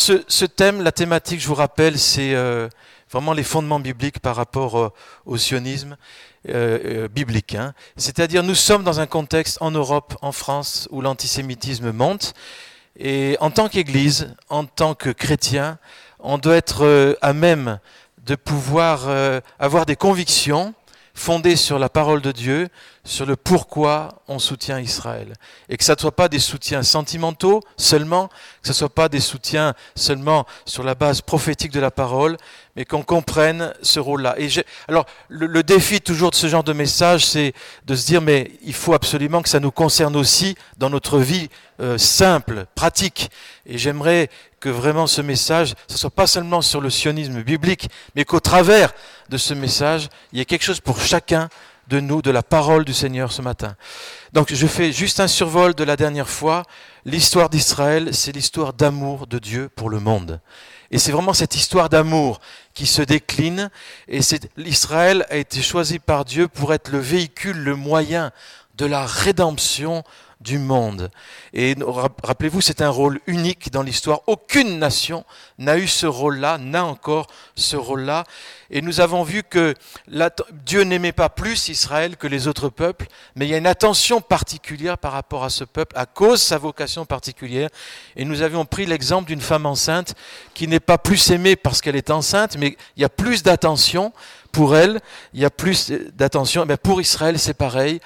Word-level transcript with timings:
Ce, 0.00 0.46
thème, 0.46 0.80
la 0.80 0.92
thématique, 0.92 1.42
je 1.42 1.46
vous 1.46 1.54
rappelle, 1.54 1.98
c'est 1.98 2.34
euh, 2.34 2.70
vraiment 3.10 3.34
les 3.34 3.42
fondements 3.42 3.78
bibliques 3.78 4.18
par 4.18 4.34
rapport 4.34 4.78
euh, 4.78 4.92
au 5.26 5.36
sionisme 5.36 5.98
euh, 6.48 7.06
biblique. 7.06 7.54
Hein. 7.54 7.74
C'est-à-dire, 7.98 8.42
nous 8.42 8.54
sommes 8.54 8.82
dans 8.82 9.00
un 9.00 9.06
contexte 9.06 9.58
en 9.60 9.70
Europe, 9.70 10.16
en 10.22 10.32
France, 10.32 10.88
où 10.90 11.02
l'antisémitisme 11.02 11.92
monte. 11.92 12.32
Et 12.98 13.36
en 13.40 13.50
tant 13.50 13.68
qu'Église, 13.68 14.34
en 14.48 14.64
tant 14.64 14.94
que 14.94 15.10
chrétien, 15.10 15.78
on 16.18 16.38
doit 16.38 16.56
être 16.56 17.18
à 17.20 17.34
même 17.34 17.78
de 18.24 18.36
pouvoir 18.36 19.06
avoir 19.58 19.84
des 19.84 19.96
convictions 19.96 20.74
fondées 21.20 21.56
sur 21.56 21.78
la 21.78 21.90
parole 21.90 22.22
de 22.22 22.32
Dieu, 22.32 22.68
sur 23.04 23.26
le 23.26 23.36
pourquoi 23.36 24.22
on 24.26 24.38
soutient 24.38 24.80
Israël. 24.80 25.34
Et 25.68 25.76
que 25.76 25.84
ça 25.84 25.94
ne 25.94 26.00
soit 26.00 26.16
pas 26.16 26.30
des 26.30 26.38
soutiens 26.38 26.82
sentimentaux 26.82 27.60
seulement, 27.76 28.28
que 28.28 28.68
ce 28.68 28.70
ne 28.70 28.74
soit 28.74 28.94
pas 28.94 29.10
des 29.10 29.20
soutiens 29.20 29.74
seulement 29.94 30.46
sur 30.64 30.82
la 30.82 30.94
base 30.94 31.20
prophétique 31.20 31.72
de 31.72 31.80
la 31.80 31.90
parole, 31.90 32.38
mais 32.74 32.86
qu'on 32.86 33.02
comprenne 33.02 33.74
ce 33.82 34.00
rôle-là. 34.00 34.34
Et 34.38 34.48
alors, 34.88 35.04
le, 35.28 35.62
défi 35.62 36.00
toujours 36.00 36.30
de 36.30 36.36
ce 36.36 36.46
genre 36.46 36.64
de 36.64 36.72
message, 36.72 37.26
c'est 37.26 37.52
de 37.84 37.94
se 37.94 38.06
dire, 38.06 38.22
mais 38.22 38.52
il 38.62 38.74
faut 38.74 38.94
absolument 38.94 39.42
que 39.42 39.50
ça 39.50 39.60
nous 39.60 39.72
concerne 39.72 40.16
aussi 40.16 40.56
dans 40.78 40.88
notre 40.88 41.18
vie 41.18 41.50
euh, 41.80 41.98
simple, 41.98 42.64
pratique. 42.74 43.30
Et 43.66 43.76
j'aimerais 43.76 44.30
que 44.60 44.68
vraiment 44.68 45.06
ce 45.06 45.22
message, 45.22 45.74
ce 45.88 45.98
soit 45.98 46.10
pas 46.10 46.26
seulement 46.26 46.62
sur 46.62 46.80
le 46.80 46.90
sionisme 46.90 47.42
biblique, 47.42 47.88
mais 48.14 48.24
qu'au 48.24 48.40
travers 48.40 48.92
de 49.30 49.38
ce 49.38 49.54
message, 49.54 50.08
il 50.32 50.38
y 50.38 50.42
ait 50.42 50.44
quelque 50.44 50.64
chose 50.64 50.80
pour 50.80 51.00
chacun 51.00 51.48
de 51.86 52.00
nous, 52.00 52.20
de 52.20 52.30
la 52.30 52.42
parole 52.42 52.84
du 52.84 52.92
Seigneur 52.92 53.32
ce 53.32 53.42
matin. 53.42 53.76
Donc 54.32 54.52
je 54.52 54.66
fais 54.66 54.92
juste 54.92 55.20
un 55.20 55.28
survol 55.28 55.74
de 55.74 55.84
la 55.84 55.96
dernière 55.96 56.28
fois. 56.28 56.64
L'histoire 57.04 57.48
d'Israël, 57.48 58.12
c'est 58.12 58.32
l'histoire 58.32 58.72
d'amour 58.72 59.26
de 59.26 59.38
Dieu 59.38 59.68
pour 59.68 59.88
le 59.88 60.00
monde. 60.00 60.40
Et 60.90 60.98
c'est 60.98 61.12
vraiment 61.12 61.32
cette 61.32 61.54
histoire 61.54 61.88
d'amour 61.88 62.40
qui 62.74 62.86
se 62.86 63.02
décline. 63.02 63.70
Et 64.08 64.20
l'Israël 64.56 65.24
a 65.30 65.36
été 65.36 65.62
choisi 65.62 66.00
par 66.00 66.24
Dieu 66.24 66.48
pour 66.48 66.74
être 66.74 66.90
le 66.90 66.98
véhicule, 66.98 67.58
le 67.58 67.76
moyen 67.76 68.32
de 68.74 68.86
la 68.86 69.06
rédemption 69.06 70.02
du 70.40 70.58
monde. 70.58 71.10
Et 71.52 71.76
rappelez-vous, 72.22 72.60
c'est 72.60 72.80
un 72.80 72.88
rôle 72.88 73.20
unique 73.26 73.70
dans 73.70 73.82
l'histoire. 73.82 74.22
Aucune 74.26 74.78
nation 74.78 75.24
n'a 75.58 75.76
eu 75.76 75.86
ce 75.86 76.06
rôle-là, 76.06 76.56
n'a 76.58 76.84
encore 76.84 77.26
ce 77.56 77.76
rôle-là. 77.76 78.24
Et 78.70 78.80
nous 78.80 79.00
avons 79.00 79.22
vu 79.22 79.42
que 79.42 79.74
Dieu 80.64 80.82
n'aimait 80.82 81.12
pas 81.12 81.28
plus 81.28 81.68
Israël 81.68 82.16
que 82.16 82.26
les 82.26 82.48
autres 82.48 82.70
peuples, 82.70 83.06
mais 83.36 83.46
il 83.46 83.50
y 83.50 83.54
a 83.54 83.58
une 83.58 83.66
attention 83.66 84.20
particulière 84.20 84.96
par 84.96 85.12
rapport 85.12 85.44
à 85.44 85.50
ce 85.50 85.64
peuple 85.64 85.96
à 85.98 86.06
cause 86.06 86.40
de 86.40 86.44
sa 86.44 86.58
vocation 86.58 87.04
particulière. 87.04 87.68
Et 88.16 88.24
nous 88.24 88.42
avions 88.42 88.64
pris 88.64 88.86
l'exemple 88.86 89.28
d'une 89.28 89.40
femme 89.40 89.66
enceinte 89.66 90.14
qui 90.54 90.68
n'est 90.68 90.80
pas 90.80 90.98
plus 90.98 91.30
aimée 91.30 91.56
parce 91.56 91.80
qu'elle 91.82 91.96
est 91.96 92.10
enceinte, 92.10 92.56
mais 92.56 92.76
il 92.96 93.02
y 93.02 93.04
a 93.04 93.10
plus 93.10 93.42
d'attention 93.42 94.12
pour 94.52 94.76
elle, 94.76 95.00
il 95.32 95.40
y 95.40 95.44
a 95.44 95.50
plus 95.50 95.90
d'attention. 95.90 96.64
Mais 96.66 96.76
pour 96.76 97.00
Israël, 97.00 97.38
c'est 97.38 97.54
pareil 97.54 98.00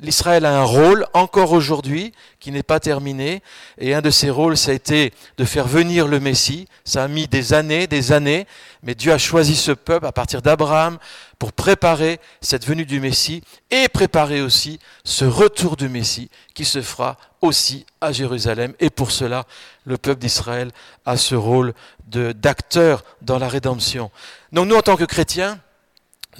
l'Israël 0.00 0.44
a 0.44 0.58
un 0.60 0.64
rôle 0.64 1.06
encore 1.14 1.52
aujourd'hui 1.52 2.12
qui 2.38 2.50
n'est 2.50 2.62
pas 2.62 2.80
terminé. 2.80 3.42
Et 3.78 3.94
un 3.94 4.00
de 4.00 4.10
ces 4.10 4.30
rôles, 4.30 4.56
ça 4.56 4.70
a 4.70 4.74
été 4.74 5.12
de 5.36 5.44
faire 5.44 5.66
venir 5.66 6.08
le 6.08 6.20
Messie. 6.20 6.66
Ça 6.84 7.04
a 7.04 7.08
mis 7.08 7.28
des 7.28 7.52
années, 7.52 7.86
des 7.86 8.12
années. 8.12 8.46
Mais 8.82 8.94
Dieu 8.94 9.12
a 9.12 9.18
choisi 9.18 9.54
ce 9.54 9.72
peuple 9.72 10.06
à 10.06 10.12
partir 10.12 10.42
d'Abraham 10.42 10.98
pour 11.38 11.52
préparer 11.52 12.20
cette 12.40 12.66
venue 12.66 12.86
du 12.86 13.00
Messie 13.00 13.42
et 13.70 13.88
préparer 13.88 14.42
aussi 14.42 14.78
ce 15.04 15.24
retour 15.24 15.76
du 15.76 15.88
Messie 15.88 16.30
qui 16.54 16.64
se 16.64 16.82
fera 16.82 17.16
aussi 17.40 17.86
à 18.00 18.12
Jérusalem. 18.12 18.74
Et 18.80 18.90
pour 18.90 19.10
cela, 19.10 19.44
le 19.84 19.98
peuple 19.98 20.20
d'Israël 20.20 20.70
a 21.06 21.16
ce 21.16 21.34
rôle 21.34 21.72
d'acteur 22.06 23.04
dans 23.22 23.38
la 23.38 23.48
rédemption. 23.48 24.10
Donc 24.52 24.68
nous, 24.68 24.76
en 24.76 24.82
tant 24.82 24.96
que 24.96 25.04
chrétiens, 25.04 25.58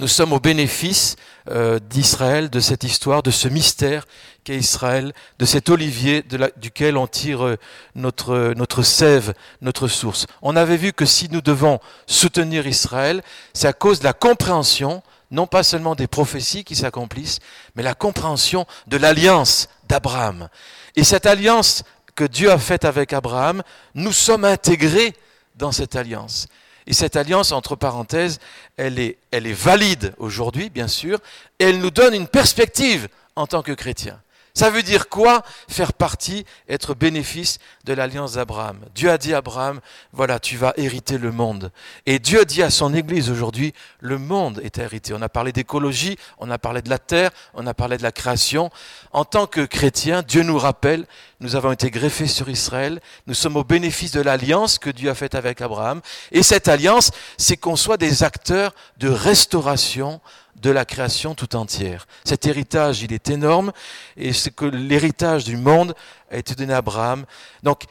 nous 0.01 0.09
sommes 0.09 0.33
au 0.33 0.41
bénéfice 0.41 1.17
euh, 1.51 1.79
d'Israël, 1.79 2.49
de 2.49 2.59
cette 2.59 2.85
histoire, 2.85 3.23
de 3.23 3.31
ce 3.31 3.49
mystère 3.49 4.07
qu'est 4.45 4.57
Israël, 4.57 5.13
de 5.39 5.45
cet 5.45 5.69
olivier 5.69 6.25
duquel 6.57 6.97
on 6.97 7.07
tire 7.07 7.45
euh, 7.45 7.59
notre, 7.95 8.55
notre 8.57 8.83
sève, 8.83 9.35
notre 9.61 9.89
source. 9.89 10.27
On 10.41 10.57
avait 10.57 10.79
vu 10.79 10.95
que 10.95 11.05
si 11.05 11.29
nous 11.31 11.43
devons 11.43 11.81
soutenir 12.07 12.67
Israël, 12.67 13.23
c'est 13.53 13.69
à 13.69 13.75
cause 13.75 13.99
de 13.99 14.05
la 14.05 14.15
compréhension, 14.15 15.03
non 15.31 15.47
pas 15.47 15.63
seulement 15.63 15.95
des 15.95 16.07
prophéties 16.07 16.65
qui 16.65 16.77
s'accomplissent, 16.77 17.41
mais 17.75 17.83
la 17.83 17.95
compréhension 17.95 18.67
de 18.87 18.97
l'alliance 18.97 19.69
d'Abraham. 19.87 20.49
Et 20.97 21.05
cette 21.05 21.27
alliance 21.27 21.85
que 22.15 22.25
Dieu 22.25 22.51
a 22.51 22.59
faite 22.59 22.87
avec 22.87 23.13
Abraham, 23.13 23.63
nous 23.95 24.13
sommes 24.13 24.47
intégrés 24.47 25.15
dans 25.57 25.73
cette 25.73 25.95
alliance. 25.95 26.49
Et 26.87 26.93
cette 26.93 27.17
alliance, 27.17 27.53
entre 27.53 27.77
parenthèses, 27.77 28.39
elle 28.77 28.99
est, 28.99 29.19
elle 29.31 29.47
est 29.47 29.53
valide 29.53 30.15
aujourd'hui, 30.19 30.71
bien 30.71 30.89
sûr, 30.89 31.19
et 31.59 31.65
elle 31.65 31.79
nous 31.79 31.91
donne 31.91 32.15
une 32.15 32.29
perspective 32.29 33.09
en 33.37 33.47
tant 33.47 33.63
que 33.63 33.73
chrétiens. 33.73 34.21
Ça 34.61 34.69
veut 34.69 34.83
dire 34.83 35.09
quoi 35.09 35.43
Faire 35.69 35.95
partie, 35.95 36.45
être 36.69 36.93
bénéfice 36.93 37.61
de 37.85 37.95
l'alliance 37.95 38.35
d'Abraham? 38.35 38.79
Dieu 38.95 39.11
a 39.11 39.17
dit 39.17 39.33
à 39.33 39.39
Abraham, 39.39 39.81
voilà, 40.13 40.39
tu 40.39 40.59
vas 40.59 40.75
hériter 40.77 41.17
le 41.17 41.33
monde. 41.33 41.73
Et 42.05 42.19
Dieu 42.19 42.45
dit 42.45 42.63
à 42.63 42.69
son 42.69 42.93
Église 42.93 43.31
aujourd'hui, 43.31 43.73
le 44.01 44.19
monde 44.19 44.61
est 44.63 44.77
hérité. 44.77 45.15
On 45.15 45.23
a 45.23 45.31
parlé 45.31 45.53
d'écologie, 45.53 46.19
on 46.37 46.51
a 46.51 46.59
parlé 46.59 46.83
de 46.83 46.91
la 46.91 46.99
terre, 46.99 47.31
on 47.55 47.67
a 47.67 47.73
parlé 47.73 47.97
de 47.97 48.03
la 48.03 48.13
création. 48.13 48.69
En 49.13 49.25
tant 49.25 49.47
que 49.47 49.63
chrétiens, 49.63 50.21
Dieu 50.21 50.43
nous 50.43 50.59
rappelle, 50.59 51.07
nous 51.41 51.57
avons 51.57 51.73
été 51.73 51.91
greffés 51.91 52.27
sur 52.27 52.51
Israël, 52.51 53.01
nous 53.27 53.33
sommes 53.33 53.57
au 53.57 53.65
bénéfice 53.65 54.13
de 54.13 54.21
l'alliance 54.21 54.79
que 54.79 54.91
Dieu 54.91 55.09
a 55.09 55.15
faite 55.15 55.37
avec 55.37 55.63
Abraham. 55.63 56.03
Et 56.33 56.43
cette 56.43 56.69
alliance, 56.69 57.13
c'est 57.39 57.57
qu'on 57.57 57.77
soit 57.77 57.97
des 57.97 58.25
acteurs 58.25 58.75
de 58.99 59.09
restauration 59.09 60.21
de 60.61 60.71
la 60.71 60.85
création 60.85 61.35
tout 61.35 61.57
entière. 61.57 62.07
Cet 62.25 62.47
héritage, 62.47 63.03
il 63.03 63.13
est 63.13 63.31
énorme, 63.31 63.73
et 64.17 64.33
c'est 64.33 64.55
que 64.55 64.65
l'héritage 64.65 65.45
du 65.45 65.57
monde 65.57 65.95
a 66.31 66.37
été 66.37 66.55
donné 66.55 66.75
à 66.75 66.79
Abraham. 66.79 67.25
Donc, 67.63 67.85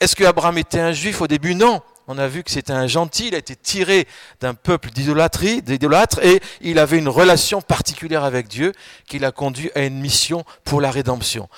est-ce 0.00 0.16
que 0.16 0.24
Abraham 0.24 0.58
était 0.58 0.80
un 0.80 0.92
juif 0.92 1.20
au 1.20 1.26
début? 1.26 1.54
Non. 1.54 1.82
On 2.06 2.18
a 2.18 2.28
vu 2.28 2.42
que 2.42 2.50
c'était 2.50 2.74
un 2.74 2.86
gentil, 2.86 3.28
il 3.28 3.34
a 3.34 3.38
été 3.38 3.56
tiré 3.56 4.06
d'un 4.38 4.52
peuple 4.52 4.90
d'idolâtrie, 4.90 5.62
d'idolâtres, 5.62 6.22
et 6.22 6.42
il 6.60 6.78
avait 6.78 6.98
une 6.98 7.08
relation 7.08 7.62
particulière 7.62 8.24
avec 8.24 8.46
Dieu 8.46 8.72
qui 9.08 9.18
l'a 9.18 9.32
conduit 9.32 9.70
à 9.74 9.84
une 9.84 9.98
mission 9.98 10.44
pour 10.64 10.82
la 10.82 10.90
rédemption. 10.90 11.48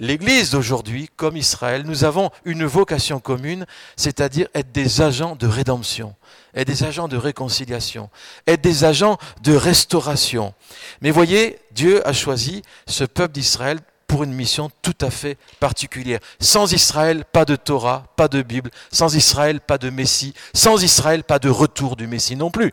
L'Église 0.00 0.52
d'aujourd'hui, 0.52 1.10
comme 1.14 1.36
Israël, 1.36 1.82
nous 1.84 2.04
avons 2.04 2.30
une 2.46 2.64
vocation 2.64 3.20
commune, 3.20 3.66
c'est-à-dire 3.96 4.48
être 4.54 4.72
des 4.72 5.02
agents 5.02 5.36
de 5.36 5.46
rédemption, 5.46 6.14
être 6.54 6.68
des 6.68 6.84
agents 6.84 7.06
de 7.06 7.18
réconciliation, 7.18 8.08
être 8.46 8.62
des 8.62 8.84
agents 8.84 9.18
de 9.42 9.54
restauration. 9.54 10.54
Mais 11.02 11.10
voyez, 11.10 11.58
Dieu 11.72 12.06
a 12.08 12.14
choisi 12.14 12.62
ce 12.86 13.04
peuple 13.04 13.34
d'Israël 13.34 13.78
pour 14.06 14.24
une 14.24 14.32
mission 14.32 14.70
tout 14.80 14.96
à 15.02 15.10
fait 15.10 15.36
particulière. 15.60 16.20
Sans 16.40 16.72
Israël, 16.72 17.26
pas 17.30 17.44
de 17.44 17.54
Torah, 17.54 18.06
pas 18.16 18.28
de 18.28 18.40
Bible. 18.40 18.70
Sans 18.90 19.14
Israël, 19.14 19.60
pas 19.60 19.76
de 19.76 19.90
Messie. 19.90 20.32
Sans 20.54 20.82
Israël, 20.82 21.24
pas 21.24 21.38
de 21.38 21.50
retour 21.50 21.96
du 21.96 22.06
Messie 22.06 22.36
non 22.36 22.50
plus. 22.50 22.72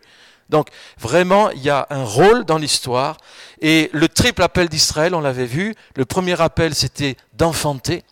Donc 0.50 0.68
vraiment, 1.00 1.50
il 1.52 1.62
y 1.62 1.70
a 1.70 1.88
un 1.90 2.04
rôle 2.04 2.46
dans 2.46 2.58
l'histoire. 2.58 3.18
Et 3.62 3.90
le 3.94 4.08
triple 4.08 4.44
appel 4.44 4.70
d'Israël, 4.70 5.14
on 5.16 5.22
l'avait 5.22 5.46
vu, 5.46 5.76
le 5.96 6.06
premier 6.06 6.40
appel 6.42 6.74
c'était 6.76 7.18
d'enfanter, 7.34 8.04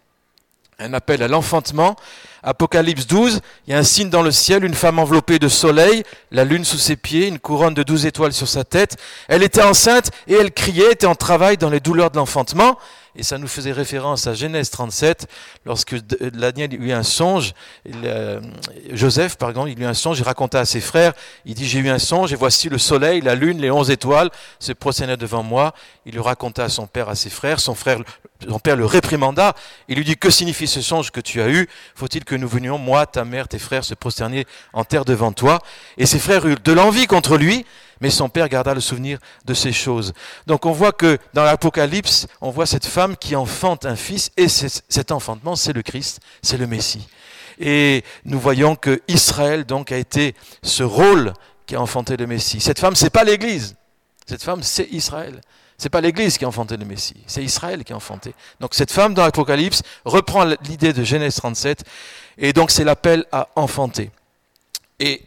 un 0.79 0.93
appel 0.93 1.23
à 1.23 1.27
l'enfantement. 1.27 1.95
Apocalypse 2.43 3.07
12, 3.07 3.41
il 3.65 3.71
y 3.71 3.73
a 3.73 3.79
un 3.79 3.83
signe 3.83 4.09
dans 4.09 4.21
le 4.21 4.29
ciel, 4.29 4.63
une 4.65 4.75
femme 4.75 4.99
enveloppée 4.99 5.39
de 5.39 5.47
soleil, 5.47 6.03
la 6.29 6.43
lune 6.43 6.63
sous 6.63 6.77
ses 6.77 6.95
pieds, 6.95 7.27
une 7.27 7.39
couronne 7.39 7.73
de 7.73 7.81
douze 7.81 8.05
étoiles 8.05 8.33
sur 8.33 8.47
sa 8.47 8.63
tête. 8.63 8.97
Elle 9.27 9.41
était 9.41 9.63
enceinte 9.63 10.11
et 10.27 10.33
elle 10.33 10.51
criait, 10.51 10.91
était 10.91 11.07
en 11.07 11.15
travail 11.15 11.57
dans 11.57 11.71
les 11.71 11.79
douleurs 11.79 12.11
de 12.11 12.17
l'enfantement 12.17 12.77
et 13.15 13.23
ça 13.23 13.37
nous 13.37 13.47
faisait 13.47 13.71
référence 13.71 14.27
à 14.27 14.33
Genèse 14.33 14.69
37, 14.69 15.27
lorsque 15.65 15.95
Daniel 15.95 16.73
eut 16.73 16.91
un 16.91 17.03
songe, 17.03 17.53
euh, 18.03 18.41
Joseph, 18.91 19.37
par 19.37 19.49
exemple, 19.49 19.69
il 19.69 19.81
eut 19.81 19.85
un 19.85 19.93
songe, 19.93 20.19
il 20.19 20.23
raconta 20.23 20.59
à 20.59 20.65
ses 20.65 20.81
frères, 20.81 21.13
il 21.45 21.53
dit, 21.53 21.65
j'ai 21.65 21.79
eu 21.79 21.89
un 21.89 21.99
songe, 21.99 22.33
et 22.33 22.35
voici 22.35 22.69
le 22.69 22.77
soleil, 22.77 23.21
la 23.21 23.35
lune, 23.35 23.59
les 23.59 23.71
onze 23.71 23.89
étoiles 23.89 24.29
se 24.59 24.73
prosternaient 24.73 25.17
devant 25.17 25.43
moi. 25.43 25.73
Il 26.05 26.13
lui 26.13 26.21
raconta 26.21 26.65
à 26.65 26.69
son 26.69 26.87
père, 26.87 27.09
à 27.09 27.15
ses 27.15 27.29
frères, 27.29 27.59
son 27.59 27.75
frère, 27.75 27.99
son 28.47 28.59
père 28.59 28.75
le 28.75 28.85
réprimanda, 28.85 29.53
il 29.87 29.95
lui 29.97 30.03
dit, 30.03 30.17
que 30.17 30.29
signifie 30.29 30.67
ce 30.67 30.81
songe 30.81 31.11
que 31.11 31.21
tu 31.21 31.41
as 31.41 31.49
eu? 31.49 31.67
Faut-il 31.95 32.25
que 32.25 32.35
nous 32.35 32.47
venions, 32.47 32.77
moi, 32.77 33.05
ta 33.05 33.23
mère, 33.25 33.47
tes 33.47 33.59
frères, 33.59 33.83
se 33.83 33.93
prosterner 33.93 34.45
en 34.73 34.83
terre 34.83 35.05
devant 35.05 35.31
toi? 35.31 35.59
Et 35.97 36.05
ses 36.05 36.19
frères 36.19 36.45
eurent 36.45 36.59
de 36.63 36.71
l'envie 36.71 37.07
contre 37.07 37.37
lui, 37.37 37.65
mais 38.01 38.09
son 38.09 38.29
père 38.29 38.49
garda 38.49 38.73
le 38.73 38.81
souvenir 38.81 39.19
de 39.45 39.53
ces 39.53 39.71
choses. 39.71 40.13
Donc 40.47 40.65
on 40.65 40.71
voit 40.71 40.91
que 40.91 41.17
dans 41.33 41.43
l'Apocalypse, 41.43 42.27
on 42.41 42.51
voit 42.51 42.65
cette 42.65 42.85
femme 42.85 43.17
qui 43.17 43.35
enfante 43.35 43.85
un 43.85 43.95
fils, 43.95 44.31
et 44.37 44.47
cet 44.47 45.11
enfantement, 45.11 45.55
c'est 45.55 45.73
le 45.73 45.81
Christ, 45.81 46.19
c'est 46.41 46.57
le 46.57 46.67
Messie. 46.67 47.07
Et 47.59 48.03
nous 48.25 48.39
voyons 48.39 48.75
que 48.75 49.01
Israël 49.07 49.65
donc 49.65 49.91
a 49.91 49.97
été 49.97 50.35
ce 50.61 50.83
rôle 50.83 51.33
qui 51.65 51.75
a 51.75 51.81
enfanté 51.81 52.17
le 52.17 52.27
Messie. 52.27 52.59
Cette 52.59 52.79
femme, 52.79 52.95
c'est 52.95 53.09
pas 53.09 53.23
l'Église. 53.23 53.75
Cette 54.25 54.43
femme, 54.43 54.61
c'est 54.61 54.87
Israël. 54.91 55.41
C'est 55.77 55.89
pas 55.89 56.01
l'Église 56.01 56.37
qui 56.37 56.45
a 56.45 56.47
enfanté 56.47 56.77
le 56.77 56.85
Messie, 56.85 57.17
c'est 57.27 57.43
Israël 57.43 57.83
qui 57.83 57.91
a 57.91 57.97
enfanté. 57.97 58.33
Donc 58.61 58.73
cette 58.73 58.91
femme 58.91 59.13
dans 59.13 59.23
l'Apocalypse 59.23 59.81
reprend 60.05 60.45
l'idée 60.63 60.93
de 60.93 61.03
Genèse 61.03 61.35
37, 61.35 61.83
et 62.37 62.53
donc 62.53 62.71
c'est 62.71 62.85
l'appel 62.85 63.25
à 63.33 63.49
enfanter. 63.57 64.09
Et 64.99 65.21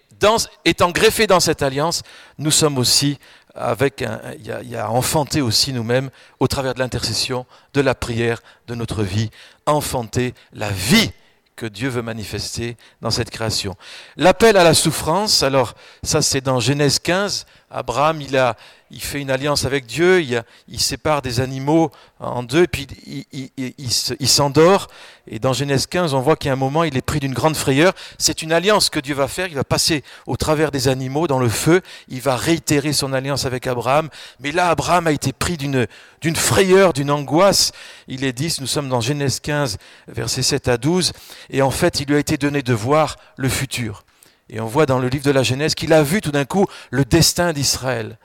étant 0.65 0.91
greffé 0.91 1.27
dans 1.27 1.41
cette 1.41 1.63
alliance, 1.63 2.03
nous 2.39 2.51
sommes 2.51 2.79
aussi 2.79 3.19
avec 3.55 4.03
un, 4.03 4.21
il 4.39 4.47
y 4.47 4.53
a, 4.53 4.63
il 4.63 4.71
y 4.71 4.77
a 4.77 4.91
enfanté 4.91 5.41
aussi 5.41 5.73
nous-mêmes 5.73 6.11
au 6.39 6.47
travers 6.47 6.75
de 6.75 6.79
l'intercession, 6.79 7.47
de 7.75 7.81
la 7.81 7.95
prière, 7.95 8.41
de 8.67 8.75
notre 8.75 9.03
vie, 9.03 9.31
enfanter 9.67 10.35
la 10.53 10.71
vie 10.71 11.11
que 11.57 11.67
Dieu 11.67 11.89
veut 11.89 12.03
manifester 12.03 12.77
dans 13.03 13.11
cette 13.11 13.31
création. 13.31 13.75
L'appel 14.17 14.57
à 14.57 14.63
la 14.63 14.75
souffrance, 14.75 15.43
alors 15.43 15.75
ça 16.05 16.23
c'est 16.23 16.41
dans 16.41 16.61
Genèse 16.61 17.01
15, 17.01 17.47
Abraham 17.71 18.21
il 18.21 18.37
a 18.37 18.57
il 18.91 19.03
fait 19.03 19.21
une 19.21 19.31
alliance 19.31 19.65
avec 19.65 19.87
Dieu, 19.87 20.23
il, 20.23 20.81
sépare 20.81 21.21
des 21.21 21.41
animaux 21.41 21.91
en 22.21 22.43
deux, 22.43 22.67
puis 22.67 22.87
il, 23.33 24.29
s'endort. 24.29 24.89
Et 25.27 25.39
dans 25.39 25.53
Genèse 25.53 25.87
15, 25.87 26.15
on 26.15 26.21
voit 26.21 26.37
qu'à 26.37 26.53
un 26.53 26.57
moment, 26.57 26.85
il 26.85 26.97
est 26.97 27.03
pris 27.03 27.21
d'une 27.21 27.35
grande 27.35 27.57
frayeur. 27.57 27.93
C'est 28.17 28.41
une 28.41 28.51
alliance 28.51 28.89
que 28.89 28.99
Dieu 28.99 29.15
va 29.15 29.29
faire. 29.29 29.49
Il 29.49 29.57
va 29.57 29.65
passer 29.65 30.03
au 30.27 30.39
travers 30.39 30.71
des 30.71 30.89
animaux 30.89 31.27
dans 31.27 31.39
le 31.39 31.51
feu. 31.51 31.83
Il 32.09 32.23
va 32.23 32.37
réitérer 32.37 32.95
son 32.95 33.13
alliance 33.13 33.45
avec 33.45 33.67
Abraham. 33.67 34.09
Mais 34.41 34.53
là, 34.53 34.71
Abraham 34.71 35.07
a 35.07 35.13
été 35.13 35.35
pris 35.35 35.59
d'une, 35.59 35.87
frayeur, 36.35 36.95
d'une 36.95 37.11
angoisse. 37.11 37.73
Il 38.07 38.25
est 38.25 38.33
dit, 38.33 38.55
nous 38.61 38.67
sommes 38.67 38.89
dans 38.89 39.03
Genèse 39.03 39.41
15, 39.41 39.77
versets 40.09 40.43
7 40.43 40.69
à 40.69 40.77
12. 40.79 41.13
Et 41.51 41.61
en 41.61 41.71
fait, 41.71 42.01
il 42.01 42.09
lui 42.09 42.17
a 42.17 42.19
été 42.19 42.39
donné 42.39 42.63
de 42.63 42.73
voir 42.73 43.17
le 43.37 43.51
futur. 43.51 44.05
Et 44.51 44.61
on 44.61 44.67
voit 44.67 44.87
dans 44.87 44.99
le 44.99 45.09
livre 45.09 45.25
de 45.25 45.31
la 45.31 45.43
Genèse 45.43 45.75
qu'il 45.75 45.93
a 45.93 46.03
vu 46.03 46.21
tout 46.21 46.31
d'un 46.31 46.45
coup 46.45 46.67
le 46.91 47.05
destin 47.05 47.53
d'Israël 47.53 48.17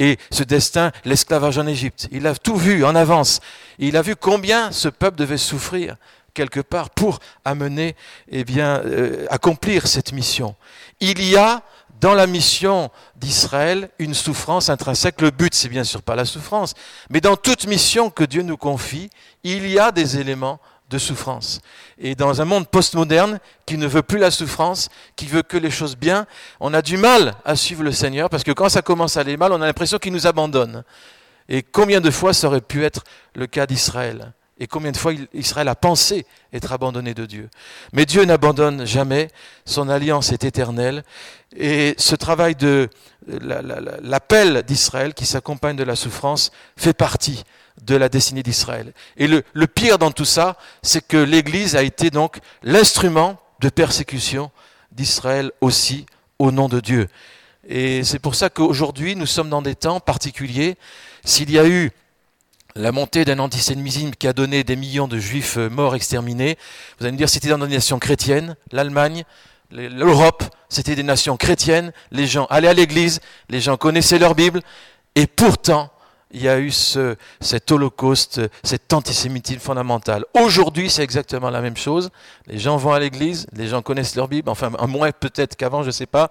et 0.00 0.18
ce 0.30 0.42
destin, 0.42 0.92
l'esclavage 1.04 1.58
en 1.58 1.66
Égypte. 1.66 2.08
Il 2.10 2.26
a 2.26 2.34
tout 2.34 2.56
vu 2.56 2.84
en 2.84 2.96
avance. 2.96 3.40
Il 3.78 3.96
a 3.96 4.02
vu 4.02 4.16
combien 4.16 4.72
ce 4.72 4.88
peuple 4.88 5.18
devait 5.18 5.36
souffrir 5.36 5.96
quelque 6.32 6.60
part 6.60 6.90
pour 6.90 7.18
amener, 7.44 7.94
eh 8.28 8.44
bien, 8.44 8.80
euh, 8.84 9.26
accomplir 9.28 9.86
cette 9.86 10.12
mission. 10.12 10.56
Il 11.00 11.22
y 11.22 11.36
a 11.36 11.62
dans 12.00 12.14
la 12.14 12.26
mission 12.26 12.90
d'Israël 13.16 13.90
une 13.98 14.14
souffrance 14.14 14.70
intrinsèque. 14.70 15.20
Le 15.20 15.30
but, 15.30 15.54
c'est 15.54 15.68
bien 15.68 15.84
sûr 15.84 16.02
pas 16.02 16.16
la 16.16 16.24
souffrance, 16.24 16.72
mais 17.10 17.20
dans 17.20 17.36
toute 17.36 17.66
mission 17.66 18.08
que 18.08 18.24
Dieu 18.24 18.42
nous 18.42 18.56
confie, 18.56 19.10
il 19.44 19.68
y 19.68 19.78
a 19.78 19.92
des 19.92 20.18
éléments 20.18 20.60
de 20.90 20.98
souffrance. 20.98 21.60
Et 21.98 22.14
dans 22.14 22.42
un 22.42 22.44
monde 22.44 22.68
postmoderne 22.68 23.38
qui 23.64 23.78
ne 23.78 23.86
veut 23.86 24.02
plus 24.02 24.18
la 24.18 24.30
souffrance, 24.30 24.88
qui 25.16 25.26
veut 25.26 25.42
que 25.42 25.56
les 25.56 25.70
choses 25.70 25.96
bien, 25.96 26.26
on 26.58 26.74
a 26.74 26.82
du 26.82 26.96
mal 26.96 27.34
à 27.44 27.56
suivre 27.56 27.84
le 27.84 27.92
Seigneur 27.92 28.28
parce 28.28 28.42
que 28.42 28.50
quand 28.50 28.68
ça 28.68 28.82
commence 28.82 29.16
à 29.16 29.20
aller 29.20 29.36
mal, 29.36 29.52
on 29.52 29.62
a 29.62 29.66
l'impression 29.66 29.98
qu'il 29.98 30.12
nous 30.12 30.26
abandonne. 30.26 30.82
Et 31.48 31.62
combien 31.62 32.00
de 32.00 32.10
fois 32.10 32.34
ça 32.34 32.48
aurait 32.48 32.60
pu 32.60 32.84
être 32.84 33.04
le 33.34 33.46
cas 33.46 33.66
d'Israël? 33.66 34.32
Et 34.58 34.66
combien 34.66 34.92
de 34.92 34.96
fois 34.96 35.14
Israël 35.32 35.68
a 35.68 35.74
pensé 35.74 36.26
être 36.52 36.72
abandonné 36.72 37.14
de 37.14 37.24
Dieu? 37.24 37.48
Mais 37.94 38.04
Dieu 38.04 38.24
n'abandonne 38.24 38.84
jamais, 38.84 39.28
son 39.64 39.88
alliance 39.88 40.32
est 40.32 40.44
éternelle. 40.44 41.02
Et 41.56 41.94
ce 41.96 42.14
travail 42.14 42.56
de 42.56 42.90
l'appel 43.26 44.62
d'Israël 44.62 45.14
qui 45.14 45.26
s'accompagne 45.26 45.76
de 45.76 45.84
la 45.84 45.96
souffrance 45.96 46.50
fait 46.76 46.92
partie 46.92 47.44
de 47.82 47.96
la 47.96 48.08
destinée 48.08 48.42
d'Israël. 48.42 48.92
Et 49.16 49.26
le, 49.26 49.42
pire 49.66 49.98
dans 49.98 50.10
tout 50.10 50.24
ça, 50.24 50.56
c'est 50.82 51.06
que 51.06 51.16
l'Église 51.16 51.76
a 51.76 51.82
été 51.82 52.10
donc 52.10 52.38
l'instrument 52.62 53.40
de 53.60 53.68
persécution 53.68 54.50
d'Israël 54.92 55.50
aussi 55.60 56.06
au 56.38 56.50
nom 56.50 56.68
de 56.68 56.80
Dieu. 56.80 57.08
Et 57.68 58.02
c'est 58.04 58.18
pour 58.18 58.34
ça 58.34 58.50
qu'aujourd'hui, 58.50 59.16
nous 59.16 59.26
sommes 59.26 59.50
dans 59.50 59.62
des 59.62 59.74
temps 59.74 60.00
particuliers. 60.00 60.76
S'il 61.24 61.50
y 61.50 61.58
a 61.58 61.66
eu 61.66 61.90
la 62.74 62.92
montée 62.92 63.24
d'un 63.24 63.38
antisémitisme 63.38 64.12
qui 64.12 64.26
a 64.26 64.32
donné 64.32 64.64
des 64.64 64.76
millions 64.76 65.08
de 65.08 65.18
juifs 65.18 65.56
morts 65.56 65.94
exterminés, 65.94 66.56
vous 66.98 67.04
allez 67.04 67.12
me 67.12 67.18
dire 67.18 67.28
c'était 67.28 67.48
dans 67.48 67.58
des 67.58 67.68
nations 67.68 67.98
chrétiennes, 67.98 68.56
l'Allemagne, 68.72 69.24
l'Europe, 69.70 70.44
c'était 70.68 70.94
des 70.94 71.02
nations 71.02 71.36
chrétiennes, 71.36 71.92
les 72.10 72.26
gens 72.26 72.46
allaient 72.46 72.68
à 72.68 72.74
l'église, 72.74 73.20
les 73.48 73.60
gens 73.60 73.76
connaissaient 73.76 74.18
leur 74.18 74.34
Bible, 74.34 74.60
et 75.14 75.26
pourtant, 75.26 75.90
il 76.32 76.42
y 76.42 76.48
a 76.48 76.58
eu 76.58 76.70
ce, 76.70 77.16
cet 77.40 77.72
holocauste, 77.72 78.40
cet 78.62 78.92
antisémitisme 78.92 79.60
fondamental. 79.60 80.24
Aujourd'hui, 80.34 80.88
c'est 80.88 81.02
exactement 81.02 81.50
la 81.50 81.60
même 81.60 81.76
chose. 81.76 82.10
Les 82.46 82.58
gens 82.58 82.76
vont 82.76 82.92
à 82.92 83.00
l'église, 83.00 83.46
les 83.52 83.66
gens 83.66 83.82
connaissent 83.82 84.14
leur 84.14 84.28
Bible, 84.28 84.48
enfin, 84.48 84.70
moins 84.86 85.10
peut-être 85.10 85.56
qu'avant, 85.56 85.82
je 85.82 85.88
ne 85.88 85.92
sais 85.92 86.06
pas. 86.06 86.30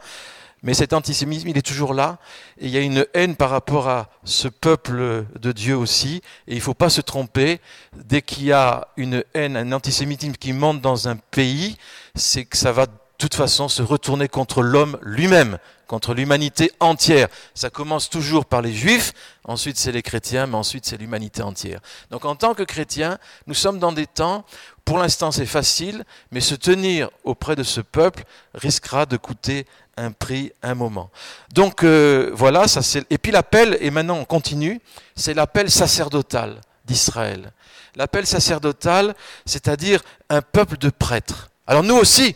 Mais 0.62 0.74
cet 0.74 0.92
antisémitisme, 0.92 1.50
il 1.50 1.58
est 1.58 1.66
toujours 1.66 1.94
là. 1.94 2.18
Et 2.60 2.66
il 2.66 2.72
y 2.72 2.78
a 2.78 2.82
une 2.82 3.06
haine 3.14 3.36
par 3.36 3.50
rapport 3.50 3.88
à 3.88 4.10
ce 4.26 4.48
peuple 4.50 5.26
de 5.40 5.52
Dieu 5.54 5.76
aussi. 5.78 6.22
Et 6.48 6.54
il 6.54 6.58
ne 6.58 6.62
faut 6.62 6.74
pas 6.74 6.90
se 6.90 7.00
tromper. 7.00 7.62
Dès 7.96 8.22
qu'il 8.22 8.46
y 8.46 8.52
a 8.52 8.90
une 8.98 9.24
haine, 9.34 9.56
un 9.56 9.72
antisémitisme 9.72 10.34
qui 10.34 10.52
monte 10.52 10.82
dans 10.82 11.08
un 11.08 11.16
pays, 11.16 11.78
c'est 12.14 12.44
que 12.44 12.58
ça 12.58 12.74
va 12.74 12.88
toute 13.20 13.36
façon 13.36 13.68
se 13.68 13.84
retourner 13.84 14.28
contre 14.28 14.64
l'homme 14.64 14.98
lui-même 15.04 15.60
contre 15.90 16.14
l'humanité 16.14 16.72
entière. 16.80 17.28
Ça 17.56 17.72
commence 17.72 18.10
toujours 18.10 18.46
par 18.46 18.62
les 18.62 18.72
juifs, 18.72 19.12
ensuite 19.44 19.76
c'est 19.76 19.92
les 19.92 20.04
chrétiens, 20.04 20.46
mais 20.46 20.56
ensuite 20.56 20.86
c'est 20.86 20.98
l'humanité 20.98 21.42
entière. 21.42 21.80
Donc 22.12 22.26
en 22.26 22.36
tant 22.36 22.54
que 22.54 22.62
chrétiens, 22.64 23.18
nous 23.48 23.56
sommes 23.56 23.80
dans 23.80 23.92
des 23.92 24.06
temps, 24.06 24.46
pour 24.86 25.00
l'instant 25.00 25.32
c'est 25.32 25.48
facile, 25.48 26.06
mais 26.32 26.42
se 26.42 26.54
tenir 26.54 27.10
auprès 27.24 27.56
de 27.56 27.64
ce 27.64 27.82
peuple 27.82 28.24
risquera 28.54 29.08
de 29.08 29.18
coûter 29.18 29.66
un 29.98 30.12
prix, 30.12 30.54
un 30.62 30.76
moment. 30.76 31.10
Donc 31.54 31.84
euh, 31.84 32.30
voilà, 32.34 32.68
ça 32.68 32.84
c'est. 32.84 33.04
Et 33.12 33.18
puis 33.18 33.32
l'appel, 33.32 33.76
et 33.82 33.90
maintenant 33.90 34.18
on 34.18 34.26
continue, 34.26 34.80
c'est 35.16 35.34
l'appel 35.34 35.72
sacerdotal 35.72 36.62
d'Israël. 36.86 37.52
L'appel 37.96 38.28
sacerdotal, 38.28 39.16
c'est-à-dire 39.46 40.02
un 40.30 40.44
peuple 40.44 40.78
de 40.78 40.92
prêtres. 40.92 41.50
Alors 41.66 41.84
nous 41.84 41.96
aussi, 41.96 42.36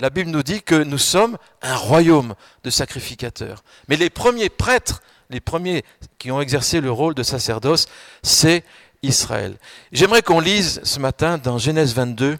la 0.00 0.10
Bible 0.10 0.30
nous 0.30 0.42
dit 0.42 0.62
que 0.62 0.74
nous 0.74 0.98
sommes 0.98 1.38
un 1.62 1.76
royaume 1.76 2.34
de 2.64 2.70
sacrificateurs. 2.70 3.62
Mais 3.88 3.96
les 3.96 4.10
premiers 4.10 4.48
prêtres, 4.48 5.02
les 5.30 5.40
premiers 5.40 5.84
qui 6.18 6.30
ont 6.30 6.40
exercé 6.40 6.80
le 6.80 6.90
rôle 6.90 7.14
de 7.14 7.22
sacerdoce, 7.22 7.86
c'est 8.22 8.64
Israël. 9.02 9.56
J'aimerais 9.92 10.22
qu'on 10.22 10.40
lise 10.40 10.80
ce 10.82 10.98
matin 10.98 11.38
dans 11.38 11.58
Genèse 11.58 11.94
22, 11.94 12.38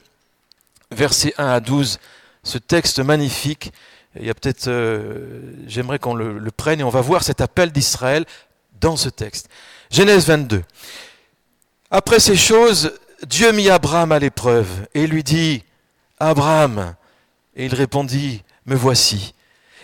versets 0.91 1.35
1 1.39 1.47
à 1.47 1.61
12, 1.61 1.99
ce 2.43 2.59
texte 2.59 2.99
magnifique. 2.99 3.73
Il 4.19 4.27
y 4.27 4.31
a 4.31 4.35
peut-être, 4.35 4.69
euh, 4.69 5.53
j'aimerais 5.67 5.99
qu'on 5.99 6.15
le, 6.15 6.39
le 6.39 6.51
prenne 6.51 6.81
et 6.81 6.85
on 6.85 6.91
va 6.91 7.01
voir 7.01 7.23
cet 7.23 7.41
appel 7.41 7.71
d'Israël 7.71 8.25
dans 8.81 8.97
ce 8.97 9.09
texte. 9.09 9.49
Genèse 9.91 10.27
22. 10.27 10.62
Après 11.91 12.19
ces 12.19 12.37
choses, 12.37 12.93
Dieu 13.27 13.53
mit 13.53 13.71
Abraham 13.71 14.12
à 14.12 14.19
l'épreuve 14.19 14.69
et 14.95 15.06
lui 15.06 15.23
dit, 15.23 15.62
Abraham, 16.19 16.95
et 17.56 17.67
il 17.67 17.75
répondit, 17.75 18.43
Me 18.67 18.75
voici. 18.75 19.35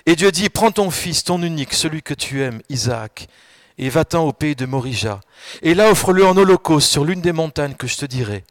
Et 0.07 0.17
Dieu 0.17 0.31
dit, 0.33 0.49
Prends 0.49 0.71
ton 0.71 0.91
fils, 0.91 1.25
ton 1.25 1.43
unique, 1.43 1.75
celui 1.75 2.03
que 2.03 2.15
tu 2.15 2.43
aimes, 2.43 2.63
Isaac, 2.69 3.29
et 3.79 3.89
va-t'en 3.89 4.25
au 4.25 4.33
pays 4.33 4.57
de 4.57 4.67
Morija. 4.67 5.21
Et 5.63 5.75
là 5.75 5.91
offre-le 5.91 6.27
en 6.27 6.37
holocauste 6.37 6.91
sur 6.91 7.05
l'une 7.05 7.21
des 7.21 7.33
montagnes 7.33 7.75
que 7.75 7.87
je 7.87 7.97
te 7.97 8.07
dirai. 8.07 8.45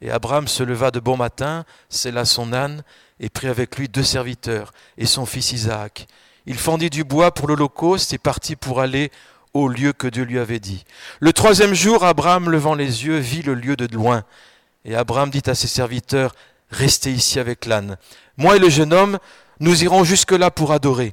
Et 0.00 0.10
Abraham 0.10 0.46
se 0.46 0.62
leva 0.62 0.90
de 0.90 1.00
bon 1.00 1.16
matin, 1.16 1.64
sella 1.88 2.24
son 2.24 2.52
âne, 2.52 2.82
et 3.18 3.30
prit 3.30 3.48
avec 3.48 3.76
lui 3.76 3.88
deux 3.88 4.02
serviteurs, 4.02 4.72
et 4.98 5.06
son 5.06 5.26
fils 5.26 5.52
Isaac. 5.52 6.06
Il 6.44 6.58
fendit 6.58 6.90
du 6.90 7.02
bois 7.02 7.32
pour 7.32 7.48
l'holocauste 7.48 8.12
et 8.12 8.18
partit 8.18 8.56
pour 8.56 8.80
aller 8.80 9.10
au 9.54 9.68
lieu 9.68 9.92
que 9.92 10.06
Dieu 10.06 10.24
lui 10.24 10.38
avait 10.38 10.60
dit. 10.60 10.84
Le 11.18 11.32
troisième 11.32 11.74
jour, 11.74 12.04
Abraham, 12.04 12.50
levant 12.50 12.74
les 12.74 13.06
yeux, 13.06 13.16
vit 13.16 13.42
le 13.42 13.54
lieu 13.54 13.74
de 13.74 13.92
loin. 13.92 14.22
Et 14.84 14.94
Abraham 14.94 15.30
dit 15.30 15.42
à 15.46 15.54
ses 15.54 15.66
serviteurs, 15.66 16.34
Restez 16.70 17.12
ici 17.12 17.38
avec 17.38 17.64
l'âne. 17.64 17.96
Moi 18.36 18.56
et 18.56 18.58
le 18.58 18.68
jeune 18.68 18.92
homme, 18.92 19.18
nous 19.60 19.82
irons 19.84 20.04
jusque-là 20.04 20.50
pour 20.50 20.72
adorer, 20.72 21.12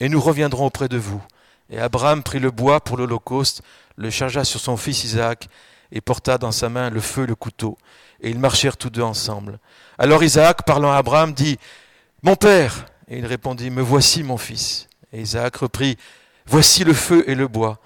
et 0.00 0.08
nous 0.08 0.20
reviendrons 0.20 0.66
auprès 0.66 0.88
de 0.88 0.98
vous. 0.98 1.22
Et 1.70 1.78
Abraham 1.78 2.22
prit 2.22 2.38
le 2.38 2.50
bois 2.50 2.80
pour 2.80 2.96
l'Holocauste, 2.96 3.62
le 3.96 4.10
chargea 4.10 4.44
sur 4.44 4.60
son 4.60 4.76
fils 4.76 5.04
Isaac, 5.04 5.48
et 5.92 6.00
porta 6.00 6.38
dans 6.38 6.52
sa 6.52 6.68
main 6.68 6.90
le 6.90 7.00
feu 7.00 7.24
et 7.24 7.26
le 7.26 7.34
couteau. 7.34 7.78
Et 8.20 8.30
ils 8.30 8.38
marchèrent 8.38 8.76
tous 8.76 8.90
deux 8.90 9.02
ensemble. 9.02 9.58
Alors 9.98 10.22
Isaac, 10.22 10.64
parlant 10.64 10.92
à 10.92 10.96
Abraham, 10.96 11.32
dit, 11.32 11.58
Mon 12.22 12.36
père 12.36 12.86
Et 13.08 13.18
il 13.18 13.26
répondit, 13.26 13.70
Me 13.70 13.82
voici, 13.82 14.22
mon 14.22 14.36
fils. 14.36 14.88
Et 15.12 15.20
Isaac 15.20 15.56
reprit, 15.56 15.96
Voici 16.46 16.84
le 16.84 16.94
feu 16.94 17.24
et 17.28 17.34
le 17.34 17.48
bois, 17.48 17.78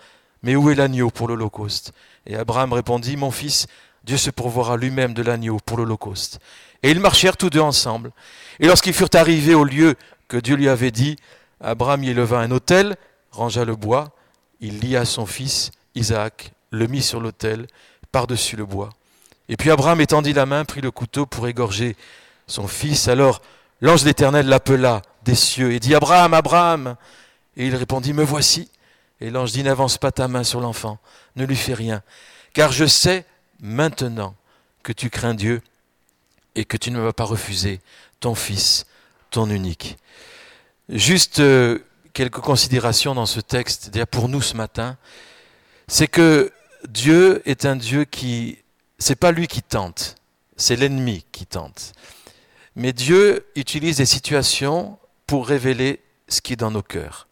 mais 0.42 0.56
où 0.56 0.70
est 0.70 0.74
l'agneau 0.74 1.10
pour 1.10 1.28
l'Holocauste? 1.28 1.92
Et 2.26 2.36
Abraham 2.36 2.72
répondit, 2.72 3.16
Mon 3.16 3.30
fils, 3.30 3.66
Dieu 4.04 4.16
se 4.16 4.30
pourvoira 4.30 4.76
lui-même 4.76 5.14
de 5.14 5.22
l'agneau 5.22 5.58
pour 5.64 5.78
l'Holocauste. 5.78 6.40
Et 6.82 6.90
ils 6.90 7.00
marchèrent 7.00 7.36
tous 7.36 7.50
deux 7.50 7.60
ensemble. 7.60 8.10
Et 8.58 8.66
lorsqu'ils 8.66 8.94
furent 8.94 9.08
arrivés 9.14 9.54
au 9.54 9.64
lieu 9.64 9.94
que 10.28 10.36
Dieu 10.36 10.56
lui 10.56 10.68
avait 10.68 10.90
dit, 10.90 11.16
Abraham 11.60 12.02
y 12.02 12.10
éleva 12.10 12.40
un 12.40 12.50
autel, 12.50 12.96
rangea 13.30 13.64
le 13.64 13.76
bois, 13.76 14.10
il 14.60 14.80
lia 14.80 15.04
son 15.04 15.26
fils 15.26 15.70
Isaac, 15.94 16.52
le 16.70 16.86
mit 16.86 17.02
sur 17.02 17.20
l'autel, 17.20 17.66
par-dessus 18.10 18.56
le 18.56 18.64
bois. 18.64 18.90
Et 19.48 19.56
puis 19.56 19.70
Abraham 19.70 20.00
étendit 20.00 20.32
la 20.32 20.46
main, 20.46 20.64
prit 20.64 20.80
le 20.80 20.90
couteau 20.90 21.26
pour 21.26 21.46
égorger 21.46 21.96
son 22.46 22.66
fils. 22.66 23.08
Alors 23.08 23.42
l'ange 23.80 24.04
d'Éternel 24.04 24.46
l'appela 24.46 25.02
des 25.24 25.34
cieux 25.34 25.72
et 25.72 25.80
dit 25.80 25.94
Abraham, 25.94 26.34
Abraham. 26.34 26.96
Et 27.56 27.66
il 27.66 27.76
répondit 27.76 28.12
Me 28.12 28.24
voici. 28.24 28.70
Et 29.22 29.30
l'ange 29.30 29.52
dit, 29.52 29.62
n'avance 29.62 29.98
pas 29.98 30.10
ta 30.10 30.26
main 30.26 30.42
sur 30.42 30.60
l'enfant, 30.60 30.98
ne 31.36 31.44
lui 31.44 31.54
fais 31.54 31.74
rien, 31.74 32.02
car 32.54 32.72
je 32.72 32.86
sais 32.86 33.24
maintenant 33.62 34.34
que 34.82 34.92
tu 34.92 35.08
crains 35.08 35.34
Dieu 35.34 35.62
et 36.54 36.64
que 36.64 36.76
tu 36.76 36.90
ne 36.90 37.00
vas 37.00 37.12
pas 37.12 37.24
refuser 37.24 37.80
ton 38.20 38.34
fils, 38.34 38.86
ton 39.30 39.48
unique. 39.48 39.96
Juste 40.88 41.38
euh, 41.38 41.78
quelques 42.12 42.40
considérations 42.40 43.14
dans 43.14 43.26
ce 43.26 43.40
texte, 43.40 43.90
déjà 43.90 44.04
pour 44.04 44.28
nous 44.28 44.42
ce 44.42 44.56
matin, 44.56 44.98
c'est 45.88 46.08
que 46.08 46.52
Dieu 46.88 47.40
est 47.48 47.64
un 47.64 47.76
Dieu 47.76 48.04
qui, 48.04 48.58
c'est 48.98 49.16
pas 49.16 49.32
lui 49.32 49.46
qui 49.46 49.62
tente, 49.62 50.16
c'est 50.56 50.76
l'ennemi 50.76 51.24
qui 51.32 51.46
tente. 51.46 51.92
Mais 52.74 52.92
Dieu 52.92 53.46
utilise 53.54 53.98
des 53.98 54.06
situations 54.06 54.98
pour 55.26 55.46
révéler 55.46 56.00
ce 56.28 56.40
qui 56.40 56.54
est 56.54 56.56
dans 56.56 56.70
nos 56.70 56.82
cœurs. 56.82 57.28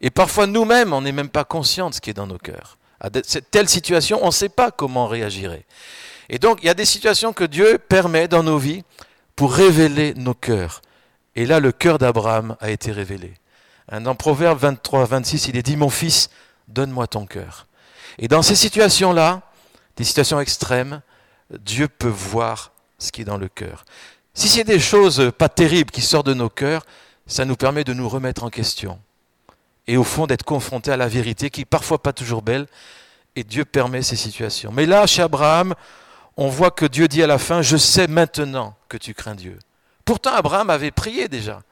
Et 0.00 0.10
parfois 0.10 0.46
nous-mêmes, 0.46 0.92
on 0.92 1.02
n'est 1.02 1.12
même 1.12 1.28
pas 1.28 1.44
conscient 1.44 1.90
de 1.90 1.94
ce 1.94 2.00
qui 2.00 2.10
est 2.10 2.14
dans 2.14 2.26
nos 2.26 2.38
cœurs. 2.38 2.78
À 3.06 3.20
cette 3.24 3.52
telle 3.52 3.68
situation, 3.68 4.18
on 4.22 4.26
ne 4.26 4.30
sait 4.32 4.48
pas 4.48 4.72
comment 4.72 5.06
réagirait. 5.06 5.64
Et 6.28 6.40
donc, 6.40 6.58
il 6.62 6.66
y 6.66 6.68
a 6.68 6.74
des 6.74 6.84
situations 6.84 7.32
que 7.32 7.44
Dieu 7.44 7.78
permet 7.78 8.26
dans 8.26 8.42
nos 8.42 8.58
vies 8.58 8.82
pour 9.36 9.54
révéler 9.54 10.12
nos 10.14 10.34
cœurs. 10.34 10.82
Et 11.36 11.46
là, 11.46 11.60
le 11.60 11.70
cœur 11.70 11.98
d'Abraham 11.98 12.56
a 12.60 12.70
été 12.70 12.90
révélé. 12.90 13.34
Dans 13.92 14.16
Proverbe 14.16 14.58
23, 14.58 15.04
26, 15.04 15.46
il 15.46 15.56
est 15.56 15.62
dit, 15.62 15.76
mon 15.76 15.88
fils, 15.88 16.30
donne-moi 16.66 17.06
ton 17.06 17.26
cœur. 17.26 17.68
Et 18.18 18.26
dans 18.26 18.42
ces 18.42 18.56
situations-là, 18.56 19.42
des 19.96 20.02
situations 20.02 20.40
extrêmes, 20.40 21.00
Dieu 21.60 21.86
peut 21.86 22.08
voir 22.08 22.72
ce 22.98 23.12
qui 23.12 23.20
est 23.20 23.24
dans 23.24 23.36
le 23.36 23.48
cœur. 23.48 23.84
Si 24.34 24.48
c'est 24.48 24.64
des 24.64 24.80
choses 24.80 25.30
pas 25.38 25.48
terribles 25.48 25.92
qui 25.92 26.02
sortent 26.02 26.26
de 26.26 26.34
nos 26.34 26.50
cœurs, 26.50 26.84
ça 27.28 27.44
nous 27.44 27.54
permet 27.54 27.84
de 27.84 27.92
nous 27.92 28.08
remettre 28.08 28.42
en 28.42 28.50
question. 28.50 28.98
Et 29.86 29.96
au 29.96 30.04
fond, 30.04 30.26
d'être 30.26 30.44
confrontés 30.44 30.90
à 30.90 30.96
la 30.96 31.08
vérité 31.08 31.50
qui 31.50 31.62
est 31.62 31.66
parfois 31.66 32.02
pas 32.02 32.12
toujours 32.12 32.42
belle. 32.42 32.66
Et 33.36 33.44
Dieu 33.44 33.64
permet 33.64 34.02
ces 34.02 34.16
situations. 34.16 34.72
Mais 34.72 34.86
là, 34.86 35.06
chez 35.06 35.22
Abraham, 35.22 35.74
on 36.36 36.48
voit 36.48 36.70
que 36.70 36.86
Dieu 36.86 37.08
dit 37.08 37.22
à 37.22 37.26
la 37.26 37.38
fin, 37.38 37.62
je 37.62 37.76
sais 37.76 38.06
maintenant 38.06 38.74
que 38.88 38.96
tu 38.96 39.14
crains 39.14 39.34
Dieu. 39.34 39.58
Pourtant, 40.04 40.32
Abraham 40.32 40.70
avait 40.70 40.90
prié 40.90 41.28
déjà. 41.28 41.62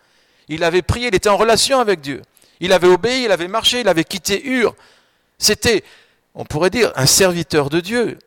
Il 0.49 0.65
avait 0.65 0.83
prié, 0.83 1.09
il 1.09 1.15
était 1.15 1.29
en 1.29 1.37
relation 1.37 1.81
avec 1.81 2.01
Dieu. 2.01 2.23
Il 2.61 2.73
avait 2.73 2.89
obéi, 2.89 3.25
il 3.25 3.33
avait 3.33 3.49
marché, 3.49 3.81
il 3.81 3.89
avait 3.89 4.05
quitté 4.05 4.45
Ur. 4.47 4.75
C'était, 5.39 5.85
on 6.35 6.45
pourrait 6.45 6.71
dire, 6.71 6.93
un 6.97 7.07
serviteur 7.07 7.71
de 7.71 7.81
Dieu. 7.81 8.19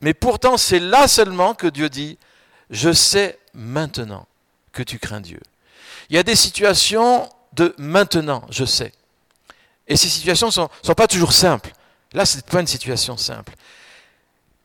Mais 0.00 0.14
pourtant, 0.14 0.56
c'est 0.56 0.78
là 0.78 1.08
seulement 1.08 1.54
que 1.54 1.66
Dieu 1.66 1.88
dit, 1.88 2.18
je 2.70 2.92
sais 2.92 3.38
maintenant 3.54 4.26
que 4.72 4.82
tu 4.82 4.98
crains 4.98 5.20
Dieu. 5.20 5.40
Il 6.10 6.16
y 6.16 6.18
a 6.18 6.22
des 6.22 6.36
situations 6.36 7.28
de 7.52 7.74
maintenant, 7.78 8.42
je 8.50 8.64
sais. 8.64 8.92
Et 9.88 9.96
ces 9.96 10.08
situations 10.08 10.48
ne 10.48 10.52
sont, 10.52 10.68
pas 10.96 11.08
toujours 11.08 11.32
simples. 11.32 11.72
Là, 12.12 12.26
ce 12.26 12.36
n'est 12.36 12.42
pas 12.42 12.60
une 12.60 12.66
situation 12.66 13.16
simple. 13.16 13.54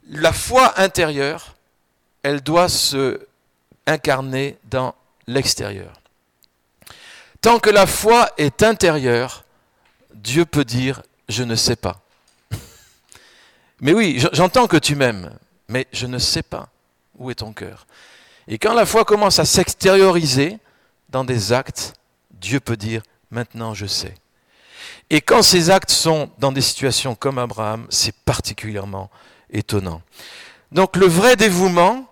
La 0.10 0.34
foi 0.34 0.80
intérieure, 0.80 1.56
elle 2.22 2.42
doit 2.42 2.70
se 2.70 3.26
incarner 3.88 4.58
dans 4.66 4.96
l'extérieur. 5.28 5.94
Tant 7.42 7.60
que 7.60 7.70
la 7.70 7.88
foi 7.88 8.30
est 8.38 8.64
intérieure, 8.64 9.44
Dieu 10.14 10.46
peut 10.46 10.66
dire 10.66 11.02
je 11.30 11.44
ne 11.44 11.56
sais 11.56 11.76
pas. 11.78 12.02
Mais 13.80 13.94
oui, 13.94 14.22
j'entends 14.34 14.68
que 14.68 14.78
tu 14.78 14.96
m'aimes, 14.96 15.32
mais 15.68 15.88
je 15.94 16.06
ne 16.06 16.20
sais 16.20 16.44
pas 16.44 16.70
où 17.18 17.32
est 17.32 17.36
ton 17.36 17.54
cœur. 17.54 17.88
Et 18.48 18.58
quand 18.58 18.74
la 18.74 18.86
foi 18.86 19.06
commence 19.06 19.40
à 19.40 19.46
s'extérioriser 19.46 20.60
dans 21.10 21.24
des 21.24 21.54
actes, 21.54 21.94
Dieu 22.32 22.60
peut 22.60 22.78
dire 22.78 23.02
maintenant 23.32 23.74
je 23.74 23.86
sais. 23.86 24.16
Et 25.10 25.22
quand 25.22 25.42
ces 25.42 25.70
actes 25.70 25.92
sont 25.92 26.30
dans 26.40 26.52
des 26.52 26.62
situations 26.62 27.16
comme 27.16 27.38
Abraham, 27.38 27.86
c'est 27.90 28.16
particulièrement 28.16 29.10
étonnant. 29.52 30.02
Donc 30.72 30.96
le 30.96 31.06
vrai 31.06 31.36
dévouement, 31.36 32.08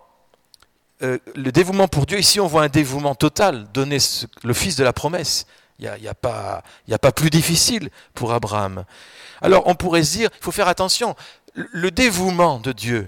euh, 1.02 1.18
le 1.36 1.52
dévouement 1.52 1.88
pour 1.88 2.06
Dieu, 2.06 2.20
ici 2.20 2.40
on 2.40 2.48
voit 2.48 2.64
un 2.64 2.70
dévouement 2.70 3.16
total, 3.16 3.68
donner 3.74 3.98
le 4.44 4.54
fils 4.54 4.76
de 4.76 4.84
la 4.84 4.94
promesse. 4.94 5.48
Il 5.80 5.92
n'y 6.00 6.08
a, 6.08 6.14
pas 6.14 7.12
plus 7.16 7.32
difficile 7.32 7.90
pour 8.14 8.34
Abraham. 8.34 8.86
Alors 9.42 9.64
on 9.66 9.74
pourrait 9.74 10.04
se 10.04 10.18
dire, 10.18 10.30
il 10.40 10.44
faut 10.44 10.52
faire 10.52 10.68
attention, 10.68 11.16
le 11.56 11.90
dévouement 11.90 12.60
de 12.60 12.72
Dieu, 12.72 13.08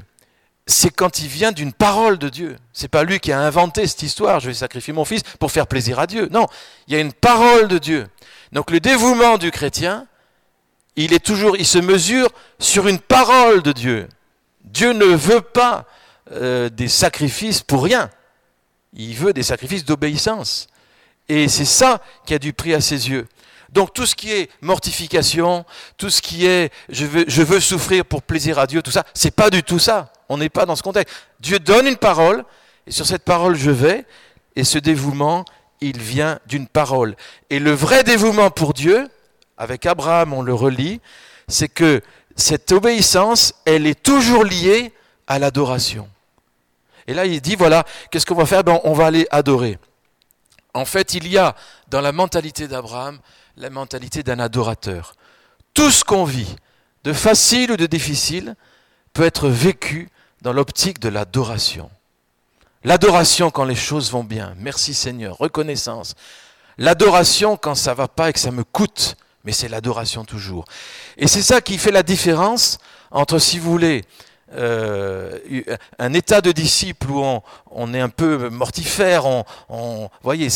c'est 0.66 0.90
quand 0.90 1.20
il 1.20 1.28
vient 1.28 1.52
d'une 1.52 1.74
parole 1.74 2.18
de 2.18 2.30
Dieu. 2.30 2.58
C'est 2.72 2.88
pas 2.88 3.04
lui 3.04 3.20
qui 3.20 3.32
a 3.32 3.40
inventé 3.40 3.86
cette 3.86 4.02
histoire, 4.02 4.40
je 4.40 4.48
vais 4.48 4.54
sacrifier 4.54 4.94
mon 4.94 5.06
fils 5.06 5.22
pour 5.40 5.52
faire 5.52 5.68
plaisir 5.68 6.00
à 6.00 6.08
Dieu. 6.08 6.30
Non, 6.32 6.48
il 6.88 6.94
y 6.94 6.98
a 6.98 7.00
une 7.00 7.14
parole 7.14 7.68
de 7.68 7.78
Dieu. 7.78 8.08
Donc 8.54 8.70
le 8.70 8.80
dévouement 8.80 9.40
du 9.40 9.50
chrétien, 9.50 10.08
il 10.96 11.12
est 11.12 11.26
toujours, 11.26 11.58
il 11.58 11.66
se 11.66 11.80
mesure 11.80 12.30
sur 12.60 12.88
une 12.88 13.00
parole 13.00 13.64
de 13.64 13.72
Dieu. 13.72 14.08
Dieu 14.64 14.94
ne 14.94 15.06
veut 15.06 15.42
pas 15.42 15.86
euh, 16.32 16.70
des 16.70 16.88
sacrifices 16.88 17.64
pour 17.64 17.84
rien. 17.84 18.12
Il 18.94 19.16
veut 19.16 19.34
des 19.34 19.42
sacrifices 19.42 19.86
d'obéissance. 19.86 20.68
Et 21.28 21.48
c'est 21.48 21.66
ça 21.66 22.00
qui 22.28 22.36
a 22.36 22.40
du 22.40 22.54
prix 22.54 22.76
à 22.76 22.82
ses 22.82 23.10
yeux. 23.10 23.28
Donc 23.70 23.92
tout 23.92 24.06
ce 24.06 24.14
qui 24.14 24.32
est 24.32 24.52
mortification, 24.62 25.66
tout 25.98 26.12
ce 26.12 26.22
qui 26.22 26.46
est 26.46 26.72
je 26.90 27.06
veux, 27.06 27.60
souffrir 27.60 28.06
pour 28.06 28.22
plaisir 28.22 28.60
à 28.60 28.68
Dieu, 28.68 28.84
tout 28.84 28.92
ça, 28.92 29.04
c'est 29.16 29.36
pas 29.36 29.50
du 29.50 29.64
tout 29.64 29.80
ça. 29.80 30.14
On 30.30 30.38
n'est 30.38 30.50
pas 30.50 30.68
dans 30.68 30.76
ce 30.76 30.84
contexte. 30.84 31.16
Dieu 31.40 31.58
donne 31.58 31.88
une 31.88 31.98
parole, 31.98 32.46
et 32.86 32.92
sur 32.92 33.08
cette 33.08 33.24
parole 33.24 33.56
je 33.56 33.72
vais, 33.72 34.06
et 34.56 34.64
ce 34.64 34.78
dévouement, 34.78 35.44
il 35.84 36.00
vient 36.00 36.40
d'une 36.46 36.68
parole. 36.68 37.16
Et 37.50 37.60
le 37.60 37.72
vrai 37.72 38.04
dévouement 38.04 38.50
pour 38.50 38.74
Dieu, 38.74 39.08
avec 39.58 39.86
Abraham 39.86 40.34
on 40.34 40.42
le 40.42 40.54
relit, 40.54 41.02
c'est 41.48 41.68
que 41.68 42.02
cette 42.36 42.72
obéissance, 42.72 43.54
elle 43.66 43.86
est 43.86 44.02
toujours 44.02 44.44
liée 44.44 44.94
à 45.28 45.40
l'adoration. 45.40 46.10
Et 47.08 47.14
là, 47.14 47.26
il 47.26 47.42
dit, 47.42 47.56
voilà, 47.56 47.84
qu'est-ce 48.10 48.26
qu'on 48.26 48.36
va 48.36 48.46
faire? 48.46 48.64
Ben, 48.64 48.80
On 48.84 48.94
va 48.94 49.08
aller 49.08 49.28
adorer. 49.30 49.78
En 50.74 50.86
fait, 50.86 51.14
il 51.14 51.28
y 51.28 51.38
a 51.38 51.56
dans 51.90 52.02
la 52.02 52.12
mentalité 52.12 52.68
d'Abraham 52.68 53.20
la 53.58 53.70
mentalité 53.70 54.24
d'un 54.24 54.40
adorateur. 54.40 55.16
Tout 55.74 55.92
ce 55.92 56.04
qu'on 56.04 56.24
vit, 56.24 56.56
de 57.04 57.14
facile 57.14 57.72
ou 57.72 57.78
de 57.78 57.86
difficile, 57.86 58.56
peut 59.14 59.24
être 59.24 59.48
vécu 59.48 60.10
dans 60.42 60.54
l'optique 60.54 61.00
de 61.00 61.10
l'adoration. 61.10 61.90
L'adoration 62.84 63.50
quand 63.50 63.64
les 63.64 63.76
choses 63.76 64.12
vont 64.12 64.24
bien, 64.24 64.56
merci 64.58 64.94
Seigneur, 64.94 65.38
reconnaissance. 65.38 66.16
L'adoration 66.78 67.56
quand 67.56 67.76
ça 67.76 67.94
va 67.94 68.08
pas 68.08 68.30
et 68.30 68.34
que 68.34 68.40
ça 68.40 68.52
me 68.52 68.64
coûte, 68.64 69.16
mais 69.46 69.52
c'est 69.52 69.70
l'adoration 69.70 70.26
toujours. 70.26 70.66
Et 71.18 71.28
c'est 71.28 71.42
ça 71.42 71.62
qui 71.62 71.78
fait 71.78 71.92
la 71.92 72.04
différence 72.04 72.80
entre, 73.12 73.40
si 73.40 73.60
vous 73.60 73.72
voulez, 73.72 74.04
euh, 74.56 75.40
un 75.98 76.14
état 76.14 76.42
de 76.42 76.52
disciple 76.52 77.10
où 77.10 77.24
on, 77.72 77.94
est 77.94 78.00
un 78.00 78.10
peu 78.10 78.50
mortifère, 78.50 79.26
on, 79.26 80.10
voyez, 80.22 80.50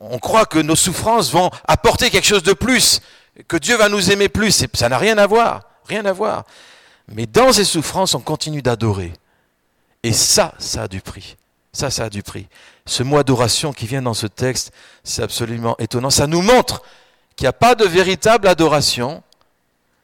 on, 0.00 0.18
croit 0.18 0.46
que 0.46 0.58
nos 0.58 0.76
souffrances 0.76 1.30
vont 1.30 1.50
apporter 1.68 2.10
quelque 2.10 2.26
chose 2.26 2.42
de 2.42 2.52
plus, 2.52 3.00
que 3.46 3.56
Dieu 3.56 3.76
va 3.76 3.88
nous 3.88 4.10
aimer 4.10 4.28
plus. 4.28 4.64
Ça 4.74 4.88
n'a 4.88 4.98
rien 4.98 5.18
à 5.18 5.26
voir, 5.26 5.62
rien 5.86 6.04
à 6.04 6.12
voir. 6.12 6.44
Mais 7.08 7.26
dans 7.26 7.52
ces 7.52 7.64
souffrances, 7.64 8.14
on 8.14 8.20
continue 8.20 8.62
d'adorer. 8.62 9.12
Et 10.02 10.12
ça, 10.12 10.54
ça 10.58 10.84
a 10.84 10.88
du 10.88 11.00
prix. 11.00 11.36
Ça, 11.72 11.90
ça 11.90 12.04
a 12.04 12.10
du 12.10 12.22
prix. 12.22 12.48
Ce 12.86 13.02
mot 13.02 13.18
adoration 13.18 13.72
qui 13.72 13.86
vient 13.86 14.02
dans 14.02 14.14
ce 14.14 14.26
texte, 14.26 14.72
c'est 15.04 15.22
absolument 15.22 15.76
étonnant. 15.78 16.10
Ça 16.10 16.26
nous 16.26 16.42
montre 16.42 16.82
qu'il 17.34 17.44
n'y 17.44 17.48
a 17.48 17.54
pas 17.54 17.74
de 17.74 17.84
véritable 17.84 18.46
adoration 18.46 19.22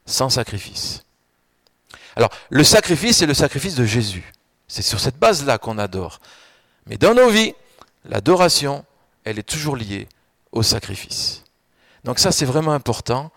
sans 0.05 0.29
sacrifice. 0.29 1.03
Alors, 2.15 2.31
le 2.49 2.63
sacrifice, 2.63 3.17
c'est 3.17 3.27
le 3.27 3.33
sacrifice 3.33 3.75
de 3.75 3.85
Jésus. 3.85 4.33
C'est 4.67 4.81
sur 4.81 4.99
cette 4.99 5.17
base-là 5.17 5.57
qu'on 5.57 5.77
adore. 5.77 6.19
Mais 6.87 6.97
dans 6.97 7.13
nos 7.13 7.29
vies, 7.29 7.53
l'adoration, 8.05 8.83
elle 9.23 9.37
est 9.37 9.43
toujours 9.43 9.75
liée 9.75 10.07
au 10.51 10.63
sacrifice. 10.63 11.43
Donc 12.03 12.19
ça, 12.19 12.31
c'est 12.31 12.45
vraiment 12.45 12.71
important. 12.71 13.31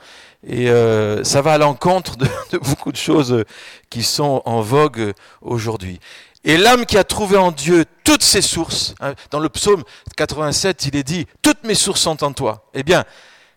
Et 0.46 0.70
euh, 0.70 1.22
ça 1.24 1.42
va 1.42 1.54
à 1.54 1.58
l'encontre 1.58 2.16
de, 2.16 2.26
beaucoup 2.58 2.92
de 2.92 2.96
choses 2.96 3.44
qui 3.90 4.02
sont 4.02 4.42
en 4.44 4.60
vogue 4.60 5.12
aujourd'hui. 5.40 6.00
Et 6.44 6.56
l'âme 6.56 6.86
qui 6.86 6.98
a 6.98 7.04
trouvé 7.04 7.36
en 7.36 7.52
Dieu 7.52 7.84
toutes 8.04 8.22
ses 8.22 8.42
sources, 8.42 8.94
hein, 9.00 9.14
dans 9.30 9.38
le 9.38 9.48
psaume 9.48 9.84
87, 10.16 10.86
il 10.86 10.96
est 10.96 11.04
dit, 11.04 11.26
toutes 11.40 11.62
mes 11.64 11.74
sources 11.74 12.00
sont 12.00 12.24
en 12.24 12.32
toi. 12.32 12.68
Eh 12.74 12.82
bien, 12.82 13.04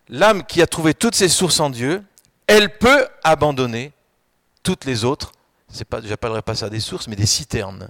l'âme 0.08 0.44
qui 0.44 0.62
a 0.62 0.66
trouvé 0.66 0.94
toutes 0.94 1.16
ses 1.16 1.28
sources 1.28 1.58
en 1.58 1.70
Dieu, 1.70 2.02
elle 2.46 2.78
peut 2.78 3.08
abandonner 3.24 3.92
toutes 4.62 4.84
les 4.84 5.04
autres, 5.04 5.32
pas, 5.88 6.00
j'appellerais 6.02 6.42
pas 6.42 6.54
ça 6.54 6.70
des 6.70 6.80
sources, 6.80 7.08
mais 7.08 7.16
des 7.16 7.26
citernes. 7.26 7.88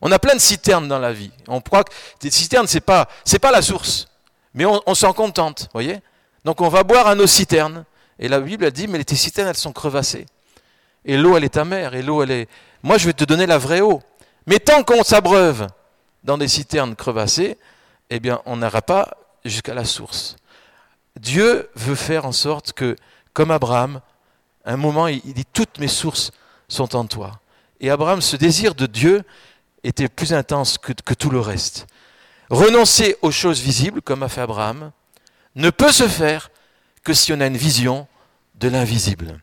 On 0.00 0.10
a 0.12 0.18
plein 0.18 0.34
de 0.34 0.40
citernes 0.40 0.88
dans 0.88 0.98
la 0.98 1.12
vie. 1.12 1.30
On 1.46 1.60
croit 1.60 1.84
que 1.84 1.92
des 2.20 2.30
citernes, 2.30 2.66
c'est 2.66 2.80
pas, 2.80 3.08
c'est 3.24 3.38
pas 3.38 3.50
la 3.50 3.62
source, 3.62 4.08
mais 4.54 4.64
on, 4.64 4.94
s'en 4.94 5.12
contente, 5.12 5.68
voyez. 5.72 6.00
Donc 6.44 6.60
on 6.60 6.68
va 6.68 6.84
boire 6.84 7.06
à 7.06 7.14
nos 7.14 7.26
citernes. 7.26 7.84
Et 8.18 8.28
la 8.28 8.40
Bible 8.40 8.64
a 8.64 8.70
dit, 8.70 8.88
mais 8.88 9.02
tes 9.04 9.14
citernes, 9.14 9.48
elles 9.48 9.56
sont 9.56 9.72
crevassées. 9.72 10.26
Et 11.04 11.16
l'eau, 11.16 11.36
elle 11.36 11.44
est 11.44 11.56
amère. 11.56 11.94
Et 11.94 12.02
l'eau, 12.02 12.22
elle 12.22 12.30
est. 12.30 12.48
Moi, 12.82 12.98
je 12.98 13.06
vais 13.06 13.12
te 13.12 13.24
donner 13.24 13.46
la 13.46 13.58
vraie 13.58 13.80
eau. 13.80 14.02
Mais 14.46 14.58
tant 14.58 14.82
qu'on 14.82 15.02
s'abreuve 15.02 15.66
dans 16.24 16.38
des 16.38 16.48
citernes 16.48 16.96
crevassées, 16.96 17.58
eh 18.10 18.20
bien, 18.20 18.40
on 18.46 18.56
n'ira 18.56 18.82
pas 18.82 19.16
jusqu'à 19.44 19.74
la 19.74 19.84
source. 19.84 20.36
Dieu 21.18 21.68
veut 21.74 21.94
faire 21.94 22.24
en 22.24 22.32
sorte 22.32 22.72
que, 22.72 22.96
comme 23.32 23.50
Abraham, 23.50 24.00
un 24.64 24.76
moment, 24.76 25.08
il 25.08 25.34
dit 25.34 25.44
Toutes 25.52 25.78
mes 25.78 25.88
sources 25.88 26.30
sont 26.68 26.94
en 26.96 27.04
toi. 27.06 27.40
Et 27.80 27.90
Abraham, 27.90 28.20
ce 28.20 28.36
désir 28.36 28.74
de 28.74 28.86
Dieu 28.86 29.22
était 29.84 30.08
plus 30.08 30.32
intense 30.32 30.78
que, 30.78 30.92
que 30.92 31.14
tout 31.14 31.30
le 31.30 31.40
reste. 31.40 31.86
Renoncer 32.50 33.16
aux 33.22 33.30
choses 33.30 33.60
visibles, 33.60 34.02
comme 34.02 34.22
a 34.22 34.28
fait 34.28 34.40
Abraham, 34.40 34.92
ne 35.54 35.70
peut 35.70 35.92
se 35.92 36.08
faire 36.08 36.50
que 37.04 37.12
si 37.14 37.32
on 37.32 37.40
a 37.40 37.46
une 37.46 37.56
vision 37.56 38.06
de 38.56 38.68
l'invisible. 38.68 39.40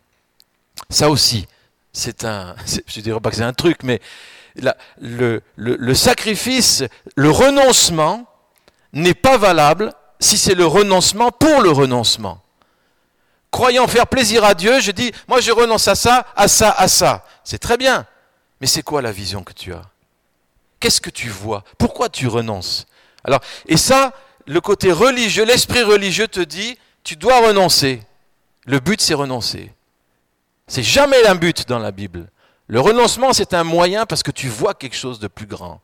Ça 0.90 1.10
aussi, 1.10 1.48
c'est 1.94 2.26
un, 2.26 2.56
je 2.66 3.00
ne 3.00 3.04
dirais 3.04 3.20
pas 3.20 3.30
que 3.30 3.38
c'est 3.38 3.44
un 3.44 3.54
truc, 3.54 3.84
mais 3.84 4.02
le, 5.00 5.94
sacrifice, 5.94 6.84
le 7.16 7.30
renoncement 7.30 8.26
n'est 8.94 9.14
pas 9.14 9.38
valable 9.38 9.94
si 10.20 10.38
c'est 10.38 10.56
le 10.56 10.66
renoncement 10.66 11.32
pour 11.32 11.62
le 11.62 11.72
renoncement. 11.72 12.42
Croyant 13.52 13.88
faire 13.88 14.08
plaisir 14.08 14.44
à 14.44 14.54
Dieu, 14.54 14.80
je 14.80 14.92
dis, 14.92 15.12
moi 15.28 15.40
je 15.42 15.52
renonce 15.52 15.88
à 15.88 15.96
ça, 15.96 16.26
à 16.36 16.48
ça, 16.48 16.72
à 16.72 16.88
ça. 16.88 17.26
C'est 17.44 17.60
très 17.60 17.78
bien. 17.78 18.06
Mais 18.62 18.68
c'est 18.68 18.84
quoi 18.84 19.02
la 19.02 19.12
vision 19.12 19.44
que 19.44 19.54
tu 19.54 19.74
as? 19.74 19.82
Qu'est-ce 20.80 21.02
que 21.02 21.10
tu 21.10 21.30
vois? 21.30 21.64
Pourquoi 21.78 22.10
tu 22.10 22.28
renonces? 22.28 22.86
Alors, 23.24 23.40
et 23.66 23.78
ça, 23.78 24.14
le 24.46 24.62
côté 24.62 24.92
religieux, 24.92 25.46
l'esprit 25.46 25.84
religieux 25.84 26.28
te 26.28 26.42
dit, 26.42 26.78
tu 27.04 27.16
dois 27.16 27.48
renoncer. 27.48 28.02
Le 28.66 28.80
but, 28.80 29.02
c'est 29.02 29.14
renoncer. 29.14 29.72
C'est 30.68 30.84
jamais 30.84 31.26
un 31.28 31.36
but 31.36 31.68
dans 31.68 31.80
la 31.80 31.92
Bible. 31.92 32.28
Le 32.68 32.80
renoncement, 32.80 33.34
c'est 33.34 33.54
un 33.54 33.64
moyen 33.64 34.06
parce 34.06 34.24
que 34.24 34.32
tu 34.32 34.48
vois 34.48 34.74
quelque 34.74 34.96
chose 34.96 35.20
de 35.20 35.28
plus 35.28 35.46
grand. 35.46 35.82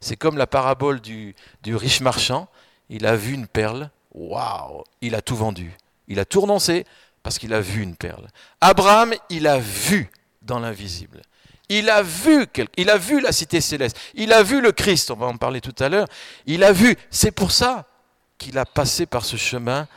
C'est 0.00 0.16
comme 0.16 0.36
la 0.36 0.46
parabole 0.46 1.00
du, 1.00 1.34
riche 1.66 2.00
marchand. 2.00 2.48
Il 2.88 3.06
a 3.06 3.16
vu 3.16 3.34
une 3.34 3.46
perle. 3.46 3.90
Waouh 4.12 4.84
Il 5.00 5.14
a 5.14 5.22
tout 5.22 5.36
vendu. 5.36 5.72
Il 6.08 6.20
a 6.20 6.24
tout 6.24 6.40
renoncé 6.42 6.84
parce 7.22 7.38
qu'il 7.38 7.54
a 7.54 7.60
vu 7.60 7.82
une 7.82 7.96
perle. 7.96 8.28
Abraham, 8.60 9.14
il 9.30 9.46
a 9.46 9.58
vu 9.58 10.10
dans 10.42 10.58
l'invisible. 10.58 11.22
Il 11.68 11.88
a 11.88 12.02
vu, 12.02 12.46
il 12.76 12.90
a 12.90 12.98
vu 12.98 13.20
la 13.20 13.32
cité 13.32 13.60
céleste. 13.60 13.98
Il 14.14 14.32
a 14.32 14.42
vu 14.42 14.60
le 14.60 14.72
Christ. 14.72 15.10
On 15.10 15.16
va 15.16 15.26
en 15.26 15.36
parler 15.36 15.60
tout 15.60 15.74
à 15.78 15.88
l'heure. 15.88 16.06
Il 16.46 16.64
a 16.64 16.72
vu. 16.72 16.96
C'est 17.10 17.30
pour 17.30 17.50
ça 17.50 17.86
qu'il 18.38 18.58
a 18.58 18.66
passé 18.66 19.06
par 19.06 19.24
ce 19.24 19.36
chemin 19.36 19.88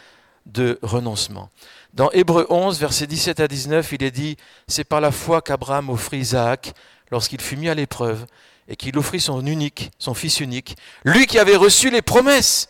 de 0.45 0.79
renoncement. 0.81 1.49
Dans 1.95 2.11
Hébreu 2.11 2.45
11, 2.49 2.77
versets 2.77 3.07
17 3.07 3.39
à 3.39 3.47
19, 3.47 3.93
il 3.93 4.03
est 4.03 4.11
dit, 4.11 4.35
c'est 4.67 4.83
par 4.83 4.99
la 4.99 5.11
foi 5.11 5.41
qu'Abraham 5.41 5.89
offrit 5.89 6.17
Isaac 6.17 6.73
lorsqu'il 7.09 7.39
fut 7.39 7.55
mis 7.55 7.69
à 7.69 7.73
l'épreuve 7.73 8.25
et 8.67 8.75
qu'il 8.75 8.97
offrit 8.97 9.21
son 9.21 9.45
unique, 9.45 9.91
son 9.97 10.13
fils 10.13 10.41
unique, 10.41 10.75
lui 11.05 11.25
qui 11.25 11.39
avait 11.39 11.55
reçu 11.55 11.89
les 11.89 12.01
promesses 12.01 12.67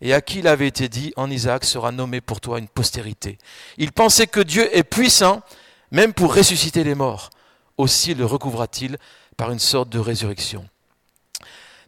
et 0.00 0.14
à 0.14 0.22
qui 0.22 0.38
il 0.38 0.48
avait 0.48 0.68
été 0.68 0.88
dit, 0.88 1.12
en 1.16 1.30
Isaac 1.30 1.66
sera 1.66 1.92
nommé 1.92 2.22
pour 2.22 2.40
toi 2.40 2.58
une 2.58 2.66
postérité. 2.66 3.36
Il 3.76 3.92
pensait 3.92 4.26
que 4.26 4.40
Dieu 4.40 4.74
est 4.74 4.84
puissant, 4.84 5.42
même 5.90 6.14
pour 6.14 6.34
ressusciter 6.34 6.82
les 6.82 6.94
morts. 6.94 7.28
Aussi 7.76 8.14
le 8.14 8.24
recouvra-t-il 8.24 8.96
par 9.36 9.50
une 9.50 9.58
sorte 9.58 9.90
de 9.90 9.98
résurrection. 9.98 10.66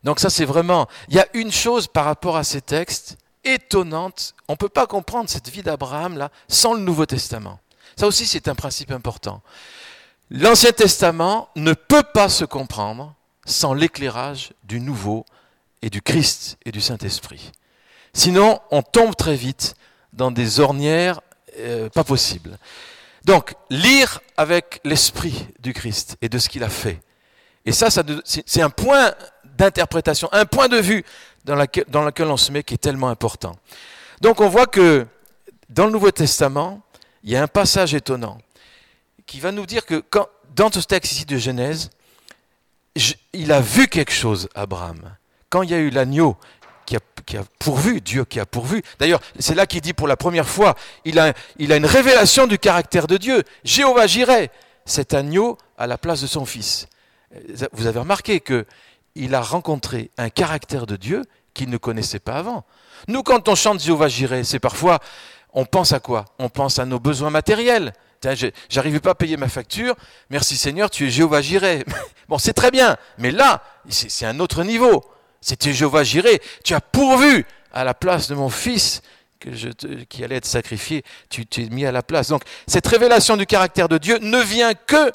Donc 0.02 0.20
ça 0.20 0.28
c'est 0.28 0.44
vraiment, 0.44 0.86
il 1.08 1.14
y 1.14 1.18
a 1.18 1.28
une 1.32 1.50
chose 1.50 1.86
par 1.86 2.04
rapport 2.04 2.36
à 2.36 2.44
ces 2.44 2.60
textes, 2.60 3.16
étonnante. 3.44 4.34
On 4.48 4.52
ne 4.52 4.56
peut 4.58 4.68
pas 4.68 4.86
comprendre 4.86 5.28
cette 5.28 5.48
vie 5.48 5.62
d'Abraham 5.62 6.18
là 6.18 6.30
sans 6.48 6.74
le 6.74 6.80
Nouveau 6.80 7.06
Testament. 7.06 7.60
Ça 7.96 8.06
aussi, 8.06 8.26
c'est 8.26 8.48
un 8.48 8.54
principe 8.54 8.90
important. 8.90 9.42
L'Ancien 10.30 10.72
Testament 10.72 11.48
ne 11.54 11.74
peut 11.74 12.02
pas 12.02 12.28
se 12.28 12.44
comprendre 12.44 13.14
sans 13.46 13.74
l'éclairage 13.74 14.52
du 14.64 14.80
Nouveau 14.80 15.24
et 15.82 15.90
du 15.90 16.02
Christ 16.02 16.56
et 16.64 16.72
du 16.72 16.80
Saint-Esprit. 16.80 17.52
Sinon, 18.12 18.60
on 18.70 18.82
tombe 18.82 19.14
très 19.16 19.36
vite 19.36 19.74
dans 20.12 20.30
des 20.30 20.60
ornières 20.60 21.20
euh, 21.58 21.88
pas 21.90 22.04
possibles. 22.04 22.58
Donc, 23.24 23.54
lire 23.70 24.20
avec 24.36 24.80
l'Esprit 24.84 25.46
du 25.60 25.72
Christ 25.72 26.16
et 26.22 26.28
de 26.28 26.38
ce 26.38 26.48
qu'il 26.48 26.64
a 26.64 26.68
fait. 26.68 27.00
Et 27.64 27.72
ça 27.72 27.88
c'est 27.90 28.62
un 28.62 28.70
point 28.70 29.14
d'interprétation, 29.56 30.28
un 30.32 30.44
point 30.44 30.68
de 30.68 30.76
vue 30.76 31.04
dans, 31.44 31.54
laquelle, 31.54 32.26
on 32.28 32.36
se 32.36 32.50
met 32.52 32.62
qui 32.62 32.74
est 32.74 32.78
tellement 32.78 33.08
important. 33.08 33.56
Donc 34.20 34.40
on 34.40 34.48
voit 34.48 34.66
que 34.66 35.06
dans 35.68 35.86
le 35.86 35.92
Nouveau 35.92 36.10
Testament, 36.10 36.82
il 37.22 37.30
y 37.30 37.36
a 37.36 37.42
un 37.42 37.48
passage 37.48 37.94
étonnant 37.94 38.38
qui 39.26 39.40
va 39.40 39.52
nous 39.52 39.66
dire 39.66 39.86
que 39.86 40.02
dans 40.54 40.70
ce 40.70 40.80
texte 40.80 41.12
ici 41.12 41.24
de 41.24 41.36
Genèse, 41.36 41.90
il 43.32 43.52
a 43.52 43.60
vu 43.60 43.88
quelque 43.88 44.12
chose, 44.12 44.48
Abraham. 44.54 45.16
Quand 45.50 45.62
il 45.62 45.70
y 45.70 45.74
a 45.74 45.78
eu 45.78 45.90
l'agneau 45.90 46.36
qui 46.86 46.96
a, 46.96 47.44
pourvu, 47.58 48.02
Dieu 48.02 48.24
qui 48.24 48.38
a 48.38 48.46
pourvu. 48.46 48.82
D'ailleurs, 48.98 49.20
c'est 49.38 49.54
là 49.54 49.66
qu'il 49.66 49.80
dit 49.80 49.94
pour 49.94 50.06
la 50.06 50.16
première 50.16 50.48
fois, 50.48 50.74
il 51.04 51.18
a, 51.18 51.32
il 51.58 51.72
a 51.72 51.76
une 51.76 51.86
révélation 51.86 52.46
du 52.46 52.58
caractère 52.58 53.06
de 53.06 53.16
Dieu. 53.16 53.42
Jéhovah 53.64 54.06
Jireh, 54.06 54.50
cet 54.84 55.14
agneau 55.14 55.56
à 55.78 55.86
la 55.86 55.96
place 55.96 56.20
de 56.20 56.26
son 56.26 56.44
fils. 56.44 56.86
Vous 57.72 57.86
avez 57.86 57.98
remarqué 57.98 58.40
que 58.40 58.66
il 59.14 59.34
a 59.34 59.40
rencontré 59.40 60.10
un 60.18 60.28
caractère 60.28 60.86
de 60.86 60.96
Dieu 60.96 61.22
qu'il 61.54 61.70
ne 61.70 61.76
connaissait 61.76 62.18
pas 62.18 62.34
avant. 62.34 62.64
Nous, 63.08 63.22
quand 63.22 63.48
on 63.48 63.54
chante 63.54 63.80
Jéhovah 63.80 64.08
Jireh, 64.08 64.44
c'est 64.44 64.58
parfois, 64.58 64.98
on 65.52 65.64
pense 65.64 65.92
à 65.92 66.00
quoi? 66.00 66.24
On 66.38 66.48
pense 66.48 66.78
à 66.78 66.84
nos 66.84 66.98
besoins 66.98 67.30
matériels. 67.30 67.92
J'arrive 68.68 69.00
pas 69.00 69.10
à 69.10 69.14
payer 69.14 69.36
ma 69.36 69.48
facture. 69.48 69.94
Merci 70.30 70.56
Seigneur, 70.56 70.90
tu 70.90 71.06
es 71.06 71.10
Jéhovah 71.10 71.40
Jireh. 71.40 71.84
Bon, 72.26 72.38
c'est 72.38 72.54
très 72.54 72.70
bien, 72.70 72.96
mais 73.18 73.30
là, 73.30 73.62
c'est 73.90 74.24
un 74.24 74.40
autre 74.40 74.64
niveau. 74.64 75.04
C'était 75.42 75.74
Jéhovah 75.74 76.04
Jireh. 76.04 76.40
Tu 76.64 76.72
as 76.72 76.80
pourvu 76.80 77.44
à 77.70 77.84
la 77.84 77.92
place 77.92 78.28
de 78.28 78.34
mon 78.34 78.48
fils 78.48 79.02
qui 80.08 80.24
allait 80.24 80.36
être 80.36 80.46
sacrifié. 80.46 81.04
Tu 81.28 81.44
t'es 81.44 81.68
mis 81.68 81.84
à 81.84 81.92
la 81.92 82.02
place. 82.02 82.28
Donc, 82.28 82.42
cette 82.66 82.86
révélation 82.86 83.36
du 83.36 83.44
caractère 83.44 83.90
de 83.90 83.98
Dieu 83.98 84.18
ne 84.22 84.38
vient 84.38 84.72
que 84.72 85.12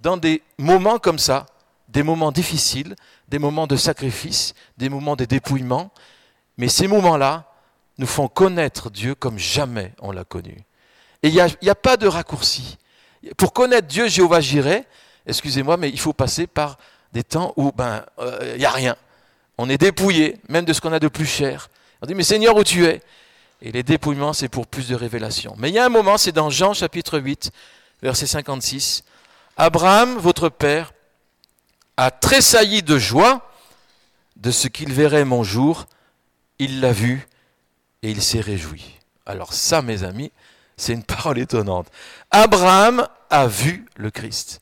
dans 0.00 0.18
des 0.18 0.42
moments 0.58 0.98
comme 0.98 1.18
ça, 1.18 1.46
des 1.92 2.02
moments 2.02 2.32
difficiles, 2.32 2.96
des 3.28 3.38
moments 3.38 3.66
de 3.66 3.76
sacrifice, 3.76 4.54
des 4.78 4.88
moments 4.88 5.14
de 5.14 5.24
dépouillement, 5.24 5.90
mais 6.56 6.68
ces 6.68 6.88
moments-là 6.88 7.52
nous 7.98 8.06
font 8.06 8.28
connaître 8.28 8.90
Dieu 8.90 9.14
comme 9.14 9.38
jamais 9.38 9.92
on 10.00 10.10
l'a 10.10 10.24
connu. 10.24 10.56
Et 11.22 11.28
il 11.28 11.56
n'y 11.62 11.70
a, 11.70 11.74
pas 11.74 11.96
de 11.96 12.06
raccourci. 12.06 12.78
Pour 13.36 13.52
connaître 13.52 13.86
Dieu, 13.86 14.08
Jéhovah 14.08 14.40
Jireh, 14.40 14.84
excusez-moi, 15.26 15.76
mais 15.76 15.90
il 15.90 16.00
faut 16.00 16.12
passer 16.12 16.46
par 16.46 16.78
des 17.12 17.22
temps 17.22 17.52
où 17.56 17.70
ben 17.70 18.04
il 18.18 18.24
euh, 18.24 18.56
n'y 18.58 18.64
a 18.64 18.70
rien. 18.70 18.96
On 19.58 19.68
est 19.68 19.78
dépouillé, 19.78 20.38
même 20.48 20.64
de 20.64 20.72
ce 20.72 20.80
qu'on 20.80 20.92
a 20.92 20.98
de 20.98 21.08
plus 21.08 21.26
cher. 21.26 21.68
On 22.00 22.06
dit, 22.06 22.14
mais 22.14 22.24
Seigneur, 22.24 22.56
où 22.56 22.64
tu 22.64 22.86
es? 22.86 23.02
Et 23.60 23.70
les 23.70 23.84
dépouillements, 23.84 24.32
c'est 24.32 24.48
pour 24.48 24.66
plus 24.66 24.88
de 24.88 24.96
révélations. 24.96 25.54
Mais 25.58 25.68
il 25.68 25.74
y 25.74 25.78
a 25.78 25.84
un 25.84 25.90
moment, 25.90 26.18
c'est 26.18 26.32
dans 26.32 26.50
Jean 26.50 26.72
chapitre 26.72 27.20
8, 27.20 27.52
verset 28.02 28.26
56. 28.26 29.04
Abraham, 29.56 30.16
votre 30.16 30.48
père, 30.48 30.92
a 31.96 32.10
tressailli 32.10 32.82
de 32.82 32.98
joie 32.98 33.50
de 34.36 34.50
ce 34.50 34.68
qu'il 34.68 34.92
verrait 34.92 35.24
mon 35.24 35.42
jour. 35.42 35.86
Il 36.58 36.80
l'a 36.80 36.92
vu 36.92 37.26
et 38.02 38.10
il 38.10 38.22
s'est 38.22 38.40
réjoui. 38.40 38.98
Alors 39.26 39.52
ça, 39.52 39.82
mes 39.82 40.04
amis, 40.04 40.32
c'est 40.76 40.92
une 40.92 41.02
parole 41.04 41.38
étonnante. 41.38 41.88
Abraham 42.30 43.06
a 43.30 43.46
vu 43.46 43.86
le 43.96 44.10
Christ. 44.10 44.60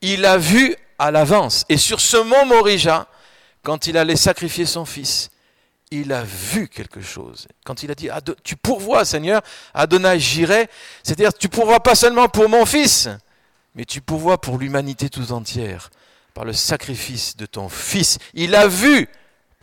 Il 0.00 0.24
a 0.24 0.38
vu 0.38 0.76
à 0.98 1.10
l'avance. 1.10 1.64
Et 1.68 1.76
sur 1.76 2.00
ce 2.00 2.16
mont 2.16 2.46
Morija, 2.46 3.06
quand 3.62 3.86
il 3.86 3.96
allait 3.96 4.16
sacrifier 4.16 4.66
son 4.66 4.84
fils, 4.84 5.30
il 5.90 6.12
a 6.12 6.24
vu 6.24 6.68
quelque 6.68 7.00
chose. 7.00 7.46
Quand 7.64 7.82
il 7.82 7.90
a 7.90 7.94
dit, 7.94 8.08
tu 8.42 8.56
pourvois, 8.56 9.04
Seigneur, 9.04 9.42
Adonai, 9.74 10.18
j'irai, 10.18 10.68
c'est-à-dire, 11.02 11.34
tu 11.34 11.48
pourvois 11.48 11.80
pas 11.80 11.94
seulement 11.94 12.28
pour 12.28 12.48
mon 12.48 12.64
fils, 12.64 13.08
mais 13.74 13.84
tu 13.84 14.00
pourvois 14.00 14.40
pour 14.40 14.58
l'humanité 14.58 15.10
tout 15.10 15.32
entière 15.32 15.90
par 16.34 16.44
le 16.44 16.52
sacrifice 16.52 17.36
de 17.36 17.46
ton 17.46 17.68
Fils. 17.68 18.18
Il 18.34 18.54
a 18.54 18.66
vu 18.66 19.08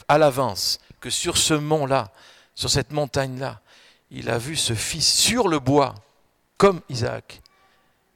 à 0.07 0.17
l'avance 0.17 0.79
que 0.99 1.09
sur 1.09 1.37
ce 1.37 1.53
mont-là, 1.53 2.11
sur 2.55 2.69
cette 2.69 2.91
montagne-là, 2.91 3.61
il 4.11 4.29
a 4.29 4.37
vu 4.37 4.55
ce 4.55 4.73
Fils 4.73 5.07
sur 5.07 5.47
le 5.47 5.59
bois, 5.59 5.95
comme 6.57 6.81
Isaac. 6.89 7.41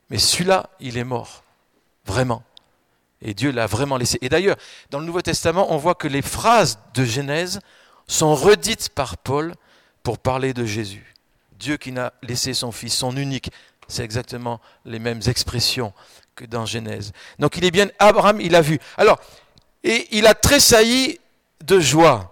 Mais 0.09 0.17
celui-là, 0.17 0.69
il 0.79 0.97
est 0.97 1.03
mort, 1.03 1.43
vraiment. 2.05 2.43
Et 3.21 3.33
Dieu 3.33 3.51
l'a 3.51 3.67
vraiment 3.67 3.97
laissé. 3.97 4.17
Et 4.21 4.29
d'ailleurs, 4.29 4.57
dans 4.89 4.99
le 4.99 5.05
Nouveau 5.05 5.21
Testament, 5.21 5.71
on 5.71 5.77
voit 5.77 5.95
que 5.95 6.07
les 6.07 6.21
phrases 6.21 6.79
de 6.93 7.05
Genèse 7.05 7.61
sont 8.07 8.35
redites 8.35 8.89
par 8.89 9.17
Paul 9.17 9.55
pour 10.03 10.19
parler 10.19 10.53
de 10.53 10.65
Jésus. 10.65 11.15
Dieu 11.57 11.77
qui 11.77 11.93
n'a 11.93 12.11
laissé 12.21 12.53
son 12.53 12.73
Fils, 12.73 12.93
son 12.93 13.15
unique. 13.15 13.49
C'est 13.87 14.03
exactement 14.03 14.59
les 14.83 14.99
mêmes 14.99 15.21
expressions 15.27 15.93
que 16.35 16.45
dans 16.45 16.65
Genèse. 16.65 17.11
Donc 17.39 17.57
il 17.57 17.65
est 17.65 17.71
bien, 17.71 17.87
Abraham, 17.99 18.41
il 18.41 18.55
a 18.55 18.61
vu. 18.61 18.79
Alors, 18.97 19.19
et 19.83 20.07
il 20.11 20.27
a 20.27 20.33
tressailli 20.33 21.19
de 21.63 21.79
joie. 21.79 22.29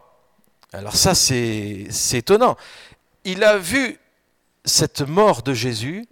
Alors 0.74 0.96
ça, 0.96 1.16
c'est 1.16 1.88
étonnant. 2.14 2.56
Il 3.24 3.44
a 3.44 3.58
vu 3.58 4.00
cette 4.64 5.02
mort 5.02 5.44
de 5.44 5.54
Jésus 5.54 6.06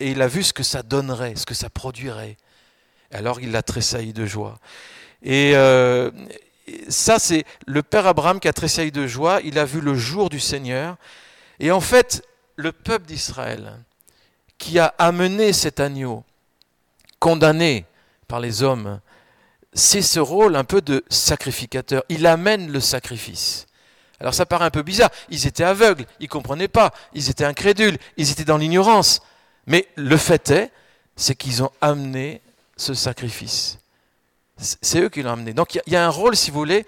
et 0.00 0.10
il 0.10 0.20
a 0.20 0.28
vu 0.28 0.42
ce 0.42 0.52
que 0.52 0.62
ça 0.62 0.82
donnerait, 0.82 1.34
ce 1.36 1.46
que 1.46 1.54
ça 1.54 1.70
produirait. 1.70 2.36
Alors 3.10 3.40
il 3.40 3.54
a 3.56 3.62
tressailli 3.62 4.12
de 4.12 4.26
joie. 4.26 4.58
Et 5.22 5.52
euh, 5.54 6.10
ça, 6.88 7.18
c'est 7.18 7.44
le 7.66 7.82
père 7.82 8.06
Abraham 8.06 8.40
qui 8.40 8.48
a 8.48 8.52
tressailli 8.52 8.92
de 8.92 9.06
joie. 9.06 9.40
Il 9.44 9.58
a 9.58 9.64
vu 9.64 9.80
le 9.80 9.94
jour 9.94 10.30
du 10.30 10.40
Seigneur. 10.40 10.96
Et 11.60 11.70
en 11.70 11.80
fait, 11.80 12.26
le 12.56 12.72
peuple 12.72 13.06
d'Israël, 13.06 13.78
qui 14.58 14.78
a 14.78 14.94
amené 14.98 15.52
cet 15.52 15.80
agneau, 15.80 16.24
condamné 17.22 17.86
par 18.26 18.40
les 18.40 18.64
hommes, 18.64 18.98
c'est 19.72 20.02
ce 20.02 20.18
rôle 20.18 20.56
un 20.56 20.64
peu 20.64 20.80
de 20.80 21.04
sacrificateur. 21.08 22.02
Il 22.08 22.26
amène 22.26 22.72
le 22.72 22.80
sacrifice. 22.80 23.66
Alors 24.18 24.34
ça 24.34 24.44
paraît 24.44 24.64
un 24.64 24.70
peu 24.70 24.82
bizarre. 24.82 25.10
Ils 25.30 25.46
étaient 25.46 25.62
aveugles, 25.62 26.04
ils 26.18 26.24
ne 26.24 26.28
comprenaient 26.30 26.66
pas, 26.66 26.90
ils 27.14 27.30
étaient 27.30 27.44
incrédules, 27.44 27.96
ils 28.16 28.32
étaient 28.32 28.44
dans 28.44 28.56
l'ignorance. 28.56 29.22
Mais 29.68 29.86
le 29.94 30.16
fait 30.16 30.50
est, 30.50 30.72
c'est 31.14 31.36
qu'ils 31.36 31.62
ont 31.62 31.70
amené 31.80 32.42
ce 32.76 32.92
sacrifice. 32.92 33.78
C'est 34.58 34.98
eux 34.98 35.08
qui 35.08 35.22
l'ont 35.22 35.34
amené. 35.34 35.52
Donc 35.52 35.76
il 35.76 35.92
y, 35.92 35.96
a 35.96 36.04
un 36.04 36.10
rôle, 36.10 36.34
si 36.34 36.50
vous 36.50 36.58
voulez, 36.58 36.84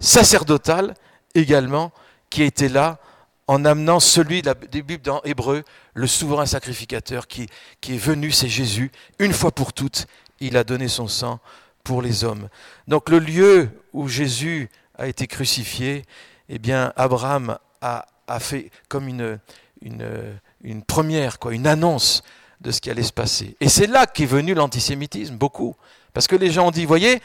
sacerdotal 0.00 0.94
également, 1.36 1.92
qui 2.28 2.42
été 2.42 2.68
là 2.68 2.98
en 3.48 3.64
amenant 3.64 4.00
celui 4.00 4.42
des 4.42 4.82
Bibles 4.82 5.02
dans 5.02 5.22
Hébreu, 5.22 5.62
le 5.94 6.06
souverain 6.06 6.46
sacrificateur 6.46 7.28
qui, 7.28 7.48
est 7.88 7.96
venu, 7.96 8.32
c'est 8.32 8.48
Jésus. 8.48 8.90
Une 9.18 9.32
fois 9.32 9.52
pour 9.52 9.72
toutes, 9.72 10.06
il 10.40 10.56
a 10.56 10.64
donné 10.64 10.88
son 10.88 11.06
sang 11.06 11.38
pour 11.84 12.02
les 12.02 12.24
hommes. 12.24 12.48
Donc 12.88 13.08
le 13.08 13.20
lieu 13.20 13.70
où 13.92 14.08
Jésus 14.08 14.68
a 14.98 15.06
été 15.06 15.26
crucifié, 15.26 16.04
eh 16.48 16.58
bien 16.58 16.92
Abraham 16.96 17.58
a, 17.80 18.06
fait 18.40 18.70
comme 18.88 19.08
une, 19.08 19.38
première, 20.86 21.38
quoi, 21.38 21.54
une 21.54 21.68
annonce 21.68 22.24
de 22.60 22.72
ce 22.72 22.80
qui 22.80 22.90
allait 22.90 23.04
se 23.04 23.12
passer. 23.12 23.56
Et 23.60 23.68
c'est 23.68 23.86
là 23.86 24.06
qu'est 24.06 24.26
venu 24.26 24.54
l'antisémitisme, 24.54 25.36
beaucoup. 25.36 25.76
Parce 26.12 26.26
que 26.26 26.34
les 26.34 26.50
gens 26.50 26.68
ont 26.68 26.70
dit, 26.72 26.84
voyez, 26.84 27.22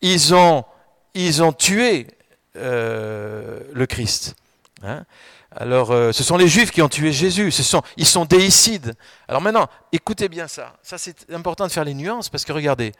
ils 0.00 0.34
ont, 0.34 0.64
ils 1.14 1.42
ont 1.42 1.52
tué 1.52 2.08
euh, 2.56 3.60
le 3.72 3.86
Christ. 3.86 4.34
Hein. 4.82 5.04
Alors, 5.52 5.90
euh, 5.90 6.12
ce 6.12 6.22
sont 6.22 6.36
les 6.36 6.46
Juifs 6.46 6.70
qui 6.70 6.80
ont 6.80 6.88
tué 6.88 7.12
Jésus. 7.12 7.52
Ils 7.96 8.06
sont 8.06 8.24
déicides. 8.24 8.94
Alors 9.26 9.42
maintenant, 9.42 9.68
écoutez 9.92 10.28
bien 10.28 10.46
ça. 10.46 10.76
Ça, 10.82 10.96
c'est 10.96 11.30
important 11.32 11.66
de 11.66 11.72
faire 11.72 11.84
les 11.84 11.94
nuances 11.94 12.28
parce 12.28 12.44
que 12.44 12.52
regardez. 12.52 12.92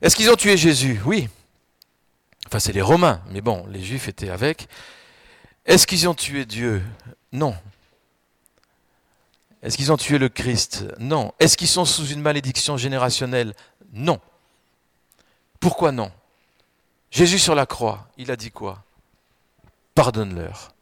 Est-ce 0.00 0.16
qu'ils 0.16 0.30
ont 0.30 0.36
tué 0.36 0.56
Jésus? 0.56 1.00
Oui. 1.04 1.28
Enfin, 2.46 2.58
c'est 2.58 2.72
les 2.72 2.82
Romains, 2.82 3.20
mais 3.30 3.40
bon, 3.40 3.66
les 3.68 3.82
Juifs 3.82 4.08
étaient 4.08 4.30
avec. 4.30 4.68
Est-ce 5.66 5.86
qu'ils 5.86 6.08
ont 6.08 6.14
tué 6.14 6.46
Dieu? 6.46 6.82
Non. 7.32 7.54
Est-ce 9.62 9.76
qu'ils 9.76 9.92
ont 9.92 9.96
tué 9.96 10.18
le 10.18 10.28
Christ? 10.28 10.86
Non. 10.98 11.32
Est-ce 11.38 11.56
qu'ils 11.56 11.68
sont 11.68 11.84
sous 11.84 12.06
une 12.06 12.22
malédiction 12.22 12.76
générationnelle? 12.76 13.54
Non. 13.92 14.20
Pourquoi 15.60 15.92
non? 15.92 16.10
Jésus 17.10 17.38
sur 17.38 17.54
la 17.54 17.66
croix, 17.66 18.06
il 18.16 18.30
a 18.30 18.36
dit 18.36 18.50
quoi? 18.50 18.82
Pardonne-leur. 19.94 20.72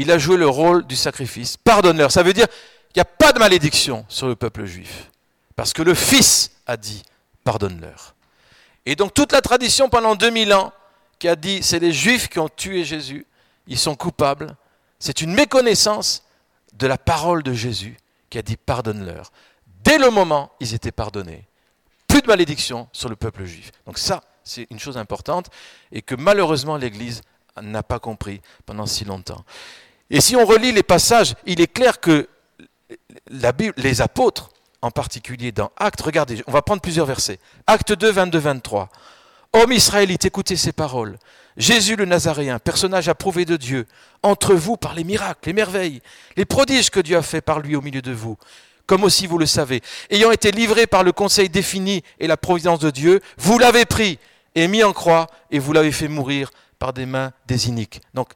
Il 0.00 0.10
a 0.10 0.16
joué 0.16 0.38
le 0.38 0.48
rôle 0.48 0.86
du 0.86 0.96
sacrifice. 0.96 1.58
Pardonne-leur. 1.58 2.10
Ça 2.10 2.22
veut 2.22 2.32
dire 2.32 2.46
qu'il 2.48 2.96
n'y 2.96 3.02
a 3.02 3.04
pas 3.04 3.34
de 3.34 3.38
malédiction 3.38 4.06
sur 4.08 4.28
le 4.28 4.34
peuple 4.34 4.64
juif. 4.64 5.10
Parce 5.56 5.74
que 5.74 5.82
le 5.82 5.92
Fils 5.92 6.52
a 6.66 6.78
dit 6.78 7.02
pardonne-leur. 7.44 8.14
Et 8.86 8.96
donc 8.96 9.12
toute 9.12 9.30
la 9.30 9.42
tradition 9.42 9.90
pendant 9.90 10.14
2000 10.14 10.54
ans 10.54 10.72
qui 11.18 11.28
a 11.28 11.36
dit 11.36 11.62
c'est 11.62 11.80
les 11.80 11.92
Juifs 11.92 12.28
qui 12.28 12.38
ont 12.38 12.48
tué 12.48 12.82
Jésus, 12.82 13.26
ils 13.66 13.78
sont 13.78 13.94
coupables, 13.94 14.56
c'est 14.98 15.20
une 15.20 15.34
méconnaissance 15.34 16.24
de 16.72 16.86
la 16.86 16.96
parole 16.96 17.42
de 17.42 17.52
Jésus 17.52 17.98
qui 18.30 18.38
a 18.38 18.42
dit 18.42 18.56
pardonne-leur. 18.56 19.30
Dès 19.84 19.98
le 19.98 20.08
moment, 20.08 20.50
ils 20.60 20.72
étaient 20.72 20.92
pardonnés. 20.92 21.46
Plus 22.08 22.22
de 22.22 22.26
malédiction 22.26 22.88
sur 22.92 23.10
le 23.10 23.16
peuple 23.16 23.44
juif. 23.44 23.70
Donc 23.84 23.98
ça, 23.98 24.22
c'est 24.44 24.66
une 24.70 24.78
chose 24.78 24.96
importante 24.96 25.50
et 25.92 26.00
que 26.00 26.14
malheureusement 26.14 26.78
l'Église 26.78 27.20
n'a 27.60 27.82
pas 27.82 27.98
compris 27.98 28.40
pendant 28.64 28.86
si 28.86 29.04
longtemps. 29.04 29.44
Et 30.10 30.20
si 30.20 30.36
on 30.36 30.44
relit 30.44 30.72
les 30.72 30.82
passages, 30.82 31.34
il 31.46 31.60
est 31.60 31.72
clair 31.72 32.00
que 32.00 32.28
les 33.30 34.00
apôtres, 34.00 34.50
en 34.82 34.90
particulier 34.90 35.52
dans 35.52 35.70
Actes, 35.76 36.00
regardez, 36.00 36.42
on 36.46 36.52
va 36.52 36.62
prendre 36.62 36.82
plusieurs 36.82 37.06
versets. 37.06 37.38
Acte 37.66 37.92
2, 37.92 38.10
22, 38.10 38.38
23. 38.38 38.88
Homme 39.52 39.72
israélite, 39.72 40.24
écoutez 40.24 40.56
ces 40.56 40.72
paroles. 40.72 41.18
Jésus 41.56 41.96
le 41.96 42.04
Nazaréen, 42.04 42.58
personnage 42.58 43.08
approuvé 43.08 43.44
de 43.44 43.56
Dieu, 43.56 43.86
entre 44.22 44.54
vous 44.54 44.76
par 44.76 44.94
les 44.94 45.04
miracles, 45.04 45.40
les 45.46 45.52
merveilles, 45.52 46.00
les 46.36 46.44
prodiges 46.44 46.90
que 46.90 47.00
Dieu 47.00 47.16
a 47.16 47.22
fait 47.22 47.40
par 47.40 47.60
lui 47.60 47.76
au 47.76 47.80
milieu 47.80 48.02
de 48.02 48.12
vous, 48.12 48.38
comme 48.86 49.04
aussi 49.04 49.26
vous 49.26 49.38
le 49.38 49.46
savez, 49.46 49.82
ayant 50.10 50.30
été 50.30 50.52
livré 50.52 50.86
par 50.86 51.02
le 51.02 51.12
conseil 51.12 51.48
défini 51.48 52.02
et 52.18 52.26
la 52.26 52.36
providence 52.36 52.78
de 52.78 52.90
Dieu, 52.90 53.20
vous 53.38 53.58
l'avez 53.58 53.84
pris 53.84 54.18
et 54.54 54.68
mis 54.68 54.82
en 54.82 54.92
croix 54.92 55.26
et 55.50 55.58
vous 55.58 55.72
l'avez 55.72 55.92
fait 55.92 56.08
mourir 56.08 56.50
par 56.78 56.92
des 56.92 57.06
mains 57.06 57.32
des 57.46 57.68
iniques. 57.68 58.00
Donc 58.14 58.30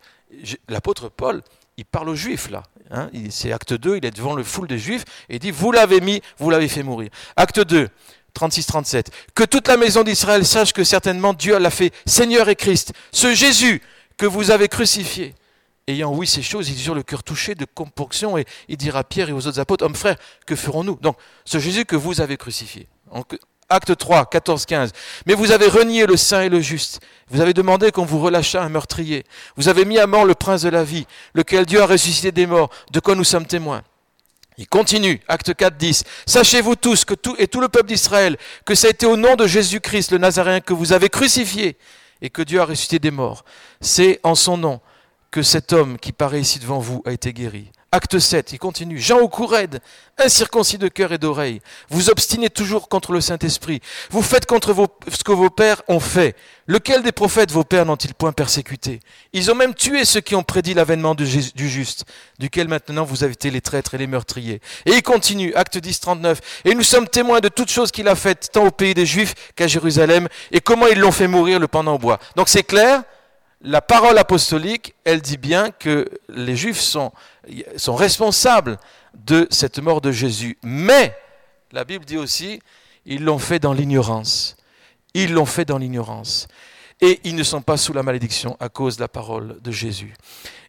l'apôtre 0.68 1.08
Paul, 1.08 1.42
il 1.76 1.84
parle 1.84 2.08
aux 2.08 2.14
juifs 2.14 2.50
là. 2.50 2.62
Hein, 2.90 3.10
c'est 3.30 3.52
acte 3.52 3.72
2, 3.72 3.96
il 3.96 4.04
est 4.04 4.10
devant 4.10 4.34
le 4.34 4.44
foule 4.44 4.68
des 4.68 4.78
juifs 4.78 5.04
et 5.28 5.36
il 5.36 5.38
dit, 5.38 5.50
vous 5.50 5.72
l'avez 5.72 6.00
mis, 6.00 6.20
vous 6.38 6.50
l'avez 6.50 6.68
fait 6.68 6.82
mourir. 6.82 7.10
Acte 7.36 7.60
2, 7.60 7.88
36-37. 8.34 9.06
Que 9.34 9.44
toute 9.44 9.68
la 9.68 9.76
maison 9.76 10.02
d'Israël 10.02 10.44
sache 10.44 10.72
que 10.72 10.84
certainement 10.84 11.32
Dieu 11.32 11.58
l'a 11.58 11.70
fait 11.70 11.92
Seigneur 12.06 12.48
et 12.48 12.56
Christ. 12.56 12.92
Ce 13.12 13.34
Jésus 13.34 13.80
que 14.16 14.26
vous 14.26 14.50
avez 14.50 14.68
crucifié. 14.68 15.34
Ayant 15.86 16.14
oui 16.14 16.26
ces 16.26 16.42
choses, 16.42 16.70
il 16.70 16.76
sur 16.76 16.94
le 16.94 17.02
cœur 17.02 17.22
touché 17.22 17.54
de 17.54 17.66
compunction 17.66 18.38
et 18.38 18.46
il 18.68 18.76
dira 18.76 19.00
à 19.00 19.04
Pierre 19.04 19.28
et 19.28 19.32
aux 19.32 19.46
autres 19.46 19.60
apôtres, 19.60 19.84
hommes 19.84 19.94
frères, 19.94 20.16
que 20.46 20.56
ferons-nous? 20.56 20.96
Donc, 21.02 21.16
ce 21.44 21.58
Jésus 21.58 21.84
que 21.84 21.96
vous 21.96 22.20
avez 22.22 22.38
crucifié. 22.38 22.88
Acte 23.74 23.96
3, 23.96 24.26
14, 24.26 24.66
15. 24.66 24.92
Mais 25.26 25.34
vous 25.34 25.50
avez 25.50 25.66
renié 25.66 26.06
le 26.06 26.16
saint 26.16 26.42
et 26.42 26.48
le 26.48 26.60
juste. 26.60 27.00
Vous 27.28 27.40
avez 27.40 27.52
demandé 27.52 27.90
qu'on 27.90 28.04
vous 28.04 28.20
relâchât 28.20 28.62
un 28.62 28.68
meurtrier. 28.68 29.24
Vous 29.56 29.68
avez 29.68 29.84
mis 29.84 29.98
à 29.98 30.06
mort 30.06 30.24
le 30.24 30.36
prince 30.36 30.62
de 30.62 30.68
la 30.68 30.84
vie, 30.84 31.06
lequel 31.34 31.66
Dieu 31.66 31.82
a 31.82 31.86
ressuscité 31.86 32.30
des 32.30 32.46
morts, 32.46 32.70
de 32.92 33.00
quoi 33.00 33.16
nous 33.16 33.24
sommes 33.24 33.46
témoins. 33.46 33.82
Il 34.58 34.68
continue, 34.68 35.20
acte 35.26 35.54
4, 35.54 35.76
10. 35.76 36.04
Sachez-vous 36.24 36.76
tous 36.76 37.04
que 37.04 37.14
tout, 37.14 37.34
et 37.36 37.48
tout 37.48 37.60
le 37.60 37.68
peuple 37.68 37.88
d'Israël, 37.88 38.36
que 38.64 38.76
ça 38.76 38.86
a 38.86 38.90
été 38.90 39.06
au 39.06 39.16
nom 39.16 39.34
de 39.34 39.48
Jésus-Christ, 39.48 40.12
le 40.12 40.18
Nazaréen, 40.18 40.60
que 40.60 40.72
vous 40.72 40.92
avez 40.92 41.08
crucifié 41.08 41.76
et 42.22 42.30
que 42.30 42.42
Dieu 42.42 42.60
a 42.60 42.64
ressuscité 42.64 43.00
des 43.00 43.10
morts. 43.10 43.44
C'est 43.80 44.20
en 44.22 44.36
son 44.36 44.56
nom 44.56 44.80
que 45.32 45.42
cet 45.42 45.72
homme 45.72 45.98
qui 45.98 46.12
paraît 46.12 46.40
ici 46.40 46.60
devant 46.60 46.78
vous 46.78 47.02
a 47.04 47.10
été 47.10 47.32
guéri. 47.32 47.72
Acte 47.94 48.18
7, 48.18 48.50
il 48.50 48.58
continue. 48.58 48.98
Jean 48.98 49.20
au 49.20 49.30
un 49.30 49.68
incirconcis 50.18 50.78
de 50.78 50.88
cœur 50.88 51.12
et 51.12 51.18
d'oreille. 51.18 51.60
Vous 51.90 52.10
obstinez 52.10 52.50
toujours 52.50 52.88
contre 52.88 53.12
le 53.12 53.20
Saint-Esprit. 53.20 53.80
Vous 54.10 54.20
faites 54.20 54.46
contre 54.46 54.74
ce 55.08 55.22
que 55.22 55.30
vos 55.30 55.48
pères 55.48 55.80
ont 55.86 56.00
fait. 56.00 56.34
Lequel 56.66 57.04
des 57.04 57.12
prophètes 57.12 57.52
vos 57.52 57.62
pères 57.62 57.86
n'ont-ils 57.86 58.12
point 58.12 58.32
persécuté? 58.32 58.98
Ils 59.32 59.48
ont 59.52 59.54
même 59.54 59.74
tué 59.74 60.04
ceux 60.04 60.20
qui 60.20 60.34
ont 60.34 60.42
prédit 60.42 60.74
l'avènement 60.74 61.14
du 61.14 61.24
juste, 61.24 62.04
duquel 62.40 62.66
maintenant 62.66 63.04
vous 63.04 63.22
avez 63.22 63.34
été 63.34 63.52
les 63.52 63.60
traîtres 63.60 63.94
et 63.94 63.98
les 63.98 64.08
meurtriers. 64.08 64.60
Et 64.86 64.94
il 64.94 65.02
continue, 65.04 65.54
acte 65.54 65.78
10, 65.78 66.00
39. 66.00 66.40
Et 66.64 66.74
nous 66.74 66.82
sommes 66.82 67.06
témoins 67.06 67.38
de 67.38 67.48
toutes 67.48 67.70
choses 67.70 67.92
qu'il 67.92 68.08
a 68.08 68.16
faites, 68.16 68.50
tant 68.50 68.66
au 68.66 68.72
pays 68.72 68.94
des 68.94 69.06
Juifs 69.06 69.34
qu'à 69.54 69.68
Jérusalem, 69.68 70.26
et 70.50 70.60
comment 70.60 70.88
ils 70.88 70.98
l'ont 70.98 71.12
fait 71.12 71.28
mourir 71.28 71.60
le 71.60 71.68
pendant 71.68 71.94
au 71.94 71.98
bois. 71.98 72.18
Donc 72.34 72.48
c'est 72.48 72.64
clair, 72.64 73.04
la 73.66 73.80
parole 73.80 74.18
apostolique, 74.18 74.94
elle 75.04 75.22
dit 75.22 75.38
bien 75.38 75.70
que 75.70 76.06
les 76.28 76.54
Juifs 76.54 76.80
sont, 76.80 77.12
sont 77.76 77.94
responsables 77.94 78.78
de 79.14 79.46
cette 79.50 79.78
mort 79.78 80.00
de 80.00 80.12
Jésus. 80.12 80.58
Mais, 80.62 81.16
la 81.72 81.84
Bible 81.84 82.04
dit 82.04 82.16
aussi, 82.16 82.60
ils 83.06 83.24
l'ont 83.24 83.38
fait 83.38 83.58
dans 83.58 83.72
l'ignorance. 83.72 84.56
Ils 85.14 85.32
l'ont 85.32 85.46
fait 85.46 85.64
dans 85.64 85.78
l'ignorance. 85.78 86.48
Et 87.00 87.20
ils 87.24 87.34
ne 87.34 87.42
sont 87.42 87.60
pas 87.60 87.76
sous 87.76 87.92
la 87.92 88.02
malédiction 88.02 88.56
à 88.60 88.68
cause 88.68 88.96
de 88.96 89.02
la 89.02 89.08
parole 89.08 89.60
de 89.60 89.70
Jésus. 89.70 90.14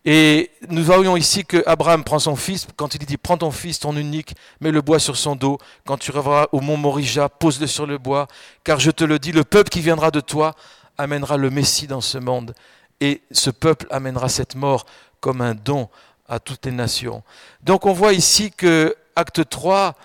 Et 0.04 0.52
nous 0.70 0.84
voyons 0.84 1.16
ici 1.18 1.46
que 1.46 1.64
Abraham 1.66 2.04
prend 2.04 2.20
son 2.20 2.36
fils, 2.36 2.68
quand 2.76 2.94
il 2.94 3.06
dit 3.06 3.18
Prends 3.18 3.38
ton 3.38 3.52
fils, 3.52 3.80
ton 3.80 3.96
unique, 3.96 4.36
mets 4.60 4.72
le 4.72 4.82
bois 4.82 5.00
sur 5.00 5.18
son 5.18 5.36
dos. 5.36 5.58
Quand 5.86 5.98
tu 5.98 6.12
reviendras 6.12 6.48
au 6.52 6.62
mont 6.62 6.78
Morija, 6.78 7.30
pose-le 7.30 7.68
sur 7.68 7.86
le 7.86 7.98
bois. 7.98 8.28
Car 8.64 8.80
je 8.80 8.92
te 8.92 9.04
le 9.04 9.18
dis, 9.18 9.32
le 9.32 9.44
peuple 9.44 9.70
qui 9.70 9.82
viendra 9.82 10.12
de 10.12 10.20
toi 10.20 10.56
amènera 10.98 11.38
le 11.38 11.50
Messie 11.50 11.88
dans 11.88 12.02
ce 12.02 12.18
monde 12.18 12.54
et 13.02 13.22
ce 13.32 13.50
peuple 13.50 13.88
amènera 13.90 14.30
cette 14.30 14.56
mort 14.56 14.86
comme 15.20 15.42
un 15.42 15.56
don 15.56 15.90
à 16.28 16.40
toutes 16.40 16.66
les 16.66 16.72
nations. 16.72 17.24
Donc 17.62 17.86
on 17.86 17.94
voit 17.94 18.14
ici 18.14 18.52
que 18.52 18.96
acte 19.16 19.48
3, 19.48 19.96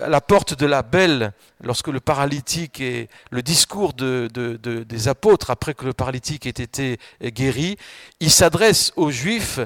à 0.00 0.08
la 0.08 0.20
porte 0.20 0.54
de 0.58 0.66
la 0.66 0.82
belle, 0.82 1.32
lorsque 1.60 1.88
le 1.88 2.00
paralytique 2.00 2.80
et 2.80 3.08
le 3.30 3.42
discours 3.42 3.92
des 3.92 5.08
apôtres 5.08 5.50
après 5.50 5.74
que 5.74 5.84
le 5.84 5.92
paralytique 5.92 6.46
ait 6.46 6.50
été 6.50 6.98
guéri, 7.22 7.76
il 8.20 8.30
s'adresse 8.30 8.92
aux 8.96 9.10
Juifs 9.10 9.60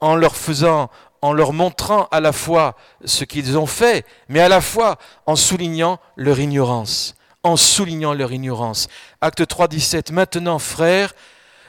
en 0.00 0.16
leur 0.16 0.36
faisant, 0.36 0.90
en 1.20 1.32
leur 1.32 1.52
montrant 1.52 2.08
à 2.10 2.20
la 2.20 2.32
fois 2.32 2.76
ce 3.04 3.24
qu'ils 3.24 3.58
ont 3.58 3.66
fait, 3.66 4.06
mais 4.28 4.40
à 4.40 4.48
la 4.48 4.60
fois 4.60 4.96
en 5.26 5.36
soulignant 5.36 5.98
leur 6.16 6.38
ignorance, 6.38 7.14
en 7.42 7.56
soulignant 7.56 8.14
leur 8.14 8.32
ignorance. 8.32 8.88
Acte 9.20 9.46
3, 9.46 9.68
17. 9.68 10.12
Maintenant, 10.12 10.58
frères, 10.58 11.12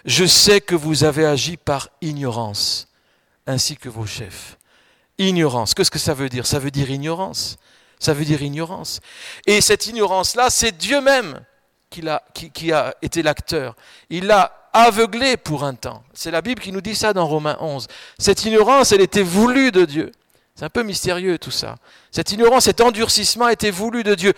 je 0.05 0.25
sais 0.25 0.61
que 0.61 0.75
vous 0.75 1.03
avez 1.03 1.25
agi 1.25 1.57
par 1.57 1.89
ignorance, 2.01 2.87
ainsi 3.47 3.77
que 3.77 3.89
vos 3.89 4.05
chefs. 4.05 4.57
Ignorance, 5.17 5.73
qu'est-ce 5.73 5.91
que 5.91 5.99
ça 5.99 6.13
veut 6.13 6.29
dire? 6.29 6.45
Ça 6.45 6.59
veut 6.59 6.71
dire 6.71 6.89
ignorance. 6.89 7.57
Ça 7.99 8.13
veut 8.13 8.23
dire 8.23 8.41
ignorance. 8.41 9.01
Et 9.45 9.59
cette 9.59 9.87
ignorance-là, 9.87 10.49
c'est 10.49 10.77
Dieu 10.77 11.01
même 11.01 11.41
qui 11.89 12.71
a, 12.71 12.95
été 13.01 13.21
l'acteur. 13.21 13.75
Il 14.09 14.27
l'a 14.27 14.69
aveuglé 14.71 15.35
pour 15.35 15.63
un 15.63 15.73
temps. 15.73 16.03
C'est 16.13 16.31
la 16.31 16.41
Bible 16.41 16.61
qui 16.61 16.71
nous 16.71 16.81
dit 16.81 16.95
ça 16.95 17.13
dans 17.13 17.27
Romains 17.27 17.57
11. 17.59 17.87
Cette 18.17 18.45
ignorance, 18.45 18.91
elle 18.91 19.01
était 19.01 19.23
voulue 19.23 19.71
de 19.71 19.85
Dieu. 19.85 20.11
C'est 20.55 20.65
un 20.65 20.69
peu 20.69 20.83
mystérieux 20.83 21.37
tout 21.37 21.51
ça. 21.51 21.75
Cette 22.11 22.31
ignorance, 22.31 22.65
cet 22.65 22.81
endurcissement 22.81 23.49
été 23.49 23.71
voulu 23.71 24.03
de 24.03 24.15
Dieu 24.15 24.33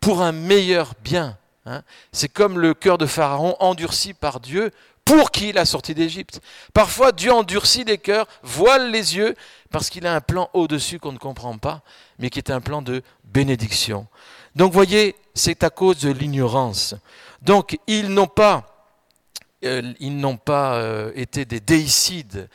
pour 0.00 0.22
un 0.22 0.32
meilleur 0.32 0.94
bien. 1.02 1.36
Hein. 1.66 1.82
C'est 2.12 2.28
comme 2.28 2.58
le 2.58 2.74
cœur 2.74 2.98
de 2.98 3.06
Pharaon 3.06 3.56
endurci 3.60 4.14
par 4.14 4.40
Dieu 4.40 4.70
pour 5.04 5.30
qui 5.30 5.50
il 5.50 5.58
a 5.58 5.64
sorti 5.64 5.94
d'Égypte. 5.94 6.40
Parfois, 6.72 7.12
Dieu 7.12 7.32
endurcit 7.32 7.84
les 7.84 7.98
cœurs, 7.98 8.26
voile 8.42 8.90
les 8.90 9.16
yeux, 9.16 9.34
parce 9.70 9.90
qu'il 9.90 10.06
a 10.06 10.14
un 10.14 10.20
plan 10.20 10.48
au-dessus 10.52 10.98
qu'on 10.98 11.12
ne 11.12 11.18
comprend 11.18 11.58
pas, 11.58 11.82
mais 12.18 12.30
qui 12.30 12.38
est 12.38 12.50
un 12.50 12.60
plan 12.60 12.80
de 12.80 13.02
bénédiction. 13.24 14.06
Donc, 14.56 14.72
voyez, 14.72 15.16
c'est 15.34 15.64
à 15.64 15.70
cause 15.70 15.98
de 15.98 16.10
l'ignorance. 16.10 16.94
Donc, 17.42 17.78
ils 17.86 18.08
n'ont 18.08 18.26
pas, 18.28 18.88
euh, 19.64 19.92
ils 20.00 20.16
n'ont 20.16 20.36
pas 20.36 20.76
euh, 20.76 21.12
été 21.14 21.44
des 21.44 21.60
déicides 21.60 22.48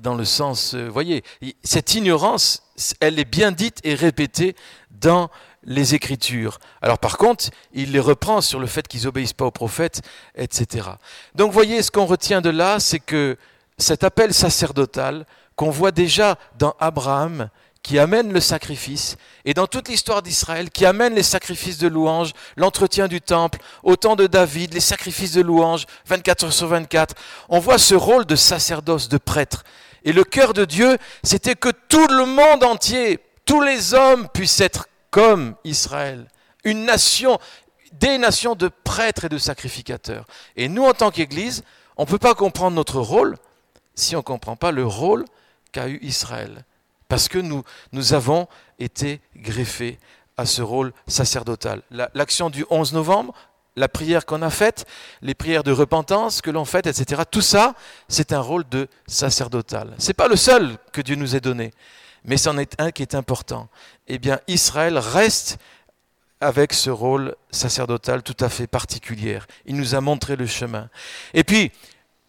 dans 0.00 0.14
le 0.14 0.24
sens, 0.24 0.74
euh, 0.74 0.88
voyez, 0.88 1.22
cette 1.62 1.94
ignorance, 1.94 2.62
elle 3.00 3.18
est 3.18 3.24
bien 3.24 3.52
dite 3.52 3.78
et 3.84 3.94
répétée 3.94 4.56
dans 4.90 5.30
les 5.64 5.94
Écritures. 5.94 6.58
Alors 6.80 6.98
par 6.98 7.16
contre, 7.18 7.46
il 7.72 7.92
les 7.92 8.00
reprend 8.00 8.40
sur 8.40 8.58
le 8.58 8.66
fait 8.66 8.86
qu'ils 8.88 9.06
obéissent 9.06 9.32
pas 9.32 9.46
aux 9.46 9.50
prophètes, 9.50 10.02
etc. 10.36 10.88
Donc 11.34 11.52
voyez, 11.52 11.82
ce 11.82 11.90
qu'on 11.90 12.06
retient 12.06 12.40
de 12.40 12.50
là, 12.50 12.80
c'est 12.80 13.00
que 13.00 13.36
cet 13.78 14.04
appel 14.04 14.34
sacerdotal 14.34 15.26
qu'on 15.56 15.70
voit 15.70 15.92
déjà 15.92 16.38
dans 16.58 16.74
Abraham, 16.80 17.48
qui 17.82 17.98
amène 17.98 18.32
le 18.32 18.40
sacrifice, 18.40 19.16
et 19.44 19.54
dans 19.54 19.66
toute 19.66 19.88
l'histoire 19.88 20.22
d'Israël, 20.22 20.70
qui 20.70 20.86
amène 20.86 21.14
les 21.14 21.24
sacrifices 21.24 21.78
de 21.78 21.88
louange, 21.88 22.32
l'entretien 22.56 23.08
du 23.08 23.20
temple, 23.20 23.58
au 23.82 23.96
temps 23.96 24.14
de 24.14 24.28
David, 24.28 24.72
les 24.72 24.80
sacrifices 24.80 25.32
de 25.32 25.42
louange, 25.42 25.86
24 26.06 26.44
heures 26.44 26.52
sur 26.52 26.68
24, 26.68 27.14
on 27.48 27.58
voit 27.58 27.78
ce 27.78 27.96
rôle 27.96 28.24
de 28.24 28.36
sacerdoce, 28.36 29.08
de 29.08 29.18
prêtre. 29.18 29.64
Et 30.04 30.12
le 30.12 30.22
cœur 30.24 30.54
de 30.54 30.64
Dieu, 30.64 30.96
c'était 31.24 31.56
que 31.56 31.70
tout 31.88 32.06
le 32.06 32.24
monde 32.24 32.62
entier, 32.62 33.18
tous 33.44 33.60
les 33.60 33.94
hommes 33.94 34.28
puissent 34.32 34.60
être 34.60 34.86
comme 35.12 35.54
Israël, 35.62 36.26
une 36.64 36.84
nation, 36.84 37.38
des 37.92 38.18
nations 38.18 38.56
de 38.56 38.68
prêtres 38.68 39.26
et 39.26 39.28
de 39.28 39.38
sacrificateurs. 39.38 40.26
Et 40.56 40.68
nous, 40.68 40.84
en 40.84 40.94
tant 40.94 41.12
qu'Église, 41.12 41.62
on 41.96 42.02
ne 42.02 42.08
peut 42.08 42.18
pas 42.18 42.34
comprendre 42.34 42.74
notre 42.74 42.98
rôle 42.98 43.36
si 43.94 44.16
on 44.16 44.20
ne 44.20 44.24
comprend 44.24 44.56
pas 44.56 44.72
le 44.72 44.84
rôle 44.84 45.26
qu'a 45.70 45.86
eu 45.88 45.98
Israël. 46.02 46.64
Parce 47.08 47.28
que 47.28 47.38
nous, 47.38 47.62
nous 47.92 48.14
avons 48.14 48.48
été 48.78 49.20
greffés 49.36 49.98
à 50.38 50.46
ce 50.46 50.62
rôle 50.62 50.94
sacerdotal. 51.06 51.82
L'action 52.14 52.48
du 52.48 52.64
11 52.70 52.94
novembre, 52.94 53.34
la 53.76 53.88
prière 53.88 54.24
qu'on 54.24 54.40
a 54.40 54.48
faite, 54.48 54.86
les 55.20 55.34
prières 55.34 55.62
de 55.62 55.72
repentance 55.72 56.40
que 56.40 56.50
l'on 56.50 56.64
fait, 56.64 56.86
etc. 56.86 57.22
Tout 57.30 57.42
ça, 57.42 57.74
c'est 58.08 58.32
un 58.32 58.40
rôle 58.40 58.66
de 58.70 58.88
sacerdotal. 59.06 59.94
Ce 59.98 60.08
n'est 60.08 60.14
pas 60.14 60.28
le 60.28 60.36
seul 60.36 60.78
que 60.90 61.02
Dieu 61.02 61.16
nous 61.16 61.36
ait 61.36 61.40
donné 61.40 61.72
mais 62.24 62.36
c'en 62.36 62.58
est 62.58 62.80
un 62.80 62.90
qui 62.90 63.02
est 63.02 63.14
important. 63.14 63.68
Eh 64.06 64.18
bien, 64.18 64.40
Israël 64.48 64.98
reste 64.98 65.58
avec 66.40 66.72
ce 66.72 66.90
rôle 66.90 67.36
sacerdotal 67.50 68.22
tout 68.22 68.36
à 68.40 68.48
fait 68.48 68.66
particulier. 68.66 69.38
Il 69.64 69.76
nous 69.76 69.94
a 69.94 70.00
montré 70.00 70.36
le 70.36 70.46
chemin. 70.46 70.88
Et 71.34 71.44
puis, 71.44 71.70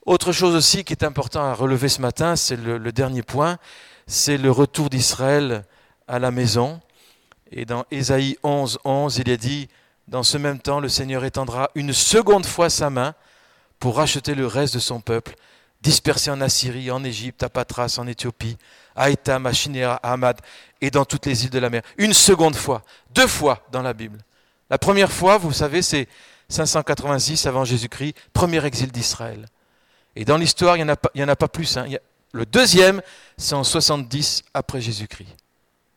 autre 0.06 0.32
chose 0.32 0.56
aussi 0.56 0.84
qui 0.84 0.94
est 0.94 1.04
important 1.04 1.44
à 1.44 1.54
relever 1.54 1.90
ce 1.90 2.02
matin, 2.02 2.36
c'est 2.36 2.56
le, 2.56 2.92
dernier 2.92 3.24
point, 3.24 3.58
c'est 4.06 4.38
le 4.38 4.52
retour 4.52 4.90
d'Israël 4.90 5.64
à 6.08 6.20
la 6.20 6.30
maison. 6.30 6.80
Et 7.52 7.66
dans 7.66 7.86
Ésaïe 7.90 8.38
11, 8.44 8.80
11, 8.84 9.18
il 9.18 9.30
est 9.30 9.38
dit, 9.38 9.68
dans 10.08 10.24
ce 10.24 10.38
même 10.38 10.60
temps, 10.60 10.80
le 10.80 10.90
Seigneur 10.90 11.24
étendra 11.24 11.70
une 11.76 11.94
seconde 11.94 12.46
fois 12.46 12.70
sa 12.70 12.90
main 12.90 13.16
pour 13.80 13.96
racheter 13.98 14.36
le 14.36 14.46
reste 14.46 14.74
de 14.76 14.80
son 14.80 15.00
peuple, 15.02 15.36
dispersé 15.82 16.30
en 16.30 16.42
Assyrie, 16.42 16.92
en 16.92 17.04
Égypte, 17.04 17.42
à 17.42 17.50
Patras, 17.50 17.98
en 17.98 18.08
Éthiopie, 18.08 18.58
à 18.96 19.10
Etam, 19.10 19.46
à 19.48 19.96
Hamad 20.04 20.40
et 20.82 20.92
dans 20.92 21.06
toutes 21.06 21.26
les 21.26 21.46
îles 21.46 21.50
de 21.50 21.60
la 21.60 21.70
mer. 21.70 21.82
Une 21.98 22.14
seconde 22.14 22.56
fois, 22.56 22.84
deux 23.12 23.28
fois 23.28 23.66
dans 23.72 23.82
la 23.82 23.94
Bible. 23.94 24.20
La 24.70 24.78
première 24.78 25.12
fois, 25.12 25.38
vous 25.38 25.54
savez, 25.54 25.82
c'est 25.82 26.08
586 26.50 27.46
avant 27.46 27.66
Jésus-Christ, 27.66 28.16
premier 28.34 28.64
exil 28.66 28.92
d'Israël. 28.92 29.46
Et 30.16 30.26
dans 30.26 30.38
l'histoire, 30.38 30.78
il 30.78 30.86
n'y 30.86 30.92
en, 30.92 30.96
en, 31.26 31.28
a 31.28 31.36
pas 31.36 31.48
plus. 31.48 31.78
Hein. 31.78 31.88
le 32.32 32.46
deuxième, 32.46 33.02
c'est 33.38 33.56
en 33.56 33.64
70 33.64 34.44
après 34.54 34.82
Jésus-Christ. 34.82 35.36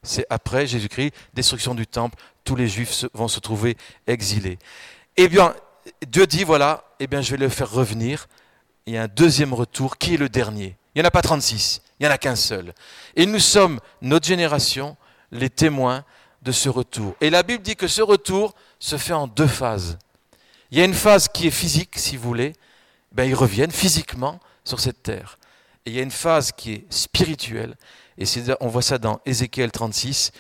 C'est 0.03 0.27
après 0.31 0.67
Jésus-Christ, 0.67 1.13
destruction 1.35 1.75
du 1.75 1.87
temple, 1.87 2.17
tous 2.45 2.57
les 2.57 2.69
Juifs 2.69 3.05
vont 3.13 3.29
se 3.29 3.41
trouver 3.41 3.77
exilés. 4.07 4.59
Eh 5.17 5.29
bien, 5.29 5.55
Dieu 6.07 6.27
dit, 6.27 6.45
voilà, 6.45 6.85
eh 7.01 7.07
bien, 7.07 7.21
je 7.21 7.33
vais 7.33 7.37
le 7.37 7.49
faire 7.49 7.71
revenir. 7.71 8.29
Il 8.87 8.95
y 8.95 8.97
a 8.97 9.03
un 9.03 9.09
deuxième 9.09 9.53
retour, 9.53 9.99
qui 9.99 10.15
est 10.15 10.19
le 10.19 10.29
dernier 10.29 10.77
Il 10.95 11.01
n'y 11.01 11.03
en 11.03 11.09
a 11.09 11.11
pas 11.11 11.23
36. 11.23 11.83
Il 11.99 12.05
n'y 12.05 12.09
en 12.09 12.15
a 12.15 12.19
qu'un 12.19 12.37
seul. 12.37 12.75
Et 13.15 13.27
nous 13.27 13.39
sommes, 13.39 13.81
notre 14.03 14.27
génération, 14.27 14.97
les 15.31 15.51
témoins 15.51 16.05
de 16.43 16.53
ce 16.53 16.69
retour. 16.69 17.15
Et 17.21 17.31
la 17.31 17.43
Bible 17.43 17.63
dit 17.63 17.77
que 17.77 17.89
ce 17.89 18.03
retour 18.03 18.55
se 18.79 18.97
fait 18.97 19.13
en 19.13 19.27
deux 19.27 19.47
phases. 19.47 19.99
Il 20.71 20.79
y 20.79 20.83
a 20.83 20.85
une 20.85 20.95
phase 20.95 21.29
qui 21.29 21.47
est 21.47 21.53
physique, 21.53 21.93
si 21.97 22.17
vous 22.17 22.29
voulez. 22.29 22.53
Ben, 23.13 23.25
ils 23.25 23.35
reviennent 23.35 23.71
physiquement 23.71 24.41
sur 24.65 24.81
cette 24.81 25.03
terre. 25.03 25.39
Et 25.85 25.91
il 25.91 25.97
y 25.97 26.01
a 26.01 26.03
une 26.03 26.11
phase 26.11 26.53
qui 26.53 26.73
est 26.73 26.93
spirituelle. 26.93 27.77
Et 28.19 28.25
on 28.61 28.69
voit 28.69 28.83
ça 28.83 28.99
dans 28.99 29.21
Ézéchiel 29.25 29.71
36. 29.71 30.33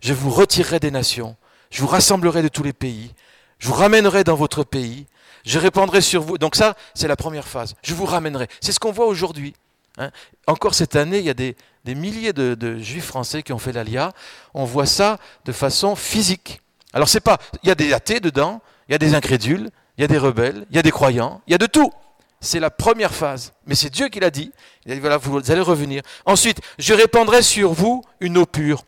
Je 0.00 0.12
vous 0.12 0.30
retirerai 0.30 0.80
des 0.80 0.90
nations. 0.90 1.36
Je 1.70 1.80
vous 1.80 1.86
rassemblerai 1.86 2.42
de 2.42 2.48
tous 2.48 2.62
les 2.62 2.72
pays. 2.72 3.12
Je 3.58 3.68
vous 3.68 3.74
ramènerai 3.74 4.24
dans 4.24 4.34
votre 4.34 4.64
pays. 4.64 5.06
Je 5.44 5.58
répandrai 5.58 6.00
sur 6.00 6.22
vous. 6.22 6.38
Donc 6.38 6.56
ça, 6.56 6.76
c'est 6.94 7.08
la 7.08 7.16
première 7.16 7.46
phase. 7.46 7.74
Je 7.82 7.94
vous 7.94 8.06
ramènerai. 8.06 8.48
C'est 8.60 8.72
ce 8.72 8.80
qu'on 8.80 8.92
voit 8.92 9.06
aujourd'hui. 9.06 9.54
Hein. 9.98 10.10
Encore 10.46 10.74
cette 10.74 10.96
année, 10.96 11.18
il 11.18 11.24
y 11.24 11.30
a 11.30 11.34
des, 11.34 11.56
milliers 11.86 12.32
de, 12.32 12.78
juifs 12.78 13.06
français 13.06 13.42
qui 13.42 13.52
ont 13.52 13.58
fait 13.58 13.72
l'ALIA. 13.72 14.12
On 14.54 14.64
voit 14.64 14.86
ça 14.86 15.18
de 15.44 15.52
façon 15.52 15.96
physique. 15.96 16.60
Alors 16.92 17.08
c'est 17.08 17.20
pas, 17.20 17.38
il 17.62 17.68
y 17.68 17.72
a 17.72 17.74
des 17.74 17.92
athées 17.92 18.20
dedans, 18.20 18.62
il 18.88 18.92
y 18.92 18.94
a 18.94 18.98
des 18.98 19.14
incrédules, 19.14 19.70
il 19.96 20.00
y 20.00 20.04
a 20.04 20.08
des 20.08 20.18
rebelles, 20.18 20.66
il 20.70 20.76
y 20.76 20.78
a 20.78 20.82
des 20.82 20.90
croyants, 20.90 21.40
il 21.46 21.52
y 21.52 21.54
a 21.54 21.58
de 21.58 21.66
tout. 21.66 21.92
C'est 22.40 22.60
la 22.60 22.70
première 22.70 23.14
phase. 23.14 23.52
Mais 23.66 23.74
c'est 23.74 23.90
Dieu 23.90 24.08
qui 24.08 24.18
l'a 24.18 24.30
dit. 24.30 24.50
Il 24.86 24.92
a 24.92 24.94
dit 24.94 25.00
vous 25.22 25.50
allez 25.50 25.60
revenir. 25.60 26.02
Ensuite, 26.24 26.60
je 26.78 26.94
répandrai 26.94 27.42
sur 27.42 27.72
vous 27.72 28.02
une 28.18 28.38
eau 28.38 28.46
pure 28.46 28.84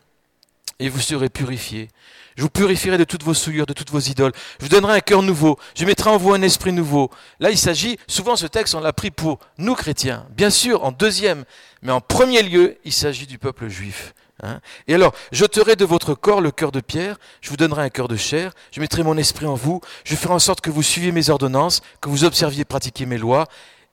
et 0.79 0.89
vous 0.89 0.99
serez 0.99 1.29
purifiés. 1.29 1.89
Je 2.35 2.43
vous 2.43 2.49
purifierai 2.49 2.97
de 2.97 3.03
toutes 3.03 3.23
vos 3.23 3.33
souillures, 3.33 3.65
de 3.65 3.73
toutes 3.73 3.91
vos 3.91 3.99
idoles. 3.99 4.31
Je 4.59 4.65
vous 4.65 4.69
donnerai 4.69 4.97
un 4.97 4.99
cœur 4.99 5.21
nouveau. 5.21 5.57
Je 5.75 5.85
mettrai 5.85 6.09
en 6.09 6.17
vous 6.17 6.33
un 6.33 6.41
esprit 6.41 6.73
nouveau. 6.73 7.09
Là, 7.39 7.51
il 7.51 7.57
s'agit, 7.57 7.97
souvent 8.07 8.35
ce 8.35 8.47
texte, 8.47 8.75
on 8.75 8.79
l'a 8.79 8.93
pris 8.93 9.11
pour 9.11 9.39
nous 9.57 9.75
chrétiens. 9.75 10.25
Bien 10.31 10.49
sûr, 10.49 10.83
en 10.83 10.91
deuxième, 10.91 11.45
mais 11.81 11.91
en 11.91 12.01
premier 12.01 12.41
lieu, 12.41 12.77
il 12.85 12.93
s'agit 12.93 13.27
du 13.27 13.37
peuple 13.37 13.67
juif. 13.67 14.13
Hein. 14.41 14.59
Et 14.87 14.95
alors, 14.95 15.13
j'ôterai 15.31 15.75
de 15.75 15.85
votre 15.85 16.15
corps 16.15 16.41
le 16.41 16.51
cœur 16.51 16.71
de 16.71 16.81
pierre, 16.81 17.17
je 17.41 17.49
vous 17.49 17.57
donnerai 17.57 17.83
un 17.83 17.89
cœur 17.89 18.07
de 18.07 18.15
chair, 18.15 18.51
je 18.71 18.79
mettrai 18.79 19.03
mon 19.03 19.17
esprit 19.17 19.45
en 19.45 19.53
vous, 19.53 19.79
je 20.03 20.15
ferai 20.15 20.33
en 20.33 20.39
sorte 20.39 20.59
que 20.59 20.71
vous 20.71 20.81
suiviez 20.81 21.11
mes 21.11 21.29
ordonnances, 21.29 21.81
que 22.01 22.09
vous 22.09 22.23
observiez 22.23 22.65
pratiquiez 22.65 23.05
mes 23.05 23.19
lois, 23.19 23.47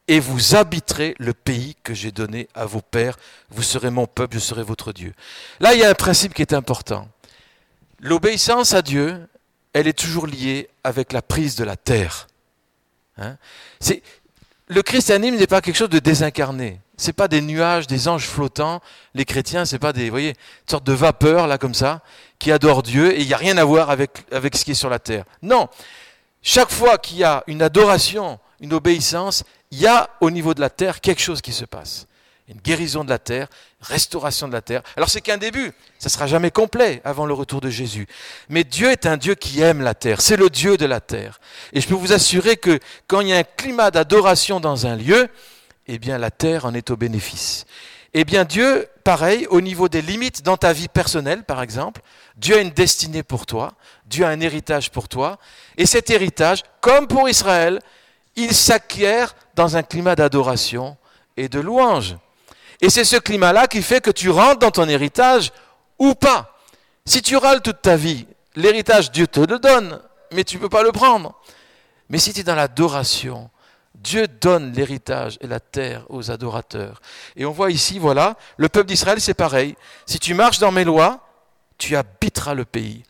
et 0.09 0.19
vous 0.19 0.57
habiterez 0.57 1.15
le 1.19 1.35
pays 1.35 1.77
que 1.85 1.95
j'ai 1.95 2.11
donné 2.11 2.49
à 2.55 2.67
vos 2.67 2.81
pères. 2.81 3.17
Vous 3.51 3.63
serez 3.63 3.91
mon 3.91 4.07
peuple, 4.07 4.35
je 4.35 4.41
serai 4.41 4.65
votre 4.65 4.93
Dieu. 4.93 5.15
Là, 5.61 5.75
il 5.75 5.81
y 5.81 5.85
a 5.85 5.91
un 5.91 5.95
principe 5.95 6.35
qui 6.35 6.43
est 6.43 6.53
important. 6.53 7.07
L'obéissance 8.01 8.73
à 8.73 8.83
Dieu, 8.83 9.29
elle 9.73 9.87
est 9.87 9.99
toujours 9.99 10.27
liée 10.27 10.69
avec 10.85 11.13
la 11.13 11.23
prise 11.23 11.55
de 11.57 11.65
la 11.65 11.77
terre. 11.77 12.27
Hein 13.19 13.37
le 14.67 14.83
christianisme 14.83 15.37
n'est 15.37 15.49
pas 15.49 15.61
quelque 15.61 15.77
chose 15.77 15.91
de 15.91 15.99
désincarné. 15.99 16.81
C'est 16.97 17.13
pas 17.13 17.27
des 17.27 17.41
nuages, 17.41 17.89
des 17.89 18.07
anges 18.07 18.27
flottants. 18.27 18.81
Les 19.15 19.25
chrétiens, 19.25 19.65
c'est 19.65 19.81
pas 19.81 19.93
des, 19.93 20.05
vous 20.05 20.11
voyez, 20.11 20.31
une 20.31 20.71
sorte 20.71 20.85
de 20.85 20.93
vapeur 20.93 21.49
là 21.49 21.59
comme 21.59 21.75
ça, 21.75 22.03
qui 22.39 22.53
adore 22.53 22.83
Dieu 22.83 23.13
et 23.13 23.21
il 23.21 23.27
n'y 23.27 23.35
a 23.35 23.39
rien 23.39 23.57
à 23.57 23.65
voir 23.65 23.91
avec 23.91 24.23
ce 24.31 24.65
qui 24.65 24.71
est 24.71 24.75
sur 24.75 24.89
la 24.91 25.01
terre. 25.01 25.25
Non. 25.43 25.69
Chaque 26.41 26.71
fois 26.71 26.99
qu'il 26.99 27.19
y 27.19 27.25
a 27.25 27.43
une 27.49 27.63
adoration, 27.63 28.39
une 28.61 28.73
obéissance, 28.73 29.43
il 29.73 29.81
y 29.81 29.87
a 29.89 30.09
au 30.21 30.31
niveau 30.31 30.55
de 30.55 30.61
la 30.61 30.71
terre 30.71 31.01
quelque 31.01 31.21
chose 31.21 31.43
qui 31.43 31.53
se 31.53 31.65
passe 31.65 32.07
une 32.51 32.61
guérison 32.61 33.05
de 33.05 33.11
la 33.11 33.19
terre, 33.19 33.49
restauration 33.81 34.49
de 34.49 34.53
la 34.53 34.61
terre. 34.61 34.83
Alors 34.97 35.09
c'est 35.09 35.21
qu'un 35.21 35.39
début, 35.39 35.73
ça 35.99 36.07
ne 36.07 36.11
sera 36.11 36.27
jamais 36.27 36.51
complet 36.51 37.01
avant 37.05 37.25
le 37.27 37.33
retour 37.33 37.61
de 37.61 37.71
Jésus. 37.71 38.07
Mais 38.49 38.65
Dieu 38.65 38.91
est 38.91 39.07
un 39.07 39.17
Dieu 39.17 39.35
qui 39.35 39.61
aime 39.61 39.83
la 39.83 39.95
terre, 39.95 40.21
c'est 40.21 40.37
le 40.37 40.51
Dieu 40.51 40.77
de 40.77 40.87
la 40.87 41.01
terre. 41.01 41.41
Et 41.73 41.81
je 41.81 41.87
peux 41.87 41.95
vous 41.95 42.13
assurer 42.13 42.57
que 42.57 42.81
quand 43.07 43.21
il 43.21 43.29
y 43.29 43.33
a 43.33 43.39
un 43.39 43.45
climat 43.45 43.91
d'adoration 43.91 44.59
dans 44.59 44.87
un 44.87 44.97
lieu, 44.97 45.29
eh 45.87 45.99
bien 45.99 46.19
la 46.19 46.31
terre 46.31 46.65
en 46.65 46.75
est 46.75 46.91
au 46.91 46.97
bénéfice. 46.97 47.67
Eh 48.13 48.25
bien 48.25 48.45
Dieu, 48.45 48.89
pareil, 49.05 49.47
au 49.51 49.61
niveau 49.61 49.89
des 49.89 50.03
limites 50.03 50.43
dans 50.43 50.57
ta 50.57 50.73
vie 50.73 50.89
personnelle, 50.89 51.45
par 51.45 51.63
exemple, 51.63 52.01
Dieu 52.37 52.57
a 52.57 52.61
une 52.61 52.71
destinée 52.71 53.23
pour 53.23 53.47
toi, 53.47 53.75
Dieu 54.07 54.25
a 54.25 54.29
un 54.29 54.41
héritage 54.41 54.91
pour 54.91 55.09
toi, 55.09 55.39
et 55.77 55.87
cet 55.87 56.11
héritage, 56.11 56.65
comme 56.81 57.07
pour 57.07 57.29
Israël, 57.29 57.79
il 58.35 58.53
s'acquiert 58.55 59.37
dans 59.55 59.77
un 59.77 59.85
climat 59.85 60.17
d'adoration 60.17 60.97
et 61.37 61.49
de 61.49 61.61
louange. 61.61 62.17
Et 62.81 62.91
c'est 62.91 63.05
ce 63.05 63.17
climat-là 63.17 63.67
qui 63.67 63.83
fait 63.83 64.01
que 64.01 64.11
tu 64.11 64.31
rentres 64.31 64.61
dans 64.61 64.71
ton 64.71 64.89
héritage 64.89 65.53
ou 65.99 66.15
pas. 66.15 66.57
Si 67.05 67.23
tu 67.23 67.37
râles 67.37 67.63
toute 67.63 67.83
ta 67.83 67.97
vie, 67.97 68.27
l'héritage, 68.57 69.11
Dieu 69.11 69.27
te 69.27 69.41
le 69.41 69.59
donne, 69.59 70.01
mais 70.33 70.45
tu 70.45 70.57
ne 70.57 70.63
peux 70.63 70.69
pas 70.69 70.83
le 70.83 70.93
prendre. 70.93 71.39
Mais 72.09 72.19
si 72.19 72.33
tu 72.33 72.41
es 72.41 72.45
dans 72.45 72.55
l'adoration, 72.55 73.51
Dieu 73.95 74.29
donne 74.29 74.73
l'héritage 74.73 75.37
et 75.41 75.47
la 75.47 75.61
terre 75.61 76.07
aux 76.09 76.31
adorateurs. 76.31 77.03
Et 77.37 77.45
on 77.45 77.53
voit 77.53 77.71
ici, 77.71 77.99
voilà, 77.99 78.37
le 78.57 78.69
peuple 78.69 78.89
d'Israël, 78.89 79.21
c'est 79.21 79.35
pareil. 79.35 79.77
Si 80.07 80.19
tu 80.19 80.33
marches 80.35 80.59
dans 80.59 80.73
mes 80.73 80.85
lois, 80.85 81.27
tu 81.77 81.97
habiteras 81.97 82.55
le 82.55 82.65
pays. 82.65 83.05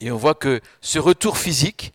Et 0.00 0.10
on 0.10 0.16
voit 0.16 0.34
que 0.34 0.60
ce 0.80 0.98
retour 0.98 1.38
physique 1.38 1.92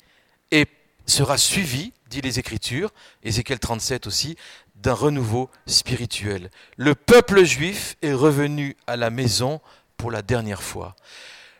sera 1.07 1.37
suivi, 1.37 1.93
dit 2.09 2.21
les 2.21 2.39
Écritures, 2.39 2.91
Ézéchiel 3.21 3.59
37 3.59 4.07
aussi, 4.07 4.35
d'un 4.85 4.93
renouveau 4.93 5.49
spirituel. 5.65 6.51
Le 6.77 6.93
peuple 6.93 7.43
juif 7.43 7.97
est 8.03 8.13
revenu 8.13 8.77
à 8.85 8.95
la 8.95 9.09
maison 9.09 9.59
pour 9.97 10.11
la 10.11 10.21
dernière 10.21 10.61
fois. 10.61 10.95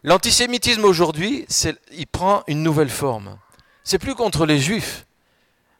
L'antisémitisme 0.03 0.85
aujourd'hui, 0.85 1.47
il 1.91 2.05
prend 2.05 2.43
une 2.47 2.61
nouvelle 2.61 2.89
forme. 2.89 3.39
C'est 3.83 3.97
plus 3.97 4.13
contre 4.13 4.45
les 4.45 4.59
juifs, 4.59 5.07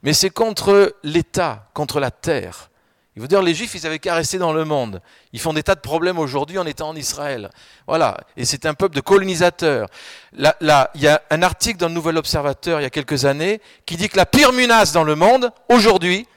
mais 0.01 0.13
c'est 0.13 0.31
contre 0.31 0.95
l'État, 1.03 1.69
contre 1.75 1.99
la 1.99 2.09
terre. 2.09 2.71
Il 3.15 3.21
veut 3.21 3.29
dire 3.29 3.41
les 3.41 3.53
Juifs, 3.53 3.73
ils 3.75 3.87
avaient 3.87 3.99
qu'à 3.99 4.13
rester 4.13 4.37
dans 4.37 4.51
le 4.51 4.65
monde. 4.65 5.01
Ils 5.31 5.39
font 5.39 5.53
des 5.53 5.63
tas 5.63 5.75
de 5.75 5.79
problèmes 5.79 6.19
aujourd'hui 6.19 6.57
en 6.57 6.65
étant 6.65 6.89
en 6.89 6.95
Israël. 6.97 7.49
Voilà. 7.87 8.17
Et 8.35 8.43
c'est 8.43 8.65
un 8.65 8.73
peuple 8.73 8.93
de 8.93 8.99
colonisateurs. 8.99 9.87
Là, 10.33 10.91
il 10.95 11.01
y 11.01 11.07
a 11.07 11.21
un 11.29 11.41
article 11.41 11.77
dans 11.77 11.87
le 11.87 11.93
Nouvel 11.93 12.17
Observateur 12.17 12.81
il 12.81 12.83
y 12.83 12.85
a 12.85 12.89
quelques 12.89 13.23
années 13.23 13.61
qui 13.85 13.95
dit 13.95 14.09
que 14.09 14.17
la 14.17 14.25
pire 14.25 14.51
menace 14.51 14.91
dans 14.91 15.05
le 15.05 15.15
monde, 15.15 15.49
aujourd'hui, 15.69 16.27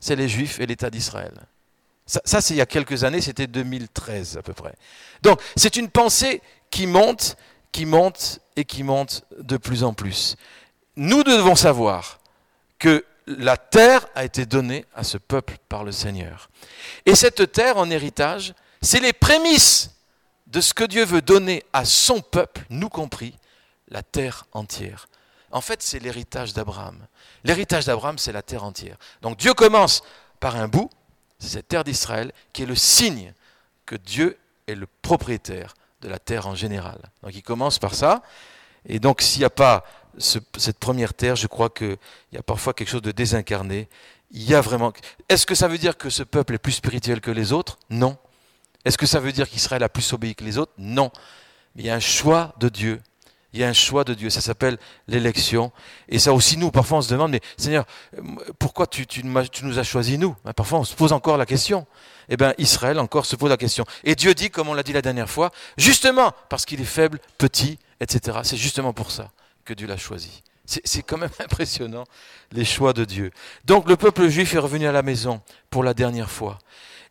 c'est 0.00 0.16
les 0.16 0.28
Juifs 0.28 0.60
et 0.60 0.66
l'État 0.66 0.90
d'Israël. 0.90 1.34
Ça, 2.06 2.40
c'est 2.40 2.54
il 2.54 2.56
y 2.56 2.62
a 2.62 2.66
quelques 2.66 3.04
années, 3.04 3.20
c'était 3.20 3.46
2013 3.46 4.38
à 4.38 4.42
peu 4.42 4.54
près. 4.54 4.74
Donc, 5.22 5.40
c'est 5.56 5.76
une 5.76 5.90
pensée 5.90 6.40
qui 6.70 6.86
monte, 6.86 7.36
qui 7.70 7.84
monte 7.84 8.40
et 8.56 8.64
qui 8.64 8.82
monte 8.82 9.24
de 9.38 9.58
plus 9.58 9.84
en 9.84 9.92
plus. 9.92 10.36
Nous 10.96 11.22
devons 11.22 11.54
savoir 11.54 12.18
que 12.78 13.04
la 13.26 13.58
terre 13.58 14.06
a 14.14 14.24
été 14.24 14.46
donnée 14.46 14.86
à 14.94 15.04
ce 15.04 15.18
peuple 15.18 15.58
par 15.68 15.84
le 15.84 15.92
Seigneur. 15.92 16.48
Et 17.04 17.14
cette 17.14 17.52
terre 17.52 17.76
en 17.76 17.90
héritage, 17.90 18.54
c'est 18.80 19.00
les 19.00 19.12
prémices 19.12 19.90
de 20.46 20.62
ce 20.62 20.72
que 20.72 20.84
Dieu 20.84 21.04
veut 21.04 21.20
donner 21.20 21.62
à 21.74 21.84
son 21.84 22.20
peuple, 22.20 22.64
nous 22.70 22.88
compris, 22.88 23.34
la 23.88 24.02
terre 24.02 24.46
entière. 24.52 25.08
En 25.50 25.60
fait, 25.60 25.82
c'est 25.82 25.98
l'héritage 25.98 26.52
d'Abraham. 26.52 27.06
L'héritage 27.44 27.86
d'Abraham, 27.86 28.18
c'est 28.18 28.32
la 28.32 28.42
terre 28.42 28.64
entière. 28.64 28.96
Donc 29.22 29.38
Dieu 29.38 29.54
commence 29.54 30.02
par 30.40 30.56
un 30.56 30.68
bout, 30.68 30.90
c'est 31.38 31.48
cette 31.48 31.68
terre 31.68 31.84
d'Israël, 31.84 32.32
qui 32.52 32.62
est 32.62 32.66
le 32.66 32.74
signe 32.74 33.32
que 33.86 33.96
Dieu 33.96 34.38
est 34.66 34.74
le 34.74 34.86
propriétaire 35.02 35.74
de 36.02 36.08
la 36.08 36.18
terre 36.18 36.46
en 36.46 36.54
général. 36.54 36.98
Donc 37.22 37.34
il 37.34 37.42
commence 37.42 37.78
par 37.78 37.94
ça. 37.94 38.22
Et 38.86 38.98
donc 38.98 39.22
s'il 39.22 39.40
n'y 39.40 39.46
a 39.46 39.50
pas 39.50 39.84
cette 40.18 40.78
première 40.78 41.14
terre, 41.14 41.36
je 41.36 41.46
crois 41.46 41.70
qu'il 41.70 41.96
y 42.32 42.36
a 42.36 42.42
parfois 42.42 42.74
quelque 42.74 42.88
chose 42.88 43.02
de 43.02 43.12
désincarné. 43.12 43.88
Il 44.30 44.42
y 44.42 44.54
a 44.54 44.60
vraiment. 44.60 44.92
Est-ce 45.28 45.46
que 45.46 45.54
ça 45.54 45.68
veut 45.68 45.78
dire 45.78 45.96
que 45.96 46.10
ce 46.10 46.22
peuple 46.22 46.54
est 46.54 46.58
plus 46.58 46.72
spirituel 46.72 47.20
que 47.20 47.30
les 47.30 47.52
autres? 47.52 47.78
Non. 47.88 48.18
Est-ce 48.84 48.98
que 48.98 49.06
ça 49.06 49.20
veut 49.20 49.32
dire 49.32 49.48
qu'Israël 49.48 49.82
a 49.82 49.88
plus 49.88 50.12
obéi 50.12 50.34
que 50.34 50.44
les 50.44 50.58
autres? 50.58 50.72
Non. 50.76 51.10
Mais 51.74 51.82
il 51.82 51.86
y 51.86 51.90
a 51.90 51.94
un 51.94 52.00
choix 52.00 52.54
de 52.58 52.68
Dieu. 52.68 53.00
Il 53.52 53.60
y 53.60 53.64
a 53.64 53.68
un 53.68 53.72
choix 53.72 54.04
de 54.04 54.14
Dieu. 54.14 54.30
Ça 54.30 54.40
s'appelle 54.40 54.76
l'élection. 55.06 55.72
Et 56.08 56.18
ça 56.18 56.32
aussi, 56.32 56.56
nous, 56.56 56.70
parfois, 56.70 56.98
on 56.98 57.02
se 57.02 57.10
demande, 57.10 57.30
mais 57.30 57.40
Seigneur, 57.56 57.86
pourquoi 58.58 58.86
tu, 58.86 59.06
nous 59.24 59.78
as 59.78 59.82
choisis, 59.82 60.18
nous? 60.18 60.36
Ben, 60.44 60.52
Parfois, 60.52 60.80
on 60.80 60.84
se 60.84 60.94
pose 60.94 61.12
encore 61.12 61.38
la 61.38 61.46
question. 61.46 61.86
Eh 62.28 62.36
bien, 62.36 62.52
Israël 62.58 62.98
encore 62.98 63.24
se 63.24 63.36
pose 63.36 63.50
la 63.50 63.56
question. 63.56 63.84
Et 64.04 64.14
Dieu 64.14 64.34
dit, 64.34 64.50
comme 64.50 64.68
on 64.68 64.74
l'a 64.74 64.82
dit 64.82 64.92
la 64.92 65.02
dernière 65.02 65.30
fois, 65.30 65.50
justement, 65.78 66.32
parce 66.50 66.66
qu'il 66.66 66.80
est 66.80 66.84
faible, 66.84 67.18
petit, 67.38 67.78
etc. 68.00 68.40
C'est 68.42 68.58
justement 68.58 68.92
pour 68.92 69.10
ça 69.10 69.30
que 69.64 69.72
Dieu 69.72 69.86
l'a 69.86 69.96
choisi. 69.96 70.42
C'est 70.66 71.02
quand 71.02 71.16
même 71.16 71.30
impressionnant, 71.38 72.04
les 72.52 72.66
choix 72.66 72.92
de 72.92 73.04
Dieu. 73.04 73.30
Donc 73.64 73.88
le 73.88 73.96
peuple 73.96 74.28
juif 74.28 74.54
est 74.54 74.58
revenu 74.58 74.86
à 74.86 74.92
la 74.92 75.02
maison 75.02 75.40
pour 75.70 75.82
la 75.82 75.94
dernière 75.94 76.30
fois. 76.30 76.58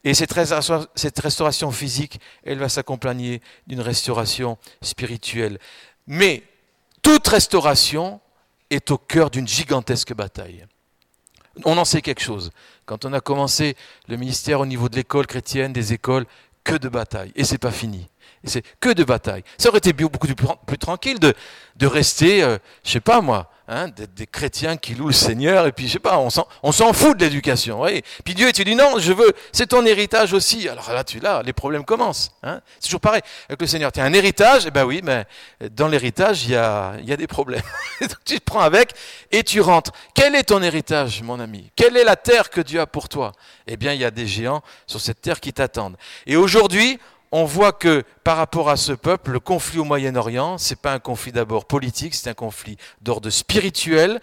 Et 0.04 0.14
cette 0.14 0.32
restauration 0.32 1.72
physique, 1.72 2.20
elle 2.44 2.60
va 2.60 2.70
s'accompagner 2.70 3.42
d'une 3.66 3.82
restauration 3.82 4.58
spirituelle. 4.82 5.60
Mais 6.08 6.44
toute 7.02 7.28
restauration 7.28 8.20
est 8.70 8.92
au 8.92 8.98
cœur 8.98 9.30
d'une 9.30 9.48
gigantesque 9.48 10.14
bataille. 10.14 10.66
On 11.66 11.78
en 11.78 11.86
sait 11.86 12.02
quelque 12.02 12.22
chose. 12.22 12.52
Quand 12.86 13.06
on 13.06 13.14
a 13.14 13.20
commencé 13.20 13.76
le 14.08 14.18
ministère 14.18 14.60
au 14.60 14.66
niveau 14.66 14.90
de 14.90 14.96
l'école 14.96 15.28
chrétienne, 15.28 15.74
des 15.74 15.94
écoles, 15.94 16.26
que 16.64 16.76
de 16.76 16.90
bataille. 16.90 17.32
Et 17.36 17.44
c'est 17.44 17.58
pas 17.58 17.72
fini. 17.72 18.08
C'est 18.44 18.64
que 18.80 18.94
de 18.94 19.04
bataille. 19.04 19.44
Ça 19.58 19.70
aurait 19.70 19.80
été 19.80 19.94
beaucoup 19.94 20.28
plus, 20.28 20.78
tranquille 20.78 21.20
de, 21.20 21.34
de 21.76 21.88
rester, 21.88 22.44
euh, 22.44 22.58
je 22.84 22.92
sais 22.92 23.00
pas 23.00 23.22
moi, 23.22 23.50
hein, 23.68 23.88
des, 23.88 24.28
chrétiens 24.28 24.78
qui 24.78 24.96
louent 24.96 25.08
le 25.08 25.14
Seigneur, 25.14 25.68
et 25.68 25.72
puis 25.72 25.88
je 25.88 25.94
sais 25.94 26.00
pas, 26.00 26.18
on 26.18 26.30
s'en, 26.30 26.94
fout 26.94 27.18
de 27.18 27.26
l'éducation. 27.26 27.82
Oui. 27.82 28.02
Puis 28.24 28.34
Dieu, 28.34 28.52
tu 28.52 28.64
dis 28.64 28.76
non, 28.76 29.00
je 29.00 29.14
veux, 29.14 29.34
c'est 29.52 29.68
ton 29.68 29.86
héritage 29.86 30.34
aussi. 30.34 30.68
Alors 30.70 30.92
là, 30.92 31.04
tu 31.04 31.20
là, 31.20 31.42
les 31.46 31.54
problèmes 31.54 31.86
commencent. 31.86 32.32
Hein. 32.44 32.62
C'est 32.80 32.88
toujours 32.88 33.02
pareil 33.02 33.22
avec 33.48 33.62
le 33.62 33.68
Seigneur. 33.68 33.92
Tu 33.92 34.00
as 34.00 34.04
un 34.04 34.14
héritage, 34.14 34.66
et 34.66 34.70
eh 34.70 34.72
ben 34.72 34.86
oui, 34.86 35.02
mais 35.04 35.26
dans 35.72 35.88
l'héritage, 35.88 36.46
il 36.46 36.52
y 36.52 36.56
a, 36.56 36.96
y 37.04 37.12
a 37.12 37.18
des 37.18 37.28
problèmes. 37.28 37.62
tu 38.26 38.40
te 38.40 38.44
prends 38.44 38.62
avec 38.62 38.94
et 39.32 39.44
tu 39.44 39.62
rentres. 39.62 39.92
Quel 40.14 40.36
est 40.36 40.44
ton 40.44 40.62
héritage, 40.62 41.22
mon 41.22 41.40
ami? 41.40 41.72
Quelle 41.76 41.98
est 41.98 42.04
la 42.04 42.16
terre 42.16 42.50
que 42.50 42.62
Dieu 42.62 42.80
a 42.80 42.88
pour 42.88 43.10
toi? 43.10 43.34
Eh 43.68 43.78
bien, 43.78 43.94
il 43.94 44.00
y 44.00 44.06
a 44.06 44.12
des 44.12 44.28
géants 44.28 44.62
sur 44.86 45.02
cette 45.02 45.22
terre 45.22 45.40
qui 45.40 45.54
t'attendent. 45.54 45.98
Et 46.26 46.36
aujourd'hui, 46.36 47.00
on 47.32 47.46
voit 47.46 47.74
que 47.74 48.04
par 48.24 48.38
rapport 48.38 48.70
à 48.70 48.78
ce 48.78 48.94
peuple, 48.94 49.32
le 49.32 49.40
conflit 49.40 49.80
au 49.80 49.84
Moyen-Orient, 49.84 50.58
ce 50.58 50.72
n'est 50.72 50.76
pas 50.78 50.94
un 50.94 51.00
conflit 51.00 51.32
d'abord 51.32 51.66
politique, 51.66 52.16
c'est 52.16 52.30
un 52.30 52.34
conflit 52.34 52.78
d'ordre 53.02 53.30
spirituel. 53.30 54.22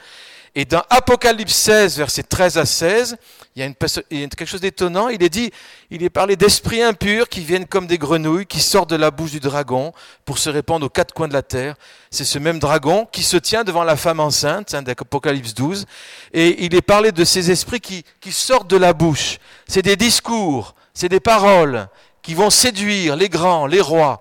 Et 0.56 0.64
dans 0.64 0.84
Apocalypse 0.88 1.52
16, 1.52 1.98
versets 1.98 2.22
13 2.22 2.58
à 2.58 2.64
16, 2.64 3.16
il 3.56 3.62
y 3.62 3.66
a, 3.66 4.28
quelque 4.28 4.46
chose 4.46 4.60
d'étonnant. 4.60 5.08
Il 5.08 5.20
est 5.24 5.28
dit, 5.28 5.50
il 5.90 6.04
est 6.04 6.10
parlé 6.10 6.36
d'esprits 6.36 6.80
impurs 6.80 7.28
qui 7.28 7.40
viennent 7.40 7.66
comme 7.66 7.88
des 7.88 7.98
grenouilles, 7.98 8.46
qui 8.46 8.60
sortent 8.60 8.90
de 8.90 8.94
la 8.94 9.10
bouche 9.10 9.32
du 9.32 9.40
dragon 9.40 9.92
pour 10.24 10.38
se 10.38 10.48
répandre 10.48 10.86
aux 10.86 10.90
quatre 10.90 11.12
coins 11.12 11.26
de 11.26 11.32
la 11.32 11.42
terre. 11.42 11.74
C'est 12.12 12.24
ce 12.24 12.38
même 12.38 12.60
dragon 12.60 13.08
qui 13.10 13.24
se 13.24 13.36
tient 13.36 13.64
devant 13.64 13.82
la 13.82 13.96
femme 13.96 14.20
enceinte, 14.20 14.74
hein, 14.74 14.82
d'Apocalypse 14.82 15.54
12. 15.54 15.86
Et 16.32 16.64
il 16.64 16.76
est 16.76 16.82
parlé 16.82 17.10
de 17.10 17.24
ces 17.24 17.50
esprits 17.50 17.80
qui 17.80 18.32
sortent 18.32 18.70
de 18.70 18.76
la 18.76 18.92
bouche. 18.92 19.38
C'est 19.66 19.82
des 19.82 19.96
discours, 19.96 20.76
c'est 20.94 21.08
des 21.08 21.20
paroles, 21.20 21.88
qui 22.24 22.34
vont 22.34 22.50
séduire 22.50 23.14
les 23.14 23.28
grands, 23.28 23.66
les 23.66 23.80
rois. 23.80 24.20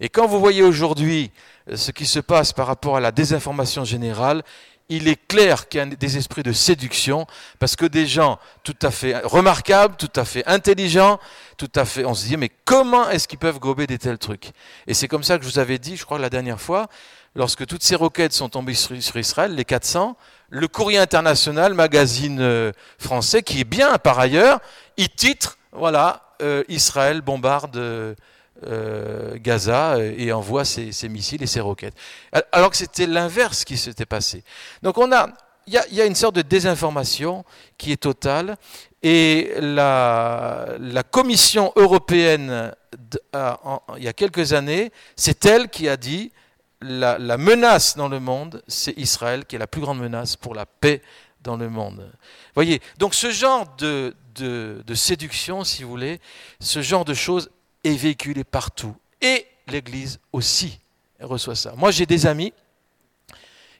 Et 0.00 0.10
quand 0.10 0.26
vous 0.26 0.40
voyez 0.40 0.62
aujourd'hui 0.62 1.30
euh, 1.70 1.76
ce 1.76 1.92
qui 1.92 2.04
se 2.04 2.18
passe 2.18 2.52
par 2.52 2.66
rapport 2.66 2.96
à 2.96 3.00
la 3.00 3.12
désinformation 3.12 3.84
générale, 3.84 4.42
il 4.90 5.08
est 5.08 5.26
clair 5.28 5.68
qu'il 5.68 5.78
y 5.78 5.82
a 5.82 5.86
des 5.86 6.16
esprits 6.18 6.42
de 6.42 6.52
séduction, 6.52 7.26
parce 7.58 7.74
que 7.74 7.86
des 7.86 8.06
gens 8.06 8.38
tout 8.64 8.76
à 8.82 8.90
fait 8.90 9.16
remarquables, 9.24 9.96
tout 9.96 10.12
à 10.14 10.26
fait 10.26 10.46
intelligents, 10.46 11.18
tout 11.56 11.70
à 11.74 11.86
fait, 11.86 12.04
on 12.04 12.12
se 12.12 12.26
dit, 12.26 12.36
mais 12.36 12.50
comment 12.66 13.08
est-ce 13.08 13.26
qu'ils 13.26 13.38
peuvent 13.38 13.60
gober 13.60 13.86
des 13.86 13.96
tels 13.96 14.18
trucs? 14.18 14.50
Et 14.86 14.92
c'est 14.92 15.08
comme 15.08 15.24
ça 15.24 15.38
que 15.38 15.44
je 15.44 15.48
vous 15.48 15.58
avais 15.58 15.78
dit, 15.78 15.96
je 15.96 16.04
crois, 16.04 16.18
la 16.18 16.28
dernière 16.28 16.60
fois, 16.60 16.88
lorsque 17.34 17.64
toutes 17.66 17.82
ces 17.82 17.94
roquettes 17.94 18.34
sont 18.34 18.50
tombées 18.50 18.74
sur 18.74 19.16
Israël, 19.16 19.54
les 19.54 19.64
400, 19.64 20.18
le 20.50 20.68
courrier 20.68 20.98
international, 20.98 21.72
magazine 21.72 22.40
euh, 22.40 22.72
français, 22.98 23.42
qui 23.42 23.60
est 23.60 23.64
bien 23.64 23.96
par 23.96 24.18
ailleurs, 24.18 24.60
il 24.98 25.08
titre, 25.08 25.56
voilà, 25.72 26.33
euh, 26.44 26.62
Israël 26.68 27.22
bombarde 27.22 27.76
euh, 27.76 29.36
Gaza 29.36 29.98
et 29.98 30.32
envoie 30.32 30.64
ses, 30.64 31.08
missiles 31.08 31.42
et 31.42 31.46
ses 31.46 31.60
roquettes. 31.60 31.96
Alors 32.52 32.70
que 32.70 32.76
c'était 32.76 33.06
l'inverse 33.06 33.64
qui 33.64 33.76
s'était 33.76 34.06
passé. 34.06 34.44
Donc 34.82 34.98
on 34.98 35.10
a, 35.10 35.28
il 35.66 35.72
y, 35.90 36.00
a 36.00 36.04
une 36.04 36.14
sorte 36.14 36.36
de 36.36 36.42
désinformation 36.42 37.44
qui 37.78 37.92
est 37.92 37.96
totale 37.96 38.56
et 39.02 39.54
la, 39.60 40.76
Commission 41.10 41.72
européenne, 41.76 42.72
il 43.96 44.02
y 44.02 44.08
a 44.08 44.12
quelques 44.12 44.52
années, 44.52 44.92
c'est 45.16 45.44
elle 45.46 45.68
qui 45.68 45.88
a 45.88 45.96
dit 45.96 46.30
la 46.80 47.38
menace 47.38 47.96
dans 47.96 48.08
le 48.08 48.20
monde, 48.20 48.62
c'est 48.68 48.96
Israël 48.98 49.46
qui 49.46 49.56
est 49.56 49.58
la 49.58 49.66
plus 49.66 49.80
grande 49.80 49.98
menace 49.98 50.36
pour 50.36 50.54
la 50.54 50.66
paix 50.66 51.02
dans 51.44 51.56
le 51.56 51.68
monde. 51.68 52.10
Voyez, 52.54 52.80
donc 52.98 53.14
ce 53.14 53.30
genre 53.30 53.76
de, 53.76 54.16
de, 54.34 54.94
séduction, 54.94 55.62
si 55.62 55.84
vous 55.84 55.90
voulez, 55.90 56.20
ce 56.58 56.82
genre 56.82 57.04
de 57.04 57.14
choses 57.14 57.50
est 57.84 57.94
véhiculé 57.94 58.42
partout. 58.42 58.96
Et 59.20 59.46
l'Église 59.68 60.18
aussi 60.32 60.80
reçoit 61.20 61.54
ça. 61.54 61.74
Moi, 61.76 61.90
j'ai 61.90 62.06
des 62.06 62.26
amis 62.26 62.52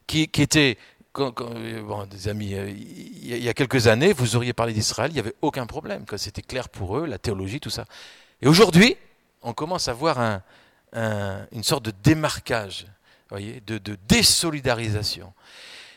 qui, 0.07 0.23
étaient, 0.23 0.79
bon, 1.15 2.07
des 2.09 2.29
amis, 2.29 2.55
euh, 2.55 2.71
il 2.71 3.43
y 3.43 3.49
a 3.49 3.55
quelques 3.55 3.87
années, 3.87 4.13
vous 4.13 4.37
auriez 4.37 4.53
parlé 4.53 4.73
d'Israël, 4.73 5.11
il 5.11 5.15
n'y 5.15 5.21
avait 5.21 5.35
aucun 5.41 5.67
problème, 5.67 6.05
c'était 6.17 6.43
clair 6.43 6.69
pour 6.69 6.99
eux, 6.99 7.07
la 7.07 7.19
théologie, 7.19 7.61
tout 7.61 7.71
ça. 7.71 7.87
Et 8.43 8.47
aujourd'hui, 8.47 8.97
on 9.43 9.55
commence 9.55 9.89
à 9.89 9.95
voir 9.95 10.21
un, 10.21 10.43
une 11.53 11.65
sorte 11.65 11.87
de 11.87 11.93
démarquage, 12.03 12.87
voyez, 13.31 13.63
de, 13.67 13.79
de 13.79 13.97
désolidarisation. 14.07 15.33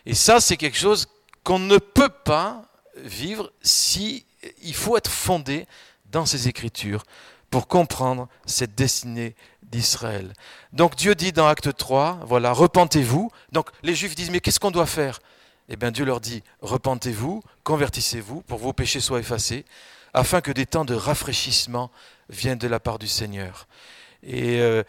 Et 0.05 0.13
ça, 0.13 0.39
c'est 0.39 0.55
quelque 0.55 0.77
chose 0.77 1.07
qu'on 1.47 1.59
ne 1.59 1.77
peut 1.77 2.09
pas 2.09 2.63
vivre 2.97 3.53
si 3.61 4.25
il 4.63 4.75
faut 4.75 4.97
être 4.97 5.09
fondé 5.09 5.65
dans 6.11 6.25
ces 6.25 6.49
Écritures 6.49 7.05
pour 7.49 7.69
comprendre 7.69 8.27
cette 8.45 8.75
destinée 8.75 9.33
d'Israël. 9.61 10.33
Donc 10.73 10.97
Dieu 10.97 11.15
dit 11.15 11.31
dans 11.31 11.47
Acte 11.47 11.73
3, 11.73 12.19
voilà, 12.25 12.51
repentez-vous. 12.51 13.31
Donc 13.53 13.69
les 13.81 13.95
Juifs 13.95 14.13
disent, 14.13 14.29
mais 14.29 14.41
qu'est-ce 14.41 14.59
qu'on 14.59 14.71
doit 14.71 14.85
faire? 14.85 15.21
Eh 15.69 15.77
bien 15.77 15.91
Dieu 15.91 16.03
leur 16.03 16.19
dit, 16.19 16.43
repentez-vous, 16.59 17.41
convertissez-vous 17.63 18.41
pour 18.41 18.59
vos 18.59 18.73
péchés 18.73 18.99
soient 18.99 19.21
effacés, 19.21 19.63
afin 20.13 20.41
que 20.41 20.51
des 20.51 20.65
temps 20.65 20.83
de 20.83 20.95
rafraîchissement 20.95 21.91
viennent 22.27 22.57
de 22.57 22.67
la 22.67 22.81
part 22.81 22.99
du 22.99 23.07
Seigneur. 23.07 23.69
Et 24.21 24.59
euh, 24.59 24.83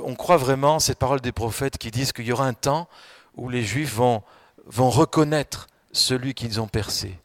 on 0.00 0.16
croit 0.16 0.38
vraiment 0.38 0.80
cette 0.80 0.98
parole 0.98 1.20
des 1.20 1.30
prophètes 1.30 1.78
qui 1.78 1.92
disent 1.92 2.10
qu'il 2.10 2.26
y 2.26 2.32
aura 2.32 2.48
un 2.48 2.52
temps 2.52 2.88
où 3.36 3.48
les 3.48 3.62
Juifs 3.62 3.94
vont 3.94 4.24
reconnaître 4.90 5.68
celui 5.94 6.34
qu'ils 6.34 6.60
ont 6.60 6.68
percé. 6.68 7.16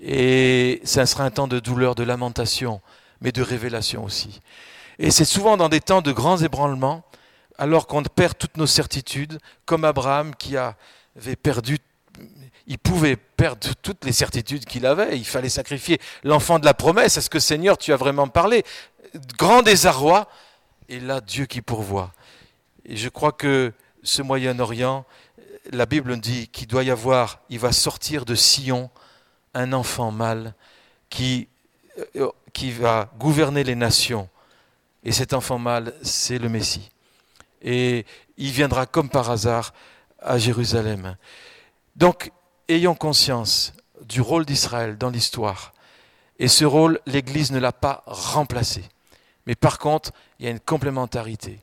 Et 0.00 0.80
ça 0.84 1.06
sera 1.06 1.24
un 1.24 1.30
temps 1.30 1.48
de 1.48 1.60
douleur, 1.60 1.94
de 1.94 2.02
lamentation, 2.02 2.80
mais 3.20 3.32
de 3.32 3.40
révélation 3.42 4.04
aussi. 4.04 4.40
Et 4.98 5.10
c'est 5.10 5.24
souvent 5.24 5.56
dans 5.56 5.68
des 5.68 5.80
temps 5.80 6.02
de 6.02 6.12
grands 6.12 6.38
ébranlements, 6.38 7.04
alors 7.56 7.86
qu'on 7.86 8.02
perd 8.02 8.36
toutes 8.36 8.56
nos 8.56 8.66
certitudes, 8.66 9.38
comme 9.64 9.84
Abraham 9.84 10.34
qui 10.34 10.56
avait 10.56 11.36
perdu, 11.36 11.78
il 12.66 12.78
pouvait 12.78 13.16
perdre 13.16 13.68
toutes 13.82 14.04
les 14.04 14.12
certitudes 14.12 14.64
qu'il 14.64 14.86
avait, 14.86 15.16
il 15.16 15.24
fallait 15.24 15.48
sacrifier 15.48 16.00
l'enfant 16.24 16.58
de 16.58 16.64
la 16.64 16.74
promesse. 16.74 17.16
Est-ce 17.16 17.30
que 17.30 17.38
Seigneur, 17.38 17.78
tu 17.78 17.92
as 17.92 17.96
vraiment 17.96 18.28
parlé? 18.28 18.64
Grand 19.38 19.62
désarroi, 19.62 20.28
et 20.88 20.98
là 20.98 21.20
Dieu 21.20 21.46
qui 21.46 21.62
pourvoit. 21.62 22.12
Et 22.84 22.96
je 22.96 23.08
crois 23.08 23.32
que 23.32 23.72
ce 24.02 24.22
Moyen-Orient, 24.22 25.04
la 25.70 25.86
Bible 25.86 26.18
dit 26.18 26.48
qu'il 26.48 26.66
doit 26.66 26.84
y 26.84 26.90
avoir, 26.90 27.40
il 27.48 27.58
va 27.58 27.72
sortir 27.72 28.24
de 28.24 28.34
Sion 28.34 28.90
un 29.54 29.72
enfant 29.72 30.10
mâle 30.10 30.54
qui, 31.08 31.48
euh, 32.16 32.30
qui 32.52 32.70
va 32.72 33.10
gouverner 33.18 33.64
les 33.64 33.74
nations. 33.74 34.28
Et 35.04 35.12
cet 35.12 35.32
enfant 35.32 35.58
mâle, 35.58 35.94
c'est 36.02 36.38
le 36.38 36.48
Messie. 36.48 36.90
Et 37.60 38.06
il 38.36 38.50
viendra 38.50 38.86
comme 38.86 39.08
par 39.08 39.30
hasard 39.30 39.72
à 40.20 40.38
Jérusalem. 40.38 41.16
Donc, 41.96 42.32
ayons 42.68 42.94
conscience 42.94 43.72
du 44.02 44.20
rôle 44.20 44.44
d'Israël 44.44 44.96
dans 44.96 45.10
l'histoire. 45.10 45.72
Et 46.38 46.48
ce 46.48 46.64
rôle, 46.64 47.00
l'Église 47.06 47.52
ne 47.52 47.58
l'a 47.58 47.72
pas 47.72 48.02
remplacé. 48.06 48.84
Mais 49.46 49.54
par 49.54 49.78
contre, 49.78 50.12
il 50.38 50.46
y 50.46 50.48
a 50.48 50.50
une 50.50 50.60
complémentarité. 50.60 51.60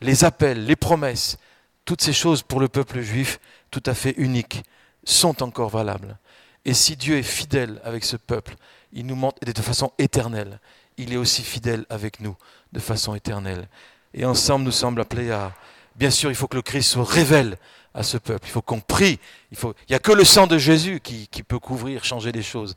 Les, 0.00 0.24
appels, 0.24 0.64
les 0.64 0.76
promesses, 0.76 1.38
toutes 1.84 2.02
ces 2.02 2.12
choses 2.12 2.42
pour 2.42 2.60
le 2.60 2.68
peuple 2.68 3.00
juif, 3.00 3.40
tout 3.70 3.82
à 3.86 3.94
fait 3.94 4.14
uniques, 4.16 4.62
sont 5.04 5.42
encore 5.42 5.70
valables. 5.70 6.18
Et 6.64 6.74
si 6.74 6.96
Dieu 6.96 7.16
est 7.16 7.22
fidèle 7.22 7.80
avec 7.84 8.04
ce 8.04 8.16
peuple, 8.16 8.54
il 8.92 9.06
nous 9.06 9.14
montre 9.16 9.38
de 9.44 9.62
façon 9.62 9.92
éternelle. 9.98 10.60
Il 10.96 11.12
est 11.12 11.16
aussi 11.16 11.42
fidèle 11.42 11.86
avec 11.88 12.20
nous 12.20 12.36
de 12.72 12.80
façon 12.80 13.14
éternelle. 13.14 13.68
Et 14.12 14.24
ensemble, 14.24 14.64
nous 14.64 14.72
sommes 14.72 14.98
appelés 14.98 15.30
à... 15.30 15.54
Bien 15.96 16.10
sûr, 16.10 16.30
il 16.30 16.36
faut 16.36 16.48
que 16.48 16.56
le 16.56 16.62
Christ 16.62 16.90
se 16.90 16.98
révèle 16.98 17.56
à 17.94 18.02
ce 18.02 18.18
peuple. 18.18 18.46
Il 18.46 18.50
faut 18.50 18.62
qu'on 18.62 18.80
prie. 18.80 19.18
Il 19.50 19.58
n'y 19.88 19.96
a 19.96 19.98
que 19.98 20.12
le 20.12 20.24
sang 20.24 20.46
de 20.46 20.58
Jésus 20.58 21.00
qui, 21.00 21.28
qui 21.28 21.42
peut 21.42 21.58
couvrir, 21.58 22.04
changer 22.04 22.32
les 22.32 22.42
choses. 22.42 22.76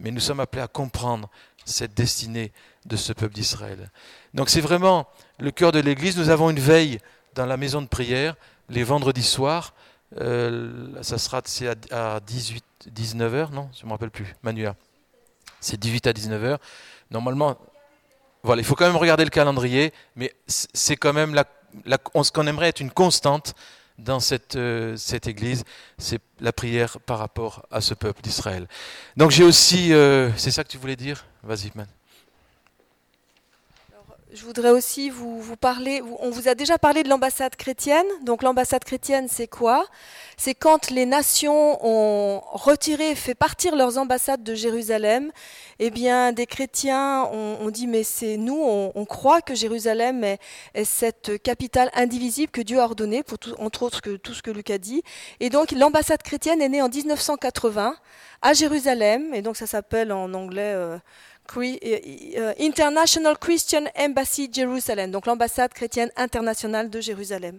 Mais 0.00 0.10
nous 0.10 0.20
sommes 0.20 0.40
appelés 0.40 0.62
à 0.62 0.68
comprendre 0.68 1.28
cette 1.64 1.94
destinée 1.94 2.52
de 2.86 2.96
ce 2.96 3.12
peuple 3.12 3.34
d'Israël. 3.34 3.90
Donc 4.34 4.48
c'est 4.48 4.60
vraiment 4.60 5.06
le 5.38 5.50
cœur 5.50 5.72
de 5.72 5.80
l'Église. 5.80 6.16
Nous 6.16 6.30
avons 6.30 6.50
une 6.50 6.60
veille 6.60 6.98
dans 7.34 7.46
la 7.46 7.56
maison 7.56 7.82
de 7.82 7.86
prière 7.86 8.36
les 8.68 8.84
vendredis 8.84 9.22
soirs. 9.22 9.74
Euh, 10.20 11.02
ça 11.02 11.18
sera 11.18 11.42
à 11.90 12.20
18, 12.20 12.64
19h, 12.94 13.52
non 13.52 13.68
Je 13.74 13.82
ne 13.82 13.86
me 13.86 13.92
rappelle 13.92 14.10
plus. 14.10 14.34
Manuel. 14.42 14.74
C'est 15.60 15.78
18 15.78 16.06
à 16.06 16.12
19h. 16.12 16.58
Normalement, 17.10 17.58
voilà, 18.42 18.62
il 18.62 18.64
faut 18.64 18.74
quand 18.74 18.86
même 18.86 18.96
regarder 18.96 19.24
le 19.24 19.30
calendrier, 19.30 19.92
mais 20.16 20.32
c'est 20.46 20.96
quand 20.96 21.12
même 21.12 21.34
la, 21.34 21.44
ce 22.22 22.32
qu'on 22.32 22.46
aimerait 22.46 22.68
être 22.68 22.80
une 22.80 22.90
constante 22.90 23.54
dans 23.98 24.20
cette, 24.20 24.54
euh, 24.54 24.96
cette 24.96 25.26
église, 25.26 25.64
c'est 25.98 26.20
la 26.40 26.52
prière 26.52 27.00
par 27.00 27.18
rapport 27.18 27.66
à 27.70 27.80
ce 27.80 27.94
peuple 27.94 28.22
d'Israël. 28.22 28.68
Donc 29.16 29.32
j'ai 29.32 29.42
aussi, 29.42 29.92
euh, 29.92 30.30
c'est 30.36 30.52
ça 30.52 30.62
que 30.62 30.68
tu 30.68 30.78
voulais 30.78 30.96
dire? 30.96 31.26
Vas-y, 31.42 31.72
man. 31.74 31.88
Je 34.30 34.44
voudrais 34.44 34.68
aussi 34.68 35.08
vous, 35.08 35.56
parler, 35.56 36.02
on 36.20 36.28
vous 36.28 36.48
a 36.48 36.54
déjà 36.54 36.76
parlé 36.76 37.02
de 37.02 37.08
l'ambassade 37.08 37.56
chrétienne. 37.56 38.04
Donc 38.24 38.42
l'ambassade 38.42 38.84
chrétienne, 38.84 39.26
c'est 39.26 39.46
quoi? 39.46 39.86
C'est 40.36 40.54
quand 40.54 40.90
les 40.90 41.06
nations 41.06 41.78
ont 41.82 42.42
retiré, 42.52 43.14
fait 43.14 43.34
partir 43.34 43.74
leurs 43.74 43.96
ambassades 43.96 44.42
de 44.42 44.54
Jérusalem, 44.54 45.32
eh 45.78 45.90
bien 45.90 46.32
des 46.32 46.44
chrétiens 46.44 47.24
ont, 47.32 47.70
dit 47.70 47.86
mais 47.86 48.02
c'est 48.02 48.36
nous, 48.36 48.60
on, 48.94 49.04
croit 49.06 49.40
que 49.40 49.54
Jérusalem 49.54 50.22
est, 50.22 50.38
cette 50.84 51.42
capitale 51.42 51.90
indivisible 51.94 52.52
que 52.52 52.60
Dieu 52.60 52.80
a 52.80 52.84
ordonnée, 52.84 53.24
entre 53.58 53.82
autres 53.82 54.02
que, 54.02 54.16
tout 54.16 54.34
ce 54.34 54.42
que 54.42 54.50
Luc 54.50 54.68
a 54.68 54.76
dit. 54.76 55.02
Et 55.40 55.48
donc 55.48 55.70
l'ambassade 55.70 56.22
chrétienne 56.22 56.60
est 56.60 56.68
née 56.68 56.82
en 56.82 56.90
1980 56.90 57.96
à 58.42 58.52
Jérusalem, 58.52 59.32
et 59.32 59.40
donc 59.40 59.56
ça 59.56 59.66
s'appelle 59.66 60.12
en 60.12 60.34
anglais... 60.34 60.74
Euh, 60.74 60.98
International 62.60 63.38
Christian 63.38 63.84
Embassy 63.96 64.50
Jerusalem, 64.52 65.10
donc 65.10 65.26
l'ambassade 65.26 65.72
chrétienne 65.72 66.10
internationale 66.16 66.90
de 66.90 67.00
Jérusalem. 67.00 67.58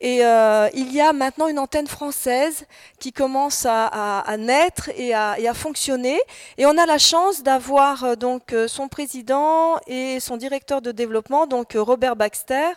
Et 0.00 0.24
euh, 0.24 0.68
il 0.74 0.92
y 0.92 1.00
a 1.00 1.12
maintenant 1.12 1.48
une 1.48 1.58
antenne 1.58 1.86
française 1.86 2.64
qui 2.98 3.12
commence 3.12 3.66
à, 3.68 4.36
naître 4.38 4.90
et 4.96 5.14
à, 5.14 5.38
et 5.38 5.48
à, 5.48 5.54
fonctionner. 5.54 6.18
Et 6.58 6.66
on 6.66 6.76
a 6.76 6.86
la 6.86 6.98
chance 6.98 7.42
d'avoir 7.42 8.16
donc 8.16 8.54
son 8.66 8.88
président 8.88 9.78
et 9.86 10.20
son 10.20 10.36
directeur 10.36 10.82
de 10.82 10.92
développement, 10.92 11.46
donc 11.46 11.74
Robert 11.74 12.16
Baxter 12.16 12.70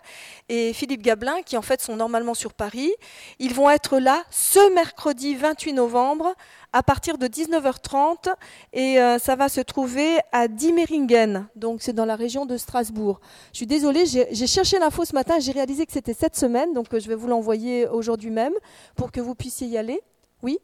et 0.50 0.74
Philippe 0.74 1.02
Gablin, 1.02 1.42
qui 1.46 1.58
en 1.58 1.62
fait 1.62 1.82
sont 1.82 1.96
normalement 1.96 2.34
sur 2.34 2.54
Paris. 2.54 2.92
Ils 3.40 3.54
vont 3.54 3.70
être 3.70 4.00
là 4.00 4.24
ce 4.30 4.74
mercredi 4.74 5.36
28 5.36 5.74
novembre 5.74 6.36
à 6.74 6.82
partir 6.82 7.20
de 7.20 7.28
19h30 7.28 8.34
et 8.74 9.00
euh, 9.00 9.20
ça 9.20 9.36
va 9.36 9.48
se 9.48 9.62
trouver 9.62 10.18
à 10.32 10.48
Diemeringen, 10.48 11.48
donc 11.56 11.84
c'est 11.84 11.94
dans 11.94 12.06
la 12.06 12.16
région 12.16 12.48
de 12.48 12.58
Strasbourg. 12.58 13.22
Je 13.52 13.58
suis 13.58 13.68
désolée, 13.68 14.06
j'ai 14.08 14.48
cherché 14.48 14.80
l'info 14.80 15.06
ce 15.06 15.14
matin, 15.14 15.40
j'ai 15.40 15.52
réalisé 15.52 15.86
que 15.86 15.94
c'était 15.94 16.16
cette 16.16 16.36
semaine, 16.36 16.74
donc 16.74 16.92
euh, 16.92 17.00
je 17.00 17.08
vais 17.08 17.16
vous 17.16 17.28
l'envoyer 17.28 17.88
aujourd'hui 17.88 18.32
même 18.32 18.54
pour 18.96 19.12
que 19.12 19.22
vous 19.22 19.36
puissiez 19.36 19.68
y 19.68 19.78
aller. 19.78 20.02
Oui? 20.42 20.58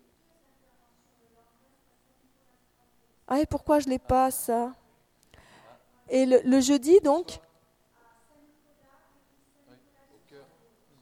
Ah 3.27 3.39
et 3.39 3.45
pourquoi 3.45 3.79
je 3.79 3.87
l'ai 3.87 3.99
pas 3.99 4.31
ça? 4.31 4.73
Et 6.09 6.25
le, 6.25 6.59
jeudi 6.59 6.99
donc? 7.01 7.39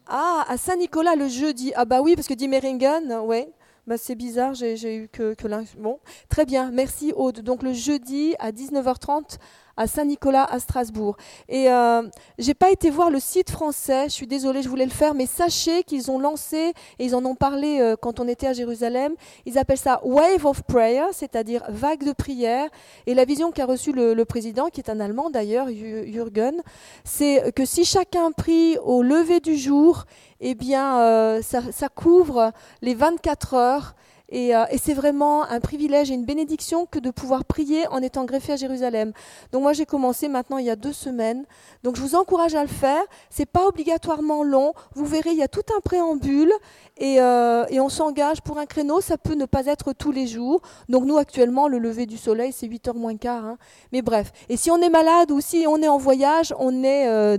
Ah, 0.05 0.45
à 0.49 0.57
Saint-Nicolas 0.57 1.15
le 1.15 1.29
jeudi. 1.29 1.71
Ah 1.75 1.85
bah 1.85 2.01
oui, 2.01 2.15
parce 2.15 2.27
que 2.27 2.33
Diemeringen, 2.33 3.19
ouais. 3.21 3.49
Bah, 3.87 3.97
c'est 3.97 4.15
bizarre, 4.15 4.53
j'ai 4.53 4.95
eu 4.97 5.07
que, 5.07 5.33
que. 5.33 5.47
Bon, 5.77 5.99
très 6.27 6.45
bien, 6.45 6.71
merci 6.71 7.13
Aude. 7.15 7.39
Donc 7.39 7.63
le 7.63 7.71
jeudi 7.71 8.35
à 8.37 8.51
19h30 8.51 9.37
à 9.77 9.87
Saint-Nicolas 9.87 10.43
à 10.43 10.59
Strasbourg. 10.59 11.17
Et 11.47 11.69
euh, 11.69 12.03
j'ai 12.37 12.53
pas 12.53 12.71
été 12.71 12.89
voir 12.89 13.09
le 13.09 13.19
site 13.19 13.49
français, 13.49 14.05
je 14.05 14.13
suis 14.13 14.27
désolée, 14.27 14.61
je 14.61 14.69
voulais 14.69 14.85
le 14.85 14.91
faire, 14.91 15.13
mais 15.13 15.25
sachez 15.25 15.83
qu'ils 15.83 16.11
ont 16.11 16.19
lancé, 16.19 16.73
et 16.99 17.05
ils 17.05 17.15
en 17.15 17.23
ont 17.25 17.35
parlé 17.35 17.79
euh, 17.79 17.95
quand 17.99 18.19
on 18.19 18.27
était 18.27 18.47
à 18.47 18.53
Jérusalem, 18.53 19.13
ils 19.45 19.57
appellent 19.57 19.77
ça 19.77 20.01
Wave 20.03 20.45
of 20.45 20.63
Prayer, 20.63 21.05
c'est-à-dire 21.11 21.63
vague 21.69 22.03
de 22.03 22.11
prière. 22.11 22.69
Et 23.05 23.13
la 23.13 23.25
vision 23.25 23.51
qu'a 23.51 23.65
reçue 23.65 23.91
le, 23.91 24.13
le, 24.13 24.25
président, 24.25 24.67
qui 24.69 24.81
est 24.81 24.89
un 24.89 24.99
Allemand 24.99 25.29
d'ailleurs, 25.29 25.67
Jürgen, 25.69 26.61
c'est 27.03 27.53
que 27.55 27.65
si 27.65 27.85
chacun 27.85 28.31
prie 28.31 28.77
au 28.83 29.03
lever 29.03 29.39
du 29.39 29.55
jour, 29.55 30.05
eh 30.39 30.55
bien, 30.55 30.99
euh, 30.99 31.41
ça, 31.41 31.89
couvre 31.89 32.51
les 32.81 32.93
24 32.93 33.53
heures. 33.53 33.95
Euh, 34.33 34.65
et, 34.69 34.77
c'est 34.77 34.93
vraiment 34.93 35.43
un 35.43 35.59
privilège 35.59 36.11
et 36.11 36.13
une 36.13 36.25
bénédiction 36.25 36.85
que 36.85 36.99
de 36.99 37.11
pouvoir 37.11 37.45
prier 37.45 37.87
en 37.87 38.01
étant 38.01 38.25
greffé 38.25 38.53
à 38.53 38.55
Jérusalem. 38.57 39.13
Donc 39.51 39.61
moi 39.61 39.73
j'ai 39.73 39.85
commencé 39.85 40.27
maintenant 40.27 40.57
il 40.57 40.65
y 40.65 40.69
a 40.69 40.75
deux 40.75 40.93
semaines. 40.93 41.45
Donc 41.83 41.95
je 41.95 42.01
vous 42.01 42.15
encourage 42.15 42.55
à 42.55 42.61
le 42.61 42.67
faire. 42.67 43.01
C'est 43.29 43.45
pas 43.45 43.65
obligatoirement 43.67 44.43
long. 44.43 44.73
Vous 44.95 45.05
verrez 45.05 45.31
il 45.31 45.37
y 45.37 45.43
a 45.43 45.47
tout 45.47 45.63
un 45.75 45.79
préambule 45.79 46.51
et, 46.97 47.21
euh, 47.21 47.65
on 47.79 47.89
s'engage 47.89 48.41
pour 48.41 48.57
un 48.57 48.65
créneau. 48.65 48.99
Ça 48.99 49.17
peut 49.17 49.35
ne 49.35 49.45
pas 49.45 49.65
être 49.67 49.93
tous 49.93 50.11
les 50.11 50.27
jours. 50.27 50.61
Donc 50.89 51.05
nous 51.05 51.17
actuellement 51.17 51.67
le 51.67 51.77
lever 51.77 52.05
du 52.05 52.17
soleil 52.17 52.51
c'est 52.51 52.67
8 52.67 52.89
heures 52.89 52.95
moins 52.95 53.15
quart. 53.15 53.45
Hein. 53.45 53.57
Mais 53.93 54.01
bref. 54.01 54.31
Et 54.49 54.57
si 54.57 54.71
on 54.71 54.81
est 54.81 54.89
malade 54.89 55.31
ou 55.31 55.39
si 55.39 55.65
on 55.67 55.81
est 55.81 55.87
en 55.87 55.97
voyage, 55.97 56.53
on 56.59 56.83
est 56.83 57.37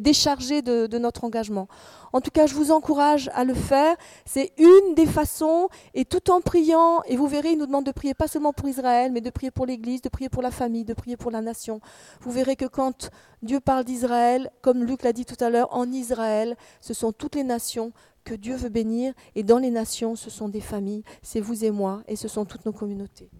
déchargé 0.00 0.60
de 0.60 0.98
notre 0.98 1.24
engagement. 1.24 1.68
En 2.12 2.20
tout 2.20 2.30
cas, 2.30 2.46
je 2.46 2.54
vous 2.54 2.70
encourage 2.70 3.30
à 3.34 3.44
le 3.44 3.54
faire. 3.54 3.96
C'est 4.24 4.52
une 4.58 4.94
des 4.94 5.06
façons, 5.06 5.68
et 5.94 6.04
tout 6.04 6.30
en 6.30 6.40
priant, 6.40 7.02
et 7.06 7.16
vous 7.16 7.26
verrez, 7.26 7.52
il 7.52 7.58
nous 7.58 7.66
demande 7.66 7.86
de 7.86 7.92
prier 7.92 8.14
pas 8.14 8.28
seulement 8.28 8.52
pour 8.52 8.68
Israël, 8.68 9.12
mais 9.12 9.20
de 9.20 9.30
prier 9.30 9.50
pour 9.50 9.66
l'Église, 9.66 10.02
de 10.02 10.08
prier 10.08 10.28
pour 10.28 10.42
la 10.42 10.50
famille, 10.50 10.84
de 10.84 10.94
prier 10.94 11.16
pour 11.16 11.30
la 11.30 11.40
nation. 11.40 11.80
Vous 12.20 12.30
verrez 12.30 12.56
que 12.56 12.66
quand 12.66 13.10
Dieu 13.42 13.60
parle 13.60 13.84
d'Israël, 13.84 14.50
comme 14.62 14.84
Luc 14.84 15.02
l'a 15.02 15.12
dit 15.12 15.24
tout 15.24 15.42
à 15.42 15.50
l'heure, 15.50 15.74
en 15.74 15.90
Israël, 15.90 16.56
ce 16.80 16.94
sont 16.94 17.12
toutes 17.12 17.34
les 17.34 17.44
nations 17.44 17.92
que 18.24 18.34
Dieu 18.34 18.56
veut 18.56 18.68
bénir, 18.68 19.14
et 19.34 19.42
dans 19.42 19.58
les 19.58 19.70
nations, 19.70 20.16
ce 20.16 20.30
sont 20.30 20.48
des 20.48 20.60
familles, 20.60 21.04
c'est 21.22 21.40
vous 21.40 21.64
et 21.64 21.70
moi, 21.70 22.02
et 22.08 22.16
ce 22.16 22.28
sont 22.28 22.44
toutes 22.44 22.66
nos 22.66 22.72
communautés. 22.72 23.30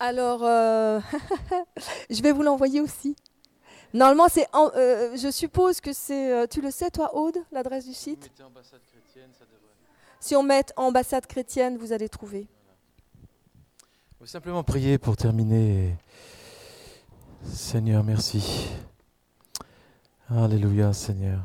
Alors, 0.00 0.40
euh, 0.42 1.00
je 2.10 2.20
vais 2.20 2.32
vous 2.32 2.42
l'envoyer 2.42 2.80
aussi. 2.80 3.16
Normalement, 3.94 4.26
c'est. 4.28 4.48
Euh, 4.54 5.16
je 5.16 5.30
suppose 5.30 5.80
que 5.80 5.92
c'est. 5.92 6.32
Euh, 6.32 6.46
tu 6.48 6.60
le 6.60 6.72
sais, 6.72 6.90
toi, 6.90 7.14
Aude, 7.14 7.38
l'adresse 7.52 7.86
du 7.86 7.94
site? 7.94 8.28
Si 10.18 10.34
on 10.34 10.42
met 10.42 10.64
ambassade 10.76 11.26
chrétienne, 11.26 11.78
vous 11.78 11.92
allez 11.92 12.08
trouver. 12.08 12.48
On 14.18 14.24
va 14.24 14.26
simplement 14.26 14.64
prier 14.64 14.98
pour 14.98 15.16
terminer. 15.16 15.94
Seigneur, 17.44 18.02
merci. 18.02 18.68
Alléluia, 20.28 20.92
Seigneur. 20.92 21.40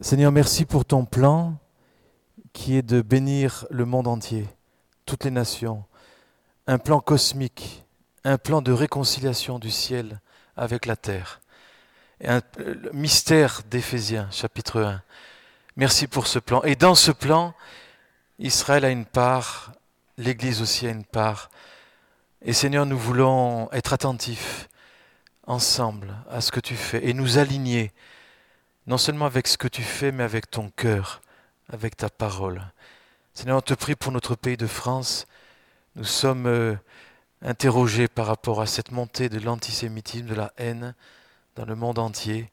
Seigneur, 0.00 0.32
merci 0.32 0.64
pour 0.64 0.84
ton 0.84 1.04
plan 1.04 1.54
qui 2.52 2.76
est 2.76 2.82
de 2.82 3.00
bénir 3.00 3.64
le 3.70 3.84
monde 3.84 4.08
entier, 4.08 4.48
toutes 5.06 5.22
les 5.22 5.30
nations. 5.30 5.84
Un 6.66 6.78
plan 6.78 6.98
cosmique, 6.98 7.84
un 8.24 8.38
plan 8.38 8.60
de 8.60 8.72
réconciliation 8.72 9.60
du 9.60 9.70
ciel 9.70 10.20
avec 10.56 10.86
la 10.86 10.96
terre. 10.96 11.40
un 12.24 12.40
le 12.58 12.90
mystère 12.92 13.62
d'Éphésiens, 13.70 14.28
chapitre 14.30 14.80
1. 14.82 15.02
Merci 15.76 16.06
pour 16.06 16.26
ce 16.26 16.38
plan. 16.38 16.62
Et 16.62 16.76
dans 16.76 16.94
ce 16.94 17.10
plan, 17.10 17.54
Israël 18.38 18.84
a 18.84 18.90
une 18.90 19.04
part, 19.04 19.72
l'Église 20.16 20.62
aussi 20.62 20.86
a 20.86 20.90
une 20.90 21.04
part. 21.04 21.50
Et 22.42 22.52
Seigneur, 22.52 22.86
nous 22.86 22.98
voulons 22.98 23.70
être 23.72 23.92
attentifs 23.92 24.68
ensemble 25.46 26.14
à 26.30 26.40
ce 26.40 26.52
que 26.52 26.60
tu 26.60 26.76
fais 26.76 27.06
et 27.08 27.14
nous 27.14 27.38
aligner, 27.38 27.92
non 28.86 28.98
seulement 28.98 29.26
avec 29.26 29.46
ce 29.46 29.58
que 29.58 29.68
tu 29.68 29.82
fais, 29.82 30.12
mais 30.12 30.24
avec 30.24 30.50
ton 30.50 30.70
cœur, 30.70 31.20
avec 31.72 31.96
ta 31.96 32.08
parole. 32.08 32.62
Seigneur, 33.34 33.58
on 33.58 33.62
te 33.62 33.74
prie 33.74 33.96
pour 33.96 34.12
notre 34.12 34.36
pays 34.36 34.56
de 34.56 34.66
France. 34.66 35.26
Nous 35.96 36.04
sommes 36.04 36.46
euh, 36.46 36.76
interrogés 37.44 38.08
par 38.08 38.26
rapport 38.26 38.60
à 38.60 38.66
cette 38.66 38.90
montée 38.90 39.28
de 39.28 39.38
l'antisémitisme, 39.38 40.26
de 40.26 40.34
la 40.34 40.52
haine 40.56 40.94
dans 41.56 41.66
le 41.66 41.76
monde 41.76 41.98
entier. 41.98 42.50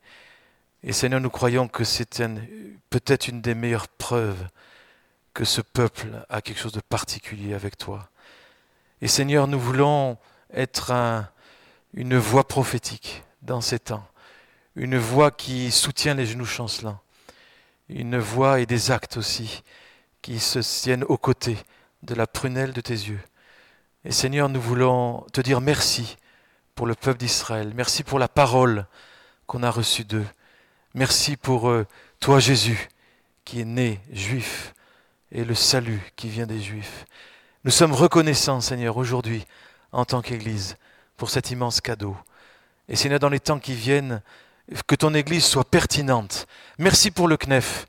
Et 0.83 0.93
Seigneur, 0.93 1.21
nous 1.21 1.29
croyons 1.29 1.67
que 1.67 1.83
c'est 1.83 2.21
peut-être 2.89 3.27
une 3.27 3.41
des 3.41 3.55
meilleures 3.55 3.87
preuves 3.87 4.47
que 5.33 5.45
ce 5.45 5.61
peuple 5.61 6.07
a 6.29 6.41
quelque 6.41 6.59
chose 6.59 6.73
de 6.73 6.81
particulier 6.81 7.53
avec 7.53 7.77
toi. 7.77 8.09
Et 9.01 9.07
Seigneur, 9.07 9.47
nous 9.47 9.59
voulons 9.59 10.17
être 10.53 10.91
un, 10.91 11.29
une 11.93 12.17
voix 12.17 12.47
prophétique 12.47 13.23
dans 13.41 13.61
ces 13.61 13.79
temps, 13.79 14.05
une 14.75 14.97
voix 14.97 15.31
qui 15.31 15.71
soutient 15.71 16.13
les 16.13 16.25
genoux 16.25 16.45
chancelants, 16.45 16.99
une 17.87 18.17
voix 18.17 18.59
et 18.59 18.65
des 18.65 18.91
actes 18.91 19.17
aussi 19.17 19.63
qui 20.21 20.39
se 20.39 20.59
tiennent 20.59 21.03
aux 21.05 21.17
côtés 21.17 21.57
de 22.03 22.13
la 22.13 22.27
prunelle 22.27 22.73
de 22.73 22.81
tes 22.81 22.93
yeux. 22.93 23.21
Et 24.03 24.11
Seigneur, 24.11 24.49
nous 24.49 24.59
voulons 24.59 25.27
te 25.31 25.41
dire 25.41 25.61
merci 25.61 26.17
pour 26.73 26.87
le 26.87 26.95
peuple 26.95 27.19
d'Israël, 27.19 27.71
merci 27.75 28.01
pour 28.01 28.17
la 28.17 28.27
parole 28.27 28.87
qu'on 29.45 29.61
a 29.61 29.69
reçue 29.69 30.05
d'eux, 30.05 30.25
merci 30.95 31.37
pour 31.37 31.69
euh, 31.69 31.85
toi 32.19 32.39
Jésus 32.39 32.89
qui 33.45 33.61
est 33.61 33.65
né 33.65 33.99
juif 34.11 34.73
et 35.31 35.43
le 35.43 35.53
salut 35.53 36.01
qui 36.15 36.29
vient 36.29 36.47
des 36.47 36.59
juifs. 36.59 37.05
Nous 37.63 37.69
sommes 37.69 37.93
reconnaissants 37.93 38.59
Seigneur 38.59 38.97
aujourd'hui 38.97 39.45
en 39.91 40.03
tant 40.03 40.23
qu'Église 40.23 40.77
pour 41.15 41.29
cet 41.29 41.51
immense 41.51 41.79
cadeau. 41.79 42.17
Et 42.89 42.95
Seigneur, 42.95 43.19
dans 43.19 43.29
les 43.29 43.39
temps 43.39 43.59
qui 43.59 43.75
viennent, 43.75 44.23
que 44.87 44.95
ton 44.95 45.13
Église 45.13 45.45
soit 45.45 45.69
pertinente. 45.69 46.47
Merci 46.79 47.11
pour 47.11 47.27
le 47.27 47.37
CNEF 47.37 47.85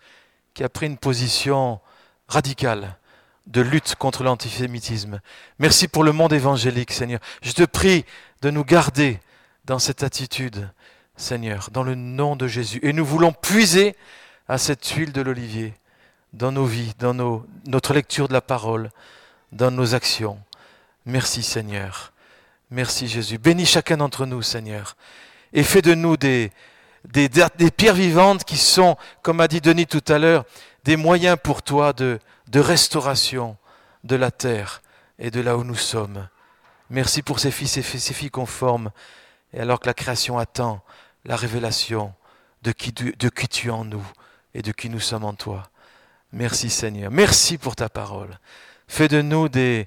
qui 0.52 0.62
a 0.62 0.68
pris 0.68 0.86
une 0.86 0.98
position 0.98 1.80
radicale 2.28 2.98
de 3.46 3.60
lutte 3.60 3.94
contre 3.96 4.22
l'antisémitisme. 4.22 5.20
Merci 5.58 5.88
pour 5.88 6.04
le 6.04 6.12
monde 6.12 6.32
évangélique, 6.32 6.92
Seigneur. 6.92 7.20
Je 7.42 7.52
te 7.52 7.64
prie 7.64 8.04
de 8.40 8.50
nous 8.50 8.64
garder 8.64 9.20
dans 9.64 9.78
cette 9.78 10.02
attitude, 10.02 10.70
Seigneur, 11.16 11.68
dans 11.72 11.82
le 11.82 11.94
nom 11.94 12.36
de 12.36 12.46
Jésus. 12.46 12.80
Et 12.82 12.92
nous 12.92 13.04
voulons 13.04 13.32
puiser 13.32 13.96
à 14.48 14.58
cette 14.58 14.86
huile 14.88 15.12
de 15.12 15.20
l'olivier 15.20 15.74
dans 16.32 16.52
nos 16.52 16.64
vies, 16.64 16.92
dans 16.98 17.14
nos, 17.14 17.46
notre 17.66 17.94
lecture 17.94 18.28
de 18.28 18.32
la 18.32 18.40
parole, 18.40 18.90
dans 19.50 19.70
nos 19.70 19.94
actions. 19.94 20.38
Merci, 21.04 21.42
Seigneur. 21.42 22.12
Merci 22.70 23.06
Jésus. 23.06 23.38
Bénis 23.38 23.66
chacun 23.66 23.98
d'entre 23.98 24.24
nous, 24.24 24.40
Seigneur. 24.40 24.96
Et 25.52 25.62
fais 25.62 25.82
de 25.82 25.94
nous 25.94 26.16
des, 26.16 26.50
des, 27.04 27.28
des, 27.28 27.70
pierres 27.70 27.94
vivantes 27.94 28.44
qui 28.44 28.56
sont, 28.56 28.96
comme 29.20 29.40
a 29.40 29.48
dit 29.48 29.60
Denis 29.60 29.86
tout 29.86 30.04
à 30.08 30.18
l'heure, 30.18 30.44
des 30.84 30.96
moyens 30.96 31.36
pour 31.42 31.62
toi 31.62 31.92
de, 31.92 32.18
de 32.52 32.60
restauration 32.60 33.56
de 34.04 34.14
la 34.14 34.30
terre 34.30 34.82
et 35.18 35.30
de 35.30 35.40
là 35.40 35.56
où 35.56 35.64
nous 35.64 35.74
sommes. 35.74 36.28
Merci 36.90 37.22
pour 37.22 37.40
ces 37.40 37.50
fils 37.50 37.78
et 37.78 37.82
ces 37.82 38.12
filles 38.12 38.30
conformes. 38.30 38.90
Et 39.54 39.60
alors 39.60 39.80
que 39.80 39.86
la 39.86 39.94
création 39.94 40.38
attend 40.38 40.84
la 41.24 41.34
révélation 41.34 42.14
de 42.62 42.72
qui, 42.72 42.92
de 42.92 43.28
qui 43.30 43.48
tu 43.48 43.68
es 43.68 43.70
en 43.70 43.86
nous 43.86 44.06
et 44.52 44.60
de 44.60 44.70
qui 44.70 44.90
nous 44.90 45.00
sommes 45.00 45.24
en 45.24 45.32
toi. 45.32 45.70
Merci 46.32 46.68
Seigneur. 46.68 47.10
Merci 47.10 47.56
pour 47.56 47.74
ta 47.74 47.88
parole. 47.88 48.38
Fais 48.86 49.08
de 49.08 49.22
nous 49.22 49.48
des, 49.48 49.86